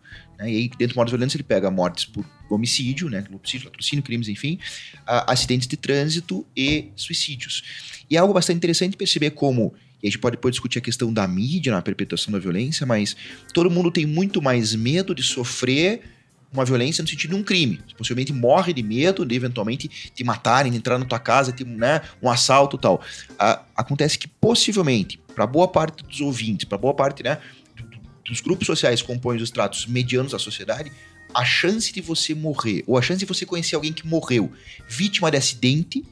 [0.42, 0.52] Né?
[0.52, 3.24] E aí, dentro de mortes violentas, ele pega mortes por homicídio, né?
[3.30, 4.58] homicídio, latrocínio, crimes, enfim,
[5.06, 7.62] acidentes de trânsito e suicídios.
[8.10, 11.12] E é algo bastante interessante perceber como e a gente pode depois discutir a questão
[11.12, 13.16] da mídia na perpetuação da violência, mas
[13.54, 16.02] todo mundo tem muito mais medo de sofrer
[16.52, 17.80] uma violência no sentido de um crime.
[17.96, 22.02] Possivelmente morre de medo de eventualmente te matarem, de entrar na tua casa, ter né,
[22.20, 23.00] um assalto tal.
[23.38, 27.38] Ah, acontece que possivelmente, para boa parte dos ouvintes, para boa parte né,
[28.32, 30.90] dos grupos sociais que compõem os tratos medianos da sociedade,
[31.34, 34.50] a chance de você morrer, ou a chance de você conhecer alguém que morreu
[34.88, 36.02] vítima de acidente,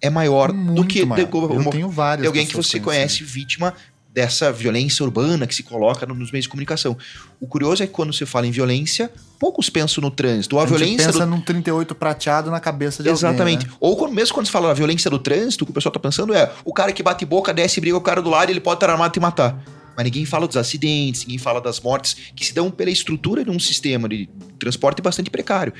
[0.00, 1.26] é maior Muito do que maior.
[1.26, 3.74] De, Eu tenho várias de alguém que você conhece vítima
[4.10, 6.96] dessa violência urbana que se coloca nos meios de comunicação.
[7.40, 9.10] O curioso é que quando se fala em violência,
[9.40, 10.54] poucos pensam no trânsito.
[10.54, 11.26] Ou a, a violência pensa do...
[11.26, 13.64] num 38 prateado na cabeça de Exatamente.
[13.64, 13.76] alguém, né?
[13.80, 16.00] Ou quando, mesmo quando se fala da violência do trânsito, o que o pessoal está
[16.00, 18.50] pensando é o cara que bate boca, desce e briga com o cara do lado
[18.50, 19.60] ele pode estar armado e te matar.
[19.96, 23.50] Mas ninguém fala dos acidentes, ninguém fala das mortes que se dão pela estrutura de
[23.50, 25.72] um sistema de transporte bastante precário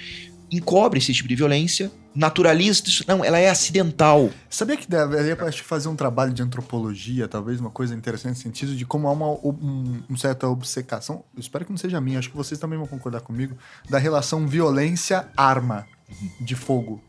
[0.51, 3.05] encobre esse tipo de violência, naturaliza isso.
[3.07, 4.31] Não, ela é acidental.
[4.49, 8.77] Sabia que deveria acho, fazer um trabalho de antropologia, talvez uma coisa interessante no sentido
[8.77, 12.37] de como há uma um, certa obcecação, eu espero que não seja minha, acho que
[12.37, 13.57] vocês também vão concordar comigo,
[13.89, 16.45] da relação violência-arma uhum.
[16.45, 17.03] de fogo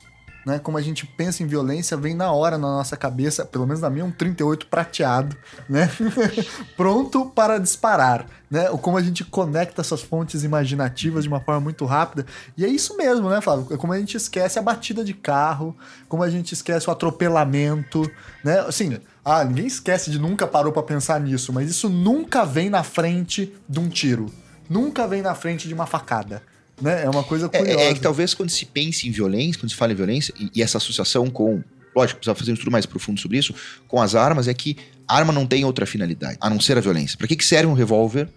[0.45, 0.59] né?
[0.59, 3.89] Como a gente pensa em violência, vem na hora na nossa cabeça, pelo menos na
[3.89, 5.35] minha, um 38 prateado,
[5.67, 5.89] né?
[6.77, 8.69] Pronto para disparar, né?
[8.69, 12.25] Ou como a gente conecta essas fontes imaginativas de uma forma muito rápida.
[12.55, 13.67] E é isso mesmo, né, Flávio?
[13.71, 15.75] É como a gente esquece a batida de carro,
[16.07, 18.09] como a gente esquece o atropelamento,
[18.43, 18.59] né?
[18.59, 22.83] Assim, ah, ninguém esquece de nunca parou para pensar nisso, mas isso nunca vem na
[22.83, 24.27] frente de um tiro.
[24.69, 26.41] Nunca vem na frente de uma facada.
[26.81, 27.03] Né?
[27.03, 27.79] É uma coisa curiosa.
[27.79, 30.49] É, é, que talvez quando se pense em violência, quando se fala em violência, e,
[30.55, 31.63] e essa associação com.
[31.95, 33.55] Lógico, precisa fazer um estudo mais profundo sobre isso,
[33.87, 34.75] com as armas, é que
[35.07, 37.17] a arma não tem outra finalidade, a não ser a violência.
[37.17, 38.27] Para que, que serve um revólver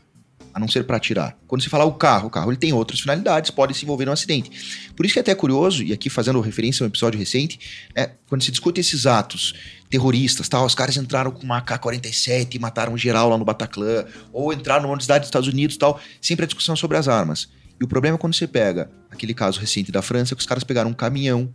[0.58, 1.36] a não ser para atirar.
[1.46, 4.12] Quando você fala o carro, o carro ele tem outras finalidades, pode se envolver num
[4.12, 4.50] acidente.
[4.96, 8.10] Por isso que é até curioso, e aqui fazendo referência a um episódio recente, é,
[8.28, 9.54] quando se discute esses atos
[9.88, 14.52] terroristas, tal, os caras entraram com uma AK-47 e mataram geral lá no Bataclan, ou
[14.52, 17.48] entraram numa cidade dos Estados Unidos, tal, sempre a discussão sobre as armas.
[17.80, 20.64] E o problema é quando você pega aquele caso recente da França, que os caras
[20.64, 21.52] pegaram um caminhão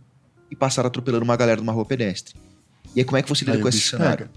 [0.50, 2.34] e passaram atropelando uma galera numa rua pedestre.
[2.94, 4.28] E aí como é que você lida Aí com esse cenário?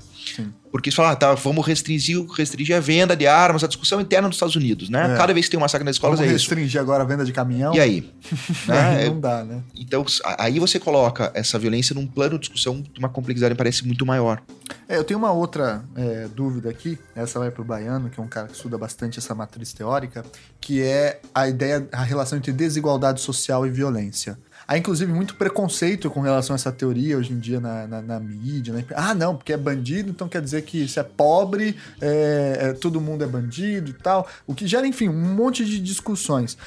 [0.71, 4.27] Porque eles falam, ah, tá, vamos restringir, restringir a venda de armas, a discussão interna
[4.27, 5.13] dos Estados Unidos, né?
[5.13, 5.17] É.
[5.17, 6.45] Cada vez que tem um massacre nas escolas Vamos é isso.
[6.45, 7.73] restringir agora a venda de caminhão?
[7.73, 8.13] E aí?
[8.67, 9.05] Né?
[9.05, 9.61] Não dá, né?
[9.75, 10.05] Então,
[10.37, 14.05] aí você coloca essa violência num plano de discussão de uma complexidade que parece muito
[14.05, 14.41] maior.
[14.89, 18.27] É, eu tenho uma outra é, dúvida aqui, essa vai pro Baiano, que é um
[18.27, 20.25] cara que estuda bastante essa matriz teórica,
[20.59, 24.37] que é a ideia, a relação entre desigualdade social e violência.
[24.67, 28.19] Há, inclusive, muito preconceito com relação a essa teoria hoje em dia na, na, na
[28.19, 28.83] mídia, né?
[28.93, 32.99] Ah, não, porque é bandido, então quer dizer que se é pobre, é, é, todo
[32.99, 34.27] mundo é bandido e tal.
[34.45, 36.57] O que gera, enfim, um monte de discussões.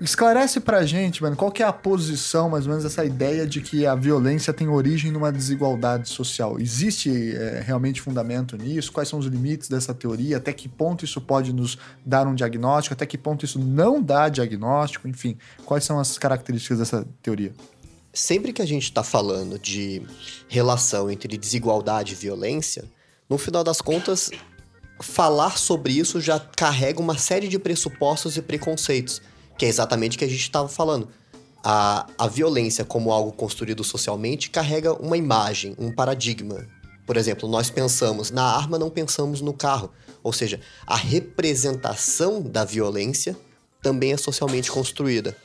[0.00, 3.60] Esclarece pra gente, mano, qual que é a posição, mais ou menos, dessa ideia de
[3.60, 6.58] que a violência tem origem numa desigualdade social.
[6.58, 8.90] Existe é, realmente fundamento nisso?
[8.90, 10.38] Quais são os limites dessa teoria?
[10.38, 12.94] Até que ponto isso pode nos dar um diagnóstico?
[12.94, 15.06] Até que ponto isso não dá diagnóstico?
[15.06, 17.41] Enfim, quais são as características dessa teoria?
[18.12, 20.02] Sempre que a gente está falando de
[20.48, 22.84] relação entre desigualdade e violência,
[23.28, 24.30] no final das contas,
[25.00, 29.22] falar sobre isso já carrega uma série de pressupostos e preconceitos,
[29.56, 31.08] que é exatamente o que a gente estava falando.
[31.64, 36.66] A, a violência, como algo construído socialmente, carrega uma imagem, um paradigma.
[37.06, 39.90] Por exemplo, nós pensamos na arma, não pensamos no carro.
[40.22, 43.36] Ou seja, a representação da violência
[43.80, 45.36] também é socialmente construída.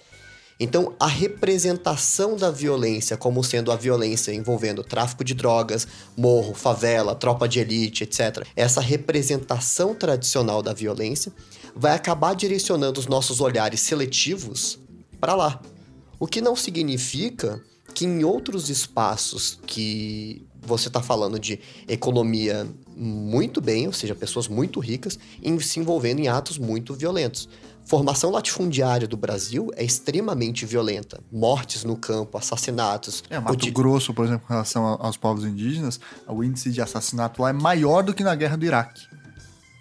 [0.59, 7.13] Então, a representação da violência como sendo a violência envolvendo tráfico de drogas, morro, favela,
[7.13, 8.43] tropa de elite, etc.
[8.55, 11.31] Essa representação tradicional da violência
[11.75, 14.79] vai acabar direcionando os nossos olhares seletivos
[15.19, 15.61] para lá.
[16.19, 17.61] O que não significa
[17.93, 24.47] que em outros espaços que você está falando de economia muito bem, ou seja, pessoas
[24.47, 27.47] muito ricas, em- se envolvendo em atos muito violentos.
[27.87, 31.21] Formação latifundiária do Brasil é extremamente violenta.
[31.31, 33.23] Mortes no campo, assassinatos.
[33.29, 35.97] É, Mato odi- Grosso, por exemplo, com relação aos povos indígenas,
[36.27, 39.03] o índice de assassinato lá é maior do que na guerra do Iraque.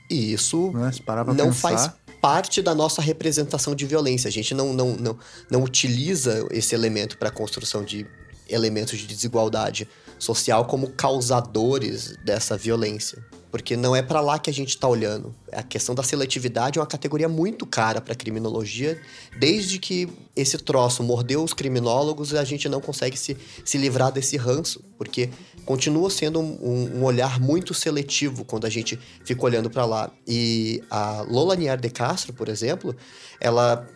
[0.08, 0.92] E isso Né?
[1.34, 1.90] Não pensar, faz
[2.22, 4.28] parte da nossa representação de violência.
[4.28, 5.18] A gente não, não, não,
[5.50, 8.06] não utiliza esse elemento para a construção de
[8.48, 13.18] elementos de desigualdade social como causadores dessa violência.
[13.50, 15.34] Porque não é para lá que a gente está olhando.
[15.52, 19.00] A questão da seletividade é uma categoria muito cara para criminologia.
[19.38, 24.36] Desde que esse troço mordeu os criminólogos, a gente não consegue se, se livrar desse
[24.36, 24.82] ranço.
[24.98, 25.30] Porque
[25.64, 30.10] continua sendo um, um- olhar muito seletivo quando a gente fica olhando para lá.
[30.26, 32.94] E a Lola Niar de Castro, por exemplo,
[33.40, 33.86] ela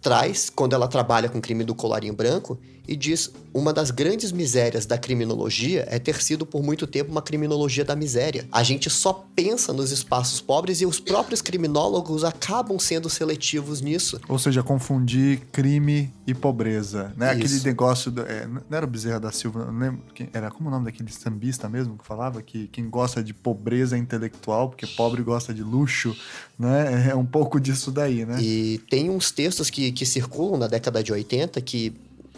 [0.00, 2.58] traz, quando ela trabalha com crime do colarinho branco,
[2.88, 7.20] e diz uma das grandes misérias da criminologia é ter sido por muito tempo uma
[7.20, 8.46] criminologia da miséria.
[8.50, 14.20] A gente só pensa nos espaços pobres e os próprios criminólogos acabam sendo seletivos nisso.
[14.28, 17.30] Ou seja, confundir crime e pobreza, né?
[17.30, 20.68] Aquele negócio, do, é, não era o Bezerra da Silva, não lembro, quem- era como
[20.68, 24.86] o nome daquele sambista mesmo que falava que quem gosta de pobreza é intelectual, porque
[24.86, 26.16] pobre gosta de luxo,
[26.58, 27.08] né?
[27.10, 28.40] É um pouco disso daí, né?
[28.40, 31.92] E tem uns textos que, que circulam na década de 80 que,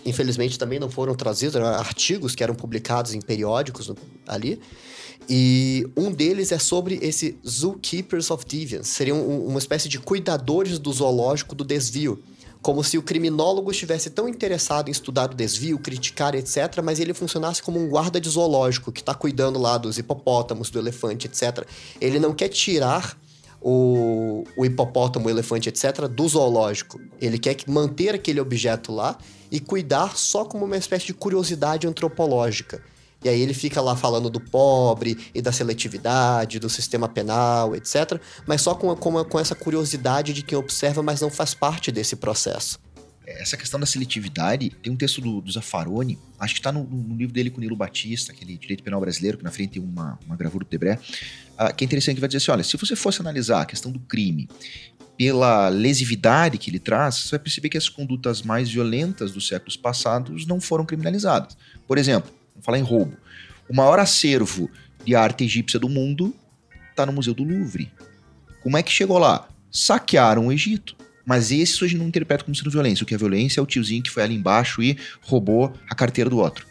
[0.04, 3.92] infelizmente, também não foram trazidos, eram artigos que eram publicados em periódicos
[4.26, 4.60] ali.
[5.28, 8.88] E um deles é sobre esse Zookeepers of Deviance.
[8.90, 12.22] Seriam um- uma espécie de cuidadores do zoológico do desvio.
[12.62, 17.14] Como se o criminólogo estivesse tão interessado em estudar o desvio, criticar, etc., mas ele
[17.14, 21.64] funcionasse como um guarda de zoológico que está cuidando lá dos hipopótamos, do elefante, etc.
[22.00, 23.16] Ele não quer tirar
[23.62, 27.00] o, o hipopótamo, o elefante, etc., do zoológico.
[27.20, 29.16] Ele quer que- manter aquele objeto lá
[29.50, 32.82] e cuidar só como uma espécie de curiosidade antropológica.
[33.22, 38.18] E aí ele fica lá falando do pobre e da seletividade, do sistema penal, etc.,
[38.46, 42.16] mas só com, com, com essa curiosidade de quem observa, mas não faz parte desse
[42.16, 42.78] processo.
[43.26, 47.14] Essa questão da seletividade, tem um texto do, do Zaffaroni, acho que está no, no
[47.14, 50.18] livro dele com o Nilo Batista, aquele Direito Penal Brasileiro, que na frente tem uma,
[50.26, 50.98] uma gravura do Debré,
[51.56, 53.92] ah, que é interessante que vai dizer assim, olha, se você fosse analisar a questão
[53.92, 54.48] do crime
[55.20, 59.76] pela lesividade que ele traz, você vai perceber que as condutas mais violentas dos séculos
[59.76, 61.58] passados não foram criminalizadas.
[61.86, 63.18] Por exemplo, vamos falar em roubo.
[63.68, 64.70] O maior acervo
[65.04, 66.34] de arte egípcia do mundo
[66.88, 67.92] está no Museu do Louvre.
[68.62, 69.46] Como é que chegou lá?
[69.70, 70.96] Saquearam o Egito.
[71.26, 73.04] Mas esse hoje não interpreta como sendo violência.
[73.04, 76.30] O que é violência é o tiozinho que foi ali embaixo e roubou a carteira
[76.30, 76.66] do outro.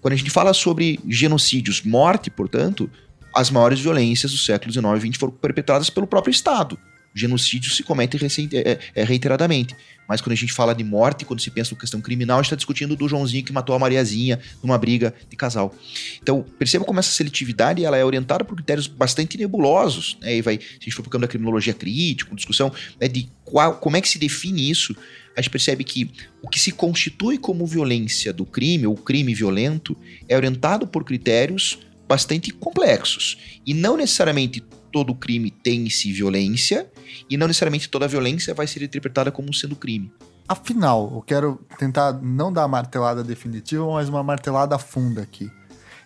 [0.00, 2.90] Quando a gente fala sobre genocídios, morte, portanto,
[3.36, 6.78] as maiores violências do século XIX e XX foram perpetradas pelo próprio Estado.
[7.14, 8.18] O genocídio se comete
[8.54, 9.76] é, é, reiteradamente.
[10.08, 12.48] Mas quando a gente fala de morte, quando se pensa em questão criminal, a gente
[12.48, 15.74] está discutindo do Joãozinho que matou a Mariazinha numa briga de casal.
[16.22, 20.16] Então, perceba como essa seletividade ela é orientada por critérios bastante nebulosos.
[20.20, 20.36] Né?
[20.36, 23.76] E vai, se a gente for para o da criminologia crítica, discussão né, de qual,
[23.76, 24.94] como é que se define isso,
[25.36, 26.10] a gente percebe que
[26.42, 29.96] o que se constitui como violência do crime, ou crime violento,
[30.28, 33.38] é orientado por critérios bastante complexos.
[33.64, 34.62] E não necessariamente
[34.92, 36.90] todo crime tem em si violência,
[37.28, 40.12] e não necessariamente toda violência vai ser interpretada como sendo crime.
[40.46, 45.50] Afinal, eu quero tentar não dar a martelada definitiva, mas uma martelada funda aqui.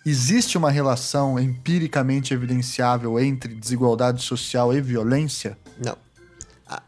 [0.05, 5.59] Existe uma relação empiricamente evidenciável entre desigualdade social e violência?
[5.85, 5.97] Não.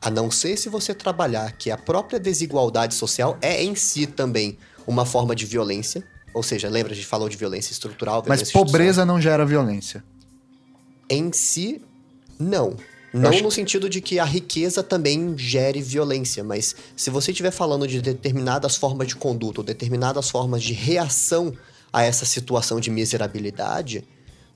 [0.00, 4.56] A não ser se você trabalhar que a própria desigualdade social é em si também
[4.86, 6.04] uma forma de violência.
[6.32, 8.22] Ou seja, lembra, a gente falou de violência estrutural.
[8.22, 10.04] Violência Mas pobreza não gera violência.
[11.10, 11.82] Em si,
[12.38, 12.76] não.
[13.12, 13.42] Não acho...
[13.42, 18.02] no sentido de que a riqueza também gere violência, mas se você estiver falando de
[18.02, 21.52] determinadas formas de conduta ou determinadas formas de reação
[21.92, 24.04] a essa situação de miserabilidade,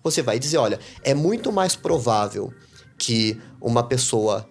[0.02, 2.52] você vai dizer: olha, é muito mais provável
[2.98, 4.46] que uma pessoa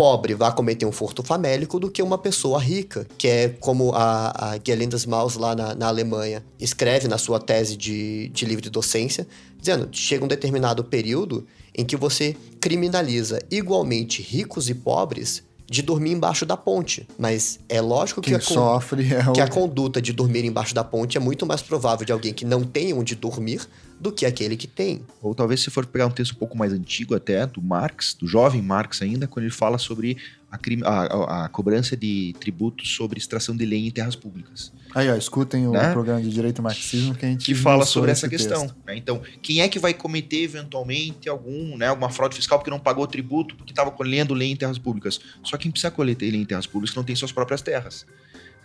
[0.00, 4.52] pobre vá cometer um furto famélico do que uma pessoa rica, que é como a,
[4.52, 9.28] a Gerlinda Maus lá na, na, Alemanha escreve na sua tese de, de livre docência,
[9.58, 11.46] dizendo: chega um determinado período
[11.76, 17.06] em que você criminaliza igualmente ricos e pobres de dormir embaixo da ponte.
[17.18, 21.18] Mas é lógico que, a, sofre é que a conduta de dormir embaixo da ponte
[21.18, 23.68] é muito mais provável de alguém que não tem onde dormir
[24.00, 25.04] do que aquele que tem.
[25.20, 28.26] Ou talvez se for pegar um texto um pouco mais antigo até, do Marx, do
[28.26, 30.16] jovem Marx ainda, quando ele fala sobre
[30.50, 30.58] a,
[30.88, 34.72] a, a cobrança de tributos sobre extração de lenha em terras públicas.
[34.94, 35.92] Aí, ó, escutem o né?
[35.92, 38.66] programa de Direito Marxismo que a gente que fala sobre essa questão.
[38.84, 38.96] Né?
[38.96, 43.06] Então, quem é que vai cometer eventualmente algum, né, alguma fraude fiscal porque não pagou
[43.06, 45.20] tributo porque estava colhendo lenha em terras públicas?
[45.44, 48.06] Só quem precisa colher lenha em terras públicas não tem suas próprias terras.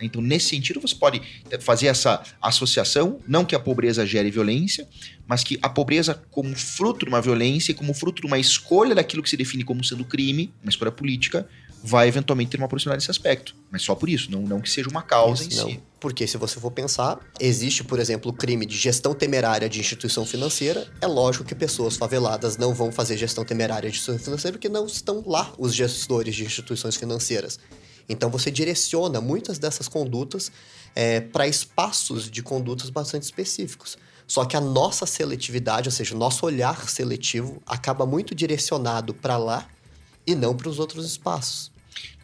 [0.00, 1.22] Então, nesse sentido, você pode
[1.60, 4.86] fazer essa associação, não que a pobreza gere violência,
[5.26, 8.94] mas que a pobreza, como fruto de uma violência e como fruto de uma escolha
[8.94, 11.48] daquilo que se define como sendo crime, uma escolha política,
[11.82, 13.54] vai eventualmente ter uma proximidade nesse aspecto.
[13.70, 15.70] Mas só por isso, não, não que seja uma causa isso, em não.
[15.70, 15.82] si.
[16.00, 20.26] Porque se você for pensar, existe, por exemplo, o crime de gestão temerária de instituição
[20.26, 20.86] financeira.
[21.00, 24.86] É lógico que pessoas faveladas não vão fazer gestão temerária de instituição financeira porque não
[24.86, 27.58] estão lá os gestores de instituições financeiras.
[28.08, 30.50] Então você direciona muitas dessas condutas
[30.94, 33.98] é, para espaços de condutas bastante específicos.
[34.26, 39.36] Só que a nossa seletividade, ou seja, o nosso olhar seletivo, acaba muito direcionado para
[39.36, 39.68] lá
[40.26, 41.70] e não para os outros espaços.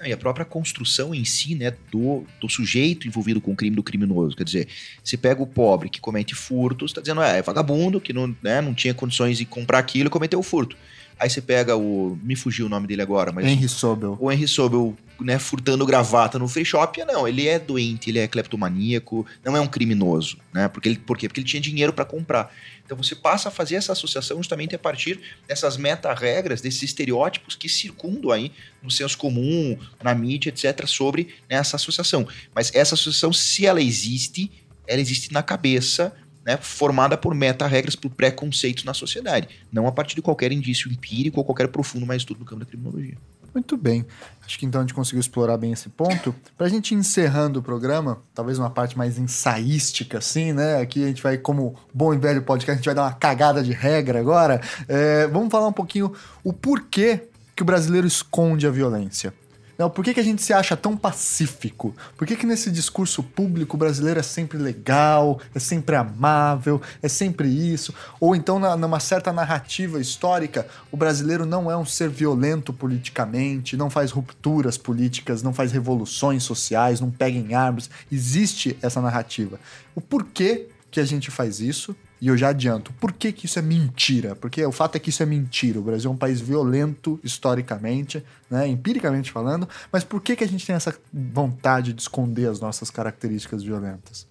[0.05, 3.83] E a própria construção em si, né, do, do sujeito envolvido com o crime do
[3.85, 4.37] criminoso.
[4.37, 4.69] Quer dizer,
[5.03, 8.61] você pega o pobre que comete furtos, está dizendo, é, é vagabundo, que não, né,
[8.61, 10.77] não tinha condições de comprar aquilo e cometeu o furto.
[11.19, 12.19] Aí você pega o.
[12.23, 13.47] Me fugiu o nome dele agora, mas.
[13.47, 14.17] Henry Sobel.
[14.21, 17.05] O Henry Sobel, né, furtando gravata no free shop.
[17.05, 20.69] Não, ele é doente, ele é cleptomaníaco, não é um criminoso, né?
[20.69, 21.29] Porque ele, por quê?
[21.29, 22.53] Porque ele tinha dinheiro para comprar.
[22.85, 27.69] Então você passa a fazer essa associação justamente a partir dessas meta-regras, desses estereótipos que
[27.69, 28.53] circundam aí
[28.83, 32.27] no senso comum, na mídia, etc., sobre né, essa associação.
[32.55, 34.51] Mas essa associação, se ela existe,
[34.87, 36.13] ela existe na cabeça
[36.45, 41.39] né, formada por meta-regras, por preconceitos na sociedade, não a partir de qualquer indício empírico
[41.39, 43.17] ou qualquer profundo mais estudo no campo da criminologia.
[43.55, 44.07] Muito bem.
[44.47, 46.35] Acho que então a gente conseguiu explorar bem esse ponto.
[46.57, 50.81] Para a gente encerrando o programa, talvez uma parte mais ensaística, assim, né?
[50.81, 53.63] Aqui a gente vai, como bom e velho podcast, a gente vai dar uma cagada
[53.63, 54.61] de regra agora.
[54.89, 56.13] É, vamos falar um pouquinho
[56.43, 59.35] o porquê que o brasileiro esconde a violência.
[59.79, 61.95] Não, por que, que a gente se acha tão pacífico?
[62.17, 67.49] Por que, que nesse discurso público brasileiro é sempre legal, é sempre amável, é sempre
[67.49, 67.95] isso?
[68.21, 73.77] Ou então, na, numa certa narrativa histórica, o brasileiro não é um ser violento politicamente,
[73.77, 77.89] não faz rupturas políticas, não faz revoluções sociais, não pega em armas.
[78.11, 79.59] Existe essa narrativa.
[79.95, 83.59] O porquê que a gente faz isso e eu já adianto, por que, que isso
[83.59, 84.37] é mentira?
[84.37, 85.81] Porque o fato é que isso é mentira.
[85.81, 90.47] O Brasil é um país violento historicamente, né, empiricamente falando, mas por que, que a
[90.47, 94.25] gente tem essa vontade de esconder as nossas características violentas?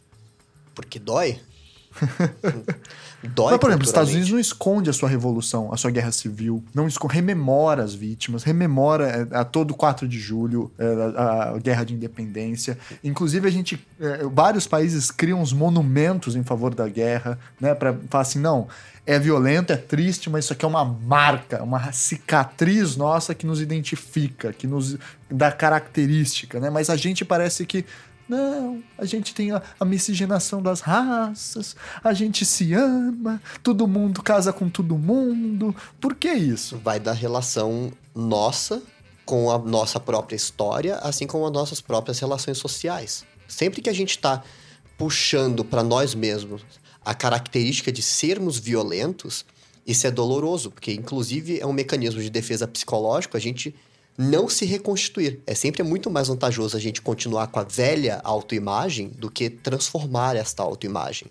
[0.73, 1.41] Porque dói.
[3.23, 6.11] Dói Mas, por exemplo, os Estados Unidos não esconde a sua revolução, a sua guerra
[6.11, 10.85] civil, não esconde, rememora as vítimas, rememora é, a todo 4 de julho, é,
[11.15, 12.77] a, a, guerra de independência.
[13.03, 13.85] Inclusive, a gente.
[13.99, 17.75] É, vários países criam uns monumentos em favor da guerra, né?
[17.75, 18.67] Pra falar assim, não,
[19.05, 23.61] é violento, é triste, mas isso aqui é uma marca, uma cicatriz nossa que nos
[23.61, 24.97] identifica, que nos
[25.29, 26.69] dá característica, né?
[26.69, 27.85] Mas a gente parece que
[28.31, 34.23] não, a gente tem a, a, miscigenação das raças, a gente se ama, todo mundo
[34.23, 35.75] casa com todo mundo.
[35.99, 36.77] Por que isso?
[36.77, 38.81] Vai da relação nossa
[39.25, 43.25] com a nossa própria história, assim como as nossas próprias relações sociais.
[43.49, 44.41] Sempre que a gente está
[44.97, 46.63] puxando para nós mesmos
[47.03, 49.45] a característica de sermos violentos,
[49.85, 53.75] isso é doloroso, porque inclusive é um mecanismo de defesa psicológico, a gente
[54.21, 55.41] não se reconstituir.
[55.47, 60.35] É sempre muito mais vantajoso a gente continuar com a velha autoimagem do que transformar
[60.35, 61.27] esta autoimagem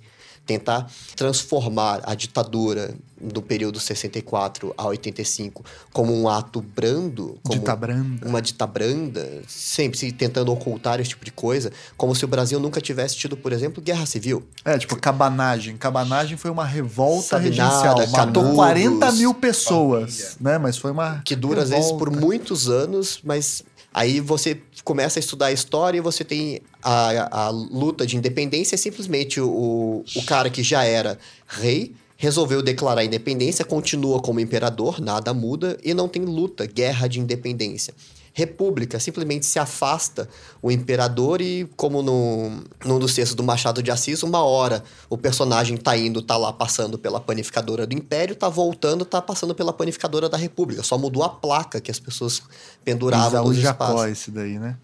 [0.51, 7.77] tentar transformar a ditadura do período 64 a 85 como um ato brando, como dita
[7.77, 8.27] branda.
[8.27, 12.59] uma dita branda, sempre se tentando ocultar esse tipo de coisa, como se o Brasil
[12.59, 14.43] nunca tivesse tido, por exemplo, guerra civil.
[14.65, 15.77] É, tipo, cabanagem.
[15.77, 17.99] Cabanagem foi uma revolta Sabe regencial.
[17.99, 20.59] Matou canudos, 40 mil pessoas, né?
[20.59, 21.21] Mas foi uma.
[21.25, 22.27] Que dura, às vezes, por revolta.
[22.27, 27.49] muitos anos, mas aí você começa a estudar a história e você tem a, a
[27.51, 33.65] luta de independência, é simplesmente o, o cara que já era rei resolveu declarar independência,
[33.65, 37.95] continua como imperador, nada muda, e não tem luta, guerra de independência.
[38.33, 40.29] República, simplesmente se afasta
[40.63, 45.19] o imperador e, como no, num dos textos do Machado de Assis, uma hora o
[45.19, 49.73] personagem tá indo, tá lá passando pela panificadora do Império, tá voltando, tá passando pela
[49.73, 50.83] panificadora da República.
[50.83, 52.43] Só mudou a placa que as pessoas
[52.85, 54.11] penduravam nos Jacó, espaços.
[54.11, 54.77] esse daí, né?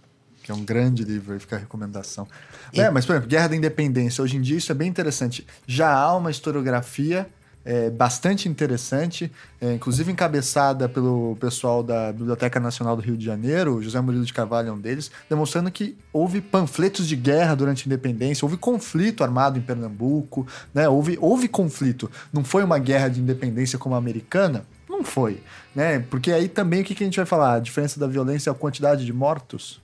[0.43, 2.27] Que é um grande livro, aí fica a recomendação.
[2.73, 5.47] É, mas, por exemplo, Guerra da Independência, hoje em dia isso é bem interessante.
[5.66, 7.28] Já há uma historiografia
[7.66, 9.30] é, bastante interessante,
[9.60, 14.32] é, inclusive encabeçada pelo pessoal da Biblioteca Nacional do Rio de Janeiro, José Murilo de
[14.32, 19.24] Carvalho é um deles, demonstrando que houve panfletos de guerra durante a independência, houve conflito
[19.24, 20.88] armado em Pernambuco, né?
[20.88, 22.09] houve, houve conflito.
[22.32, 24.64] Não foi uma guerra de independência como a americana?
[24.88, 25.40] Não foi,
[25.74, 25.98] né?
[26.09, 27.55] Porque aí também o que, que a gente vai falar?
[27.55, 29.80] A diferença da violência é a quantidade de mortos?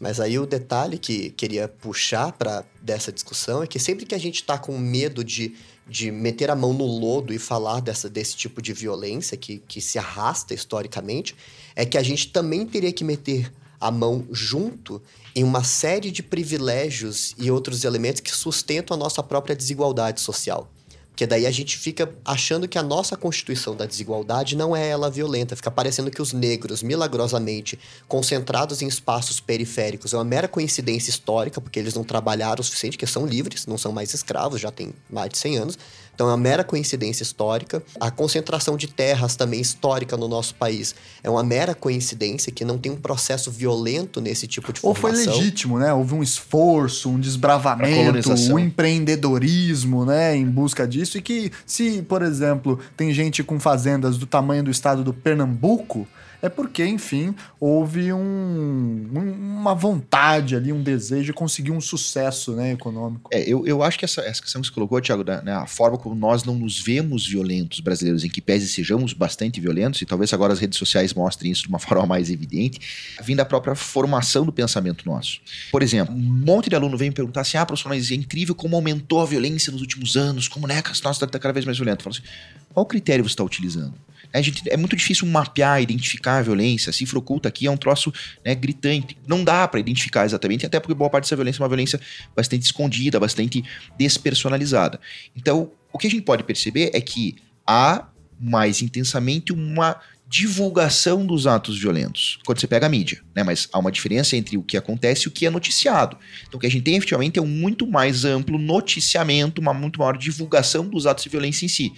[0.00, 4.18] Mas aí o detalhe que queria puxar para dessa discussão é que sempre que a
[4.18, 5.54] gente está com medo de,
[5.88, 9.80] de meter a mão no lodo e falar dessa, desse tipo de violência que, que
[9.80, 11.36] se arrasta historicamente,
[11.74, 15.00] é que a gente também teria que meter a mão junto
[15.34, 20.68] em uma série de privilégios e outros elementos que sustentam a nossa própria desigualdade social.
[21.16, 25.10] Porque daí a gente fica achando que a nossa constituição da desigualdade não é ela
[25.10, 25.56] violenta.
[25.56, 31.58] Fica parecendo que os negros, milagrosamente, concentrados em espaços periféricos, é uma mera coincidência histórica,
[31.58, 34.92] porque eles não trabalharam o suficiente, que são livres, não são mais escravos, já tem
[35.08, 35.78] mais de 100 anos.
[36.16, 37.82] Então é uma mera coincidência histórica.
[38.00, 42.78] A concentração de terras também histórica no nosso país é uma mera coincidência que não
[42.78, 45.24] tem um processo violento nesse tipo de Ou formação.
[45.26, 45.92] foi legítimo, né?
[45.92, 51.18] Houve um esforço, um desbravamento, um empreendedorismo, né, em busca disso.
[51.18, 56.08] E que, se, por exemplo, tem gente com fazendas do tamanho do estado do Pernambuco,
[56.42, 62.52] é porque, enfim, houve um, um- uma vontade ali, um desejo de conseguir um sucesso
[62.52, 63.28] né, econômico.
[63.32, 65.66] É, eu, eu acho que essa, essa questão que você colocou, Thiago, da, né, a
[65.66, 70.06] forma como nós não nos vemos violentos brasileiros, em que pese sejamos bastante violentos, e
[70.06, 72.80] talvez agora as redes sociais mostrem isso de uma forma mais evidente,
[73.22, 75.40] vem da própria formação do pensamento nosso.
[75.70, 78.54] Por exemplo, um monte de aluno vem me perguntar assim: ah, professor, mas é incrível
[78.54, 82.00] como aumentou a violência nos últimos anos, como né, nossa está cada vez mais violento.
[82.00, 82.36] Eu falo assim,
[82.72, 83.94] qual critério você está utilizando?
[84.34, 86.90] Gente, é muito difícil mapear, identificar a violência.
[86.90, 88.12] A cifra oculta aqui é um troço
[88.44, 89.16] né, gritante.
[89.26, 92.00] Não dá para identificar exatamente, até porque boa parte dessa violência é uma violência
[92.34, 93.64] bastante escondida, bastante
[93.98, 95.00] despersonalizada.
[95.34, 97.36] Então, o que a gente pode perceber é que
[97.66, 98.08] há
[98.38, 99.98] mais intensamente uma
[100.28, 102.38] divulgação dos atos violentos.
[102.44, 103.44] Quando você pega a mídia, né?
[103.44, 106.18] Mas há uma diferença entre o que acontece e o que é noticiado.
[106.46, 110.00] Então, o que a gente tem efetivamente é um muito mais amplo noticiamento, uma muito
[110.00, 111.92] maior divulgação dos atos de violência em si.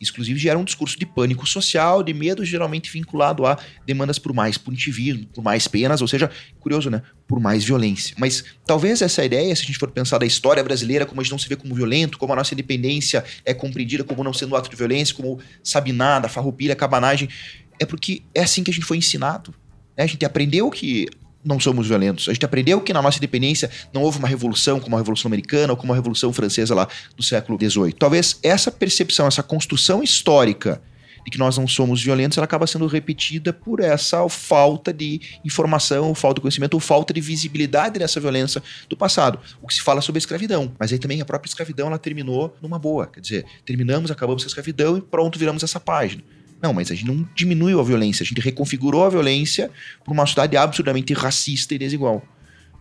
[0.00, 4.32] Isso, inclusive, gera um discurso de pânico social, de medo, geralmente vinculado a demandas por
[4.32, 7.02] mais punitivismo, por mais penas, ou seja, curioso, né?
[7.28, 8.16] Por mais violência.
[8.18, 11.32] Mas talvez essa ideia, se a gente for pensar da história brasileira, como a gente
[11.32, 14.56] não se vê como violento, como a nossa independência é compreendida como não sendo um
[14.56, 17.28] ato de violência, como sabinada, farroupilha, cabanagem,
[17.78, 19.54] é porque é assim que a gente foi ensinado.
[19.96, 20.04] né?
[20.04, 21.08] A gente aprendeu que
[21.44, 22.28] não somos violentos.
[22.28, 25.72] A gente aprendeu que na nossa independência não houve uma revolução como a Revolução Americana
[25.72, 26.86] ou como a Revolução Francesa lá
[27.16, 27.92] do século XVIII.
[27.92, 30.80] Talvez essa percepção, essa construção histórica
[31.24, 36.14] de que nós não somos violentos, ela acaba sendo repetida por essa falta de informação,
[36.14, 39.38] falta de conhecimento, ou falta de visibilidade dessa violência do passado.
[39.60, 40.72] O que se fala sobre a escravidão.
[40.78, 43.06] Mas aí também a própria escravidão ela terminou numa boa.
[43.06, 46.22] Quer dizer, terminamos, acabamos com a escravidão e pronto, viramos essa página.
[46.62, 49.70] Não, mas a gente não diminuiu a violência, a gente reconfigurou a violência
[50.04, 52.22] para uma sociedade absurdamente racista e desigual.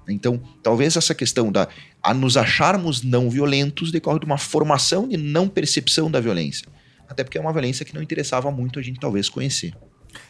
[0.07, 1.67] Então, talvez essa questão da
[2.01, 6.67] a nos acharmos não violentos decorre de uma formação de não percepção da violência.
[7.07, 9.73] Até porque é uma violência que não interessava muito a gente talvez conhecer.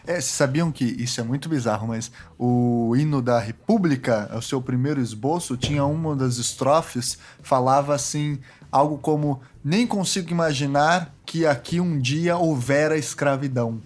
[0.06, 5.00] É, sabiam que isso é muito bizarro, mas o hino da República, o seu primeiro
[5.00, 8.40] esboço, tinha uma das estrofes, falava assim,
[8.72, 13.82] algo como: Nem consigo imaginar que aqui um dia houvera escravidão.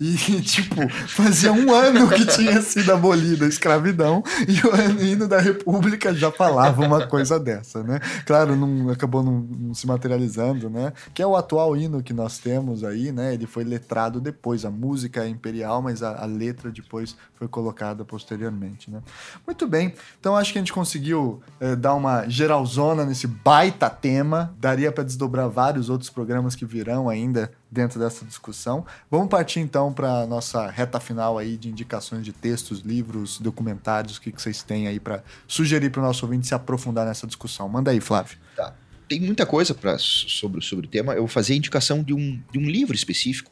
[0.00, 5.38] E, tipo, fazia um ano que tinha sido abolida a escravidão e o hino da
[5.38, 8.00] República já falava uma coisa dessa, né?
[8.24, 10.94] Claro, não, acabou não, não, se materializando, né?
[11.12, 13.34] Que é o atual hino que nós temos aí, né?
[13.34, 18.02] Ele foi letrado depois, a música é imperial, mas a, a letra depois foi colocada
[18.02, 19.02] posteriormente, né?
[19.46, 24.54] Muito bem, então acho que a gente conseguiu é, dar uma geralzona nesse baita tema,
[24.58, 28.84] daria para desdobrar vários outros programas que virão ainda dentro dessa discussão.
[29.10, 34.20] Vamos partir então para nossa reta final aí de indicações de textos, livros, documentários, o
[34.20, 37.68] que, que vocês têm aí para sugerir para o nosso ouvinte se aprofundar nessa discussão.
[37.68, 38.36] Manda aí, Flávio.
[38.56, 38.74] Tá.
[39.08, 41.14] Tem muita coisa pra, sobre, sobre o tema.
[41.14, 43.50] Eu vou fazer a indicação de um, de um livro específico.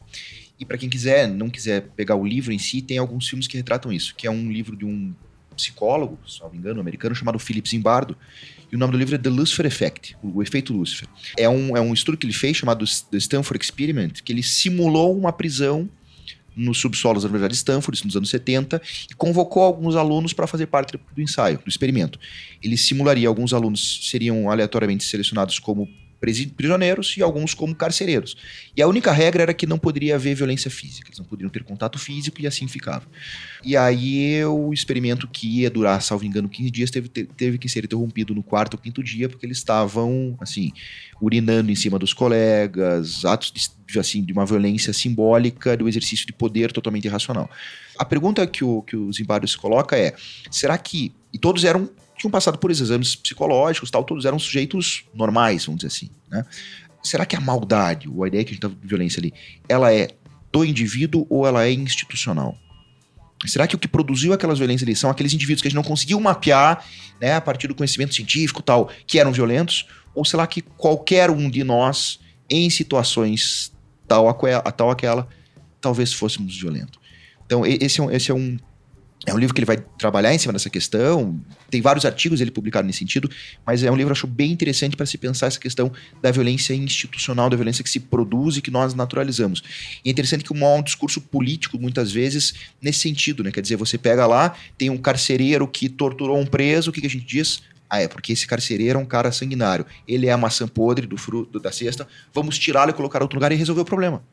[0.59, 3.55] E para quem quiser, não quiser pegar o livro em si, tem alguns filmes que
[3.55, 5.13] retratam isso, que é um livro de um
[5.59, 8.15] psicólogo, se não me engano, americano, chamado Philip Zimbardo,
[8.71, 11.07] e o nome do livro é The Lucifer Effect, o efeito Lucifer.
[11.37, 15.17] É um, é um estudo que ele fez chamado The Stanford Experiment, que ele simulou
[15.17, 15.89] uma prisão
[16.55, 20.67] nos subsolos da Universidade de Stanford, nos anos 70, e convocou alguns alunos para fazer
[20.67, 22.19] parte do ensaio, do experimento.
[22.61, 25.87] Ele simularia, alguns alunos seriam aleatoriamente selecionados como
[26.19, 28.35] prisioneiros e alguns como carcereiros.
[28.75, 31.63] E a única regra era que não poderia haver violência física, eles não poderiam ter
[31.63, 33.05] contato físico e assim ficava.
[33.63, 37.85] E aí o experimento que ia durar, salvo engano, 15 dias, teve, teve que ser
[37.85, 40.71] interrompido no quarto ou quinto dia, porque eles estavam, assim,
[41.21, 43.53] urinando em cima dos colegas, atos
[43.87, 47.49] de, assim, de uma violência simbólica, do exercício de poder totalmente irracional.
[47.97, 50.15] A pergunta que o, que o Zimbardo se coloca é,
[50.51, 51.13] será que...
[51.31, 51.89] E todos eram
[52.19, 56.45] tinham passado por exames psicológicos, tal, todos eram sujeitos normais, vamos dizer assim, né?
[57.01, 59.33] Será que a maldade, ou a ideia que a gente tá de violência ali,
[59.69, 60.09] ela é
[60.51, 62.57] do indivíduo ou ela é institucional?
[63.45, 65.83] Será que o que produziu aquelas violências ali são aqueles indivíduos que a gente não
[65.83, 66.85] conseguiu mapear,
[67.21, 69.87] né, a partir do conhecimento científico tal, que eram violentos?
[70.13, 72.19] Ou será que qualquer um de nós,
[72.49, 73.71] em situações
[74.05, 75.25] tal, a tal aquela,
[75.79, 76.99] talvez fôssemos violentos?
[77.45, 78.57] Então, esse é um, esse é um
[79.25, 81.39] é um livro que ele vai trabalhar em cima dessa questão.
[81.69, 83.29] Tem vários artigos ele publicado nesse sentido,
[83.65, 85.91] mas é um livro, acho, bem interessante para se pensar essa questão
[86.21, 89.61] da violência institucional, da violência que se produz e que nós naturalizamos.
[90.05, 93.51] E é interessante que há um discurso político, muitas vezes, nesse sentido, né?
[93.51, 97.07] Quer dizer, você pega lá, tem um carcereiro que torturou um preso, o que, que
[97.07, 97.61] a gente diz?
[97.89, 99.85] Ah, é porque esse carcereiro é um cara sanguinário.
[100.07, 102.07] Ele é a maçã podre do fruto da cesta.
[102.33, 104.23] Vamos tirá-lo e colocar outro lugar e resolver o problema.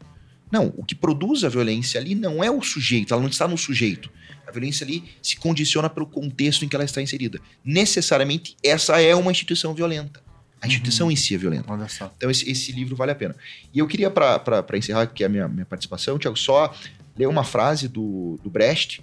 [0.51, 3.59] Não, o que produz a violência ali não é o sujeito, ela não está no
[3.59, 4.10] sujeito.
[4.47, 7.40] A violência ali se condiciona pelo contexto em que ela está inserida.
[7.64, 10.23] Necessariamente, essa é uma instituição violenta.
[10.60, 11.12] A instituição uhum.
[11.12, 11.73] em si é violenta.
[11.73, 12.12] Olha só.
[12.16, 13.35] Então, esse, esse livro vale a pena.
[13.74, 16.73] E eu queria, para encerrar aqui a minha, minha participação, Tiago, só
[17.16, 19.02] ler uma frase do, do Brecht,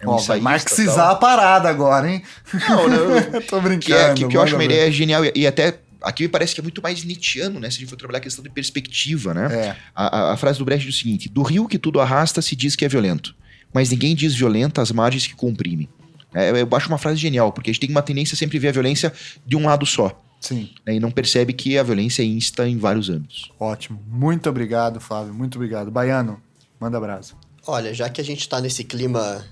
[0.00, 1.10] é um Ó, vai marxizar tal.
[1.10, 2.22] a parada agora, hein?
[2.68, 3.42] Não, não.
[3.42, 3.80] tô brincando.
[3.80, 6.54] Que, é, que, que eu acho uma ideia genial e, e, até aqui me parece
[6.54, 7.70] que é muito mais Nietzscheano, né?
[7.70, 9.48] Se a gente for trabalhar a questão de perspectiva, né?
[9.52, 9.76] É.
[9.94, 12.54] A, a, a, frase do Brecht é o seguinte: do rio que tudo arrasta se
[12.54, 13.34] diz que é violento
[13.72, 15.88] mas ninguém diz violenta as margens que comprimem.
[16.34, 18.68] É, eu acho uma frase genial, porque a gente tem uma tendência a sempre ver
[18.68, 19.12] a violência
[19.46, 20.20] de um lado só.
[20.40, 20.70] Sim.
[20.86, 23.50] Né, e não percebe que a violência é insta em vários âmbitos.
[23.58, 24.00] Ótimo.
[24.06, 25.34] Muito obrigado, Flávio.
[25.34, 25.90] Muito obrigado.
[25.90, 26.40] Baiano,
[26.78, 27.36] manda abraço.
[27.66, 29.44] Olha, já que a gente está nesse clima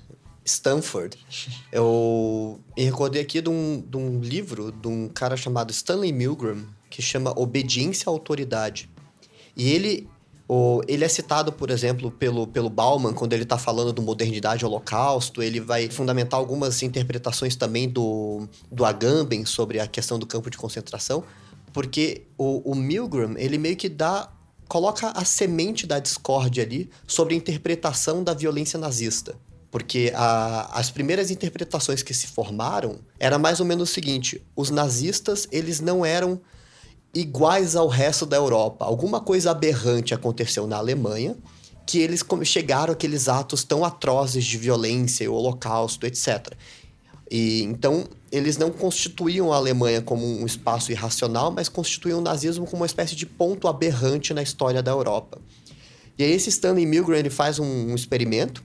[0.47, 1.19] Stanford,
[1.73, 6.65] eu me recordei aqui de um, de um livro de um cara chamado Stanley Milgram,
[6.89, 8.89] que chama Obediência à Autoridade.
[9.57, 10.09] E ele
[10.49, 14.65] o, ele é citado, por exemplo, pelo, pelo Bauman, quando ele está falando do modernidade
[14.65, 15.43] holocausto.
[15.43, 20.57] Ele vai fundamentar algumas interpretações também do, do Agamben sobre a questão do campo de
[20.57, 21.25] concentração,
[21.73, 24.31] porque o, o Milgram, ele meio que dá
[24.69, 29.37] coloca a semente da discórdia ali sobre a interpretação da violência nazista.
[29.77, 34.71] Porque a, as primeiras interpretações que se formaram era mais ou menos o seguinte: os
[34.71, 36.41] nazistas eles não eram
[37.13, 38.87] iguais ao resto da Europa.
[38.87, 41.37] Alguma coisa aberrante aconteceu na Alemanha
[41.85, 46.55] que eles chegaram àqueles atos tão atrozes de violência, o holocausto, etc.
[47.31, 52.65] E então eles não constituíam a Alemanha como um espaço irracional, mas constituíam o nazismo
[52.65, 55.39] como uma espécie de ponto aberrante na história da Europa.
[56.19, 58.65] E aí esse Stanley Milgram ele faz um, um experimento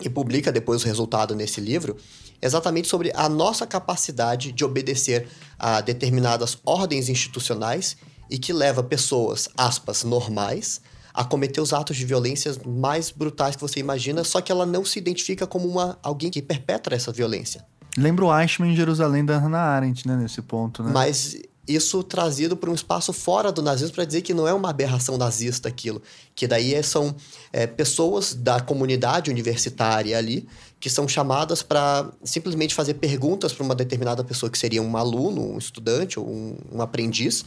[0.00, 1.96] e publica depois o resultado nesse livro,
[2.40, 7.96] exatamente sobre a nossa capacidade de obedecer a determinadas ordens institucionais
[8.30, 10.80] e que leva pessoas, aspas, normais,
[11.12, 14.84] a cometer os atos de violência mais brutais que você imagina, só que ela não
[14.84, 17.64] se identifica como uma, alguém que perpetra essa violência.
[17.96, 20.90] Lembra o Eichmann em Jerusalém da Hannah Arendt, né, nesse ponto, né?
[20.92, 24.70] Mas isso trazido para um espaço fora do nazismo para dizer que não é uma
[24.70, 26.02] aberração nazista aquilo,
[26.34, 27.14] que daí é, são
[27.52, 30.46] é, pessoas da comunidade universitária ali
[30.78, 35.54] que são chamadas para simplesmente fazer perguntas para uma determinada pessoa que seria um aluno,
[35.54, 37.42] um estudante ou um, um aprendiz,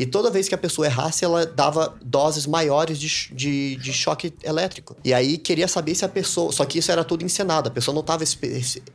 [0.00, 4.32] E toda vez que a pessoa errasse, ela dava doses maiores de, de, de choque
[4.42, 4.96] elétrico.
[5.04, 6.50] E aí queria saber se a pessoa.
[6.52, 8.24] Só que isso era tudo encenado, a pessoa não estava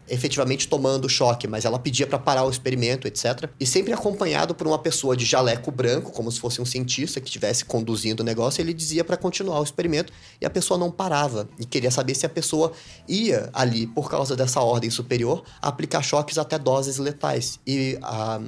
[0.09, 3.47] efetivamente tomando choque, mas ela pedia para parar o experimento, etc.
[3.59, 7.27] E sempre acompanhado por uma pessoa de jaleco branco, como se fosse um cientista que
[7.27, 10.11] estivesse conduzindo o negócio, ele dizia para continuar o experimento
[10.41, 11.47] e a pessoa não parava.
[11.59, 12.71] E queria saber se a pessoa
[13.07, 17.59] ia ali, por causa dessa ordem superior, aplicar choques até doses letais.
[17.67, 18.41] E a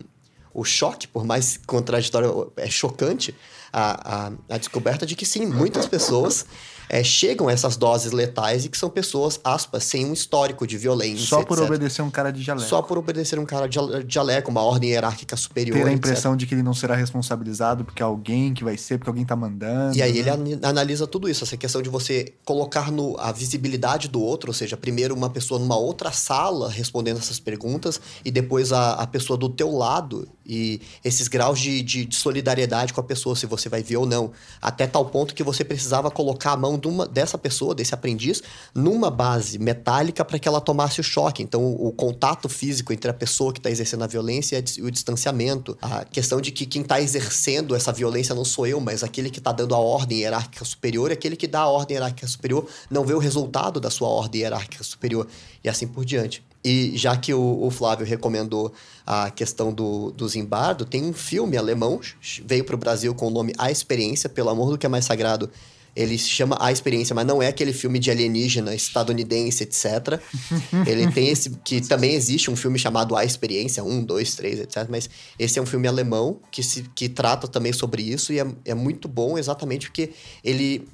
[0.57, 3.33] o choque, por mais contraditório, é chocante
[3.71, 6.47] a, a, a descoberta de que sim, muitas pessoas
[6.89, 11.25] é, chegam essas doses letais e que são pessoas, aspas, sem um histórico de violência.
[11.25, 11.69] Só por etc.
[11.69, 12.67] obedecer um cara de jaleco.
[12.67, 13.77] Só por obedecer um cara de
[14.07, 15.77] jaleco, uma ordem hierárquica superior.
[15.77, 16.39] Ter a impressão etc.
[16.39, 19.35] de que ele não será responsabilizado porque é alguém que vai ser, porque alguém tá
[19.35, 19.97] mandando.
[19.97, 20.19] E aí né?
[20.19, 24.53] ele analisa tudo isso, essa questão de você colocar no, a visibilidade do outro, ou
[24.53, 29.37] seja, primeiro uma pessoa numa outra sala respondendo essas perguntas e depois a, a pessoa
[29.37, 33.67] do teu lado e esses graus de, de, de solidariedade com a pessoa, se você
[33.67, 34.31] vai ver ou não.
[34.61, 38.41] Até tal ponto que você precisava colocar a mão de uma, dessa pessoa, desse aprendiz,
[38.73, 41.43] numa base metálica para que ela tomasse o choque.
[41.43, 44.91] Então, o, o contato físico entre a pessoa que está exercendo a violência e o
[44.91, 45.77] distanciamento.
[45.81, 49.39] A questão de que quem está exercendo essa violência não sou eu, mas aquele que
[49.39, 53.13] está dando a ordem hierárquica superior, aquele que dá a ordem hierárquica superior não vê
[53.13, 55.27] o resultado da sua ordem hierárquica superior
[55.63, 56.43] e assim por diante.
[56.63, 58.73] E já que o, o, Flávio recomendou
[59.05, 61.99] a questão do, do Zimbardo, tem um filme alemão,
[62.45, 65.05] veio para o Brasil com o nome A Experiência, pelo amor do que é mais
[65.05, 65.49] sagrado,
[65.97, 70.21] ele se chama A Experiência, mas não é aquele filme de alienígena estadunidense, etc.
[70.85, 71.49] Ele tem esse.
[71.65, 74.85] que também existe um filme chamado A Experiência, um, dois, três, etc.
[74.87, 75.09] Mas
[75.39, 78.75] esse é um filme alemão que, se, que trata também sobre isso e é, é
[78.75, 80.11] muito bom exatamente porque
[80.43, 80.87] ele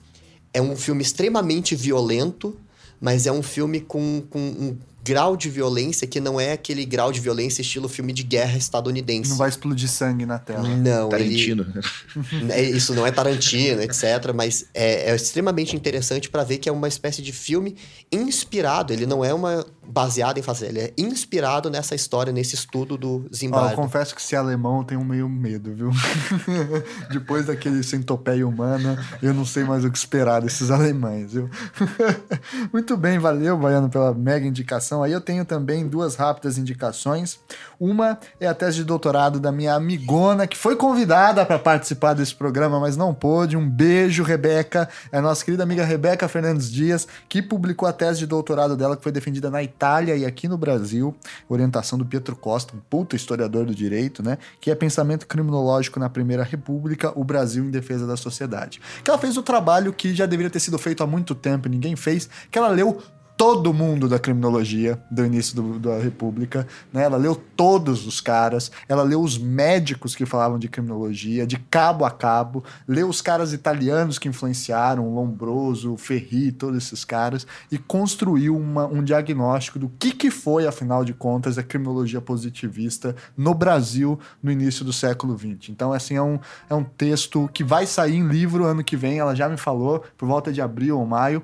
[0.54, 2.58] é um filme extremamente violento,
[3.02, 7.12] mas é um filme com, com um grau de violência que não é aquele grau
[7.12, 9.30] de violência estilo filme de guerra estadunidense.
[9.30, 10.68] Não vai explodir sangue na tela.
[10.68, 11.66] Não, Tarantino.
[12.32, 14.34] Ele, é, isso não é Tarantino, etc.
[14.34, 17.76] Mas é, é extremamente interessante para ver que é uma espécie de filme
[18.12, 18.94] inspirado.
[18.94, 23.26] Ele não é uma baseado em fazer, ele é inspirado nessa história, nesse estudo do
[23.34, 23.72] Zimbabwe.
[23.72, 25.92] eu confesso que se é alemão eu tenho meio medo, viu?
[27.12, 31.50] Depois daquele centopeia humana, eu não sei mais o que esperar desses alemães, viu?
[32.72, 35.04] Muito bem, valeu, Baiano, pela mega indicação indicação.
[35.04, 37.40] Aí eu tenho também duas rápidas indicações.
[37.80, 42.36] Uma é a tese de doutorado da minha amigona, que foi convidada para participar desse
[42.36, 43.58] programa, mas não pôde.
[43.58, 44.88] Um beijo, Rebeca.
[45.12, 48.96] É a nossa querida amiga Rebeca Fernandes Dias, que publicou a tese de doutorado dela,
[48.96, 51.16] que foi defendida na Itália e aqui no Brasil.
[51.50, 54.38] Orientação do Pietro Costa, um puto historiador do direito, né?
[54.62, 58.82] Que é pensamento criminológico na Primeira República, o Brasil em defesa da sociedade.
[59.04, 61.72] Que ela fez o trabalho que já deveria ter sido feito há muito tempo e
[61.72, 63.02] ninguém fez, que ela leu
[63.44, 67.04] todo mundo da criminologia do início do, da República, né?
[67.04, 72.06] Ela leu todos os caras, ela leu os médicos que falavam de criminologia, de cabo
[72.06, 78.56] a cabo, leu os caras italianos que influenciaram, Lombroso, Ferri, todos esses caras, e construiu
[78.56, 84.18] uma, um diagnóstico do que, que foi, afinal de contas, a criminologia positivista no Brasil
[84.42, 85.68] no início do século XX.
[85.68, 86.40] Então, assim, é um,
[86.70, 90.02] é um texto que vai sair em livro ano que vem, ela já me falou,
[90.18, 91.44] por volta de abril ou maio,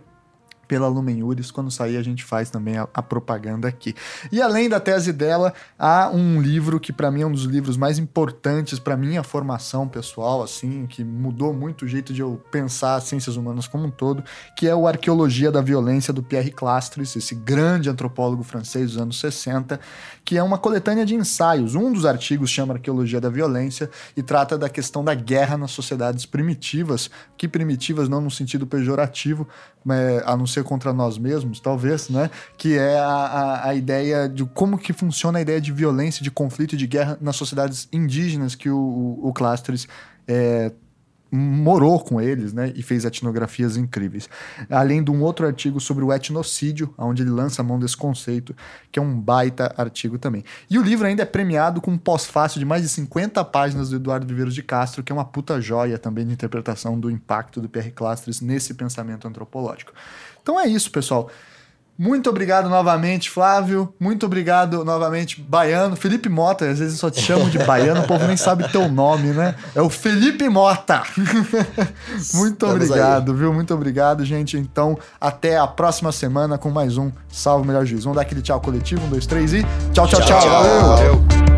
[0.70, 1.50] pela Lumen Uris.
[1.50, 3.96] Quando sair, a gente faz também a, a propaganda aqui.
[4.32, 7.76] E além da tese dela, há um livro que para mim é um dos livros
[7.76, 12.96] mais importantes para minha formação pessoal, assim, que mudou muito o jeito de eu pensar
[12.96, 14.24] as ciências humanas como um todo,
[14.56, 19.20] que é o Arqueologia da Violência do Pierre Clastres, esse grande antropólogo francês dos anos
[19.20, 19.80] 60,
[20.24, 21.74] que é uma coletânea de ensaios.
[21.74, 26.28] Um dos artigos chama Arqueologia da Violência e trata da questão da guerra nas sociedades
[26.28, 29.48] primitivas, que primitivas não no sentido pejorativo,
[30.26, 32.30] a não ser contra nós mesmos, talvez, né?
[32.58, 36.30] Que é a, a, a, ideia de como que funciona a ideia de violência, de
[36.30, 39.88] conflito de guerra nas sociedades indígenas que o, o, o Clastres
[40.28, 40.72] é,
[41.32, 44.30] morou com eles, né, e fez etnografias incríveis.
[44.70, 48.56] Além de um outro artigo sobre o etnocídio, onde ele lança a mão desse conceito,
[48.92, 50.44] que é um baita artigo também.
[50.70, 53.98] E o livro ainda é premiado com um pós-fácil de mais de 50 páginas do
[53.98, 57.70] Eduardo Viveiros de Castro, que é uma puta joia também de interpretação do impacto do
[57.70, 59.94] Pierre Clastres nesse pensamento antropológico.
[60.42, 61.30] Então é isso, pessoal.
[62.00, 63.94] Muito obrigado novamente, Flávio.
[64.00, 65.98] Muito obrigado novamente, Baiano.
[65.98, 69.34] Felipe Mota, às vezes só te chamo de Baiano, o povo nem sabe teu nome,
[69.34, 69.54] né?
[69.76, 71.04] É o Felipe Mota.
[72.36, 73.38] Muito Estamos obrigado, aí.
[73.38, 73.54] viu?
[73.54, 74.58] Muito obrigado, gente.
[74.58, 78.06] Então, até a próxima semana com mais um Salve Melhor Juiz.
[78.06, 79.06] Vamos dar aquele tchau coletivo.
[79.06, 80.40] Um, dois, três e tchau, tchau, tchau.
[80.40, 80.50] tchau.
[80.50, 80.82] Valeu.
[80.82, 81.49] Valeu.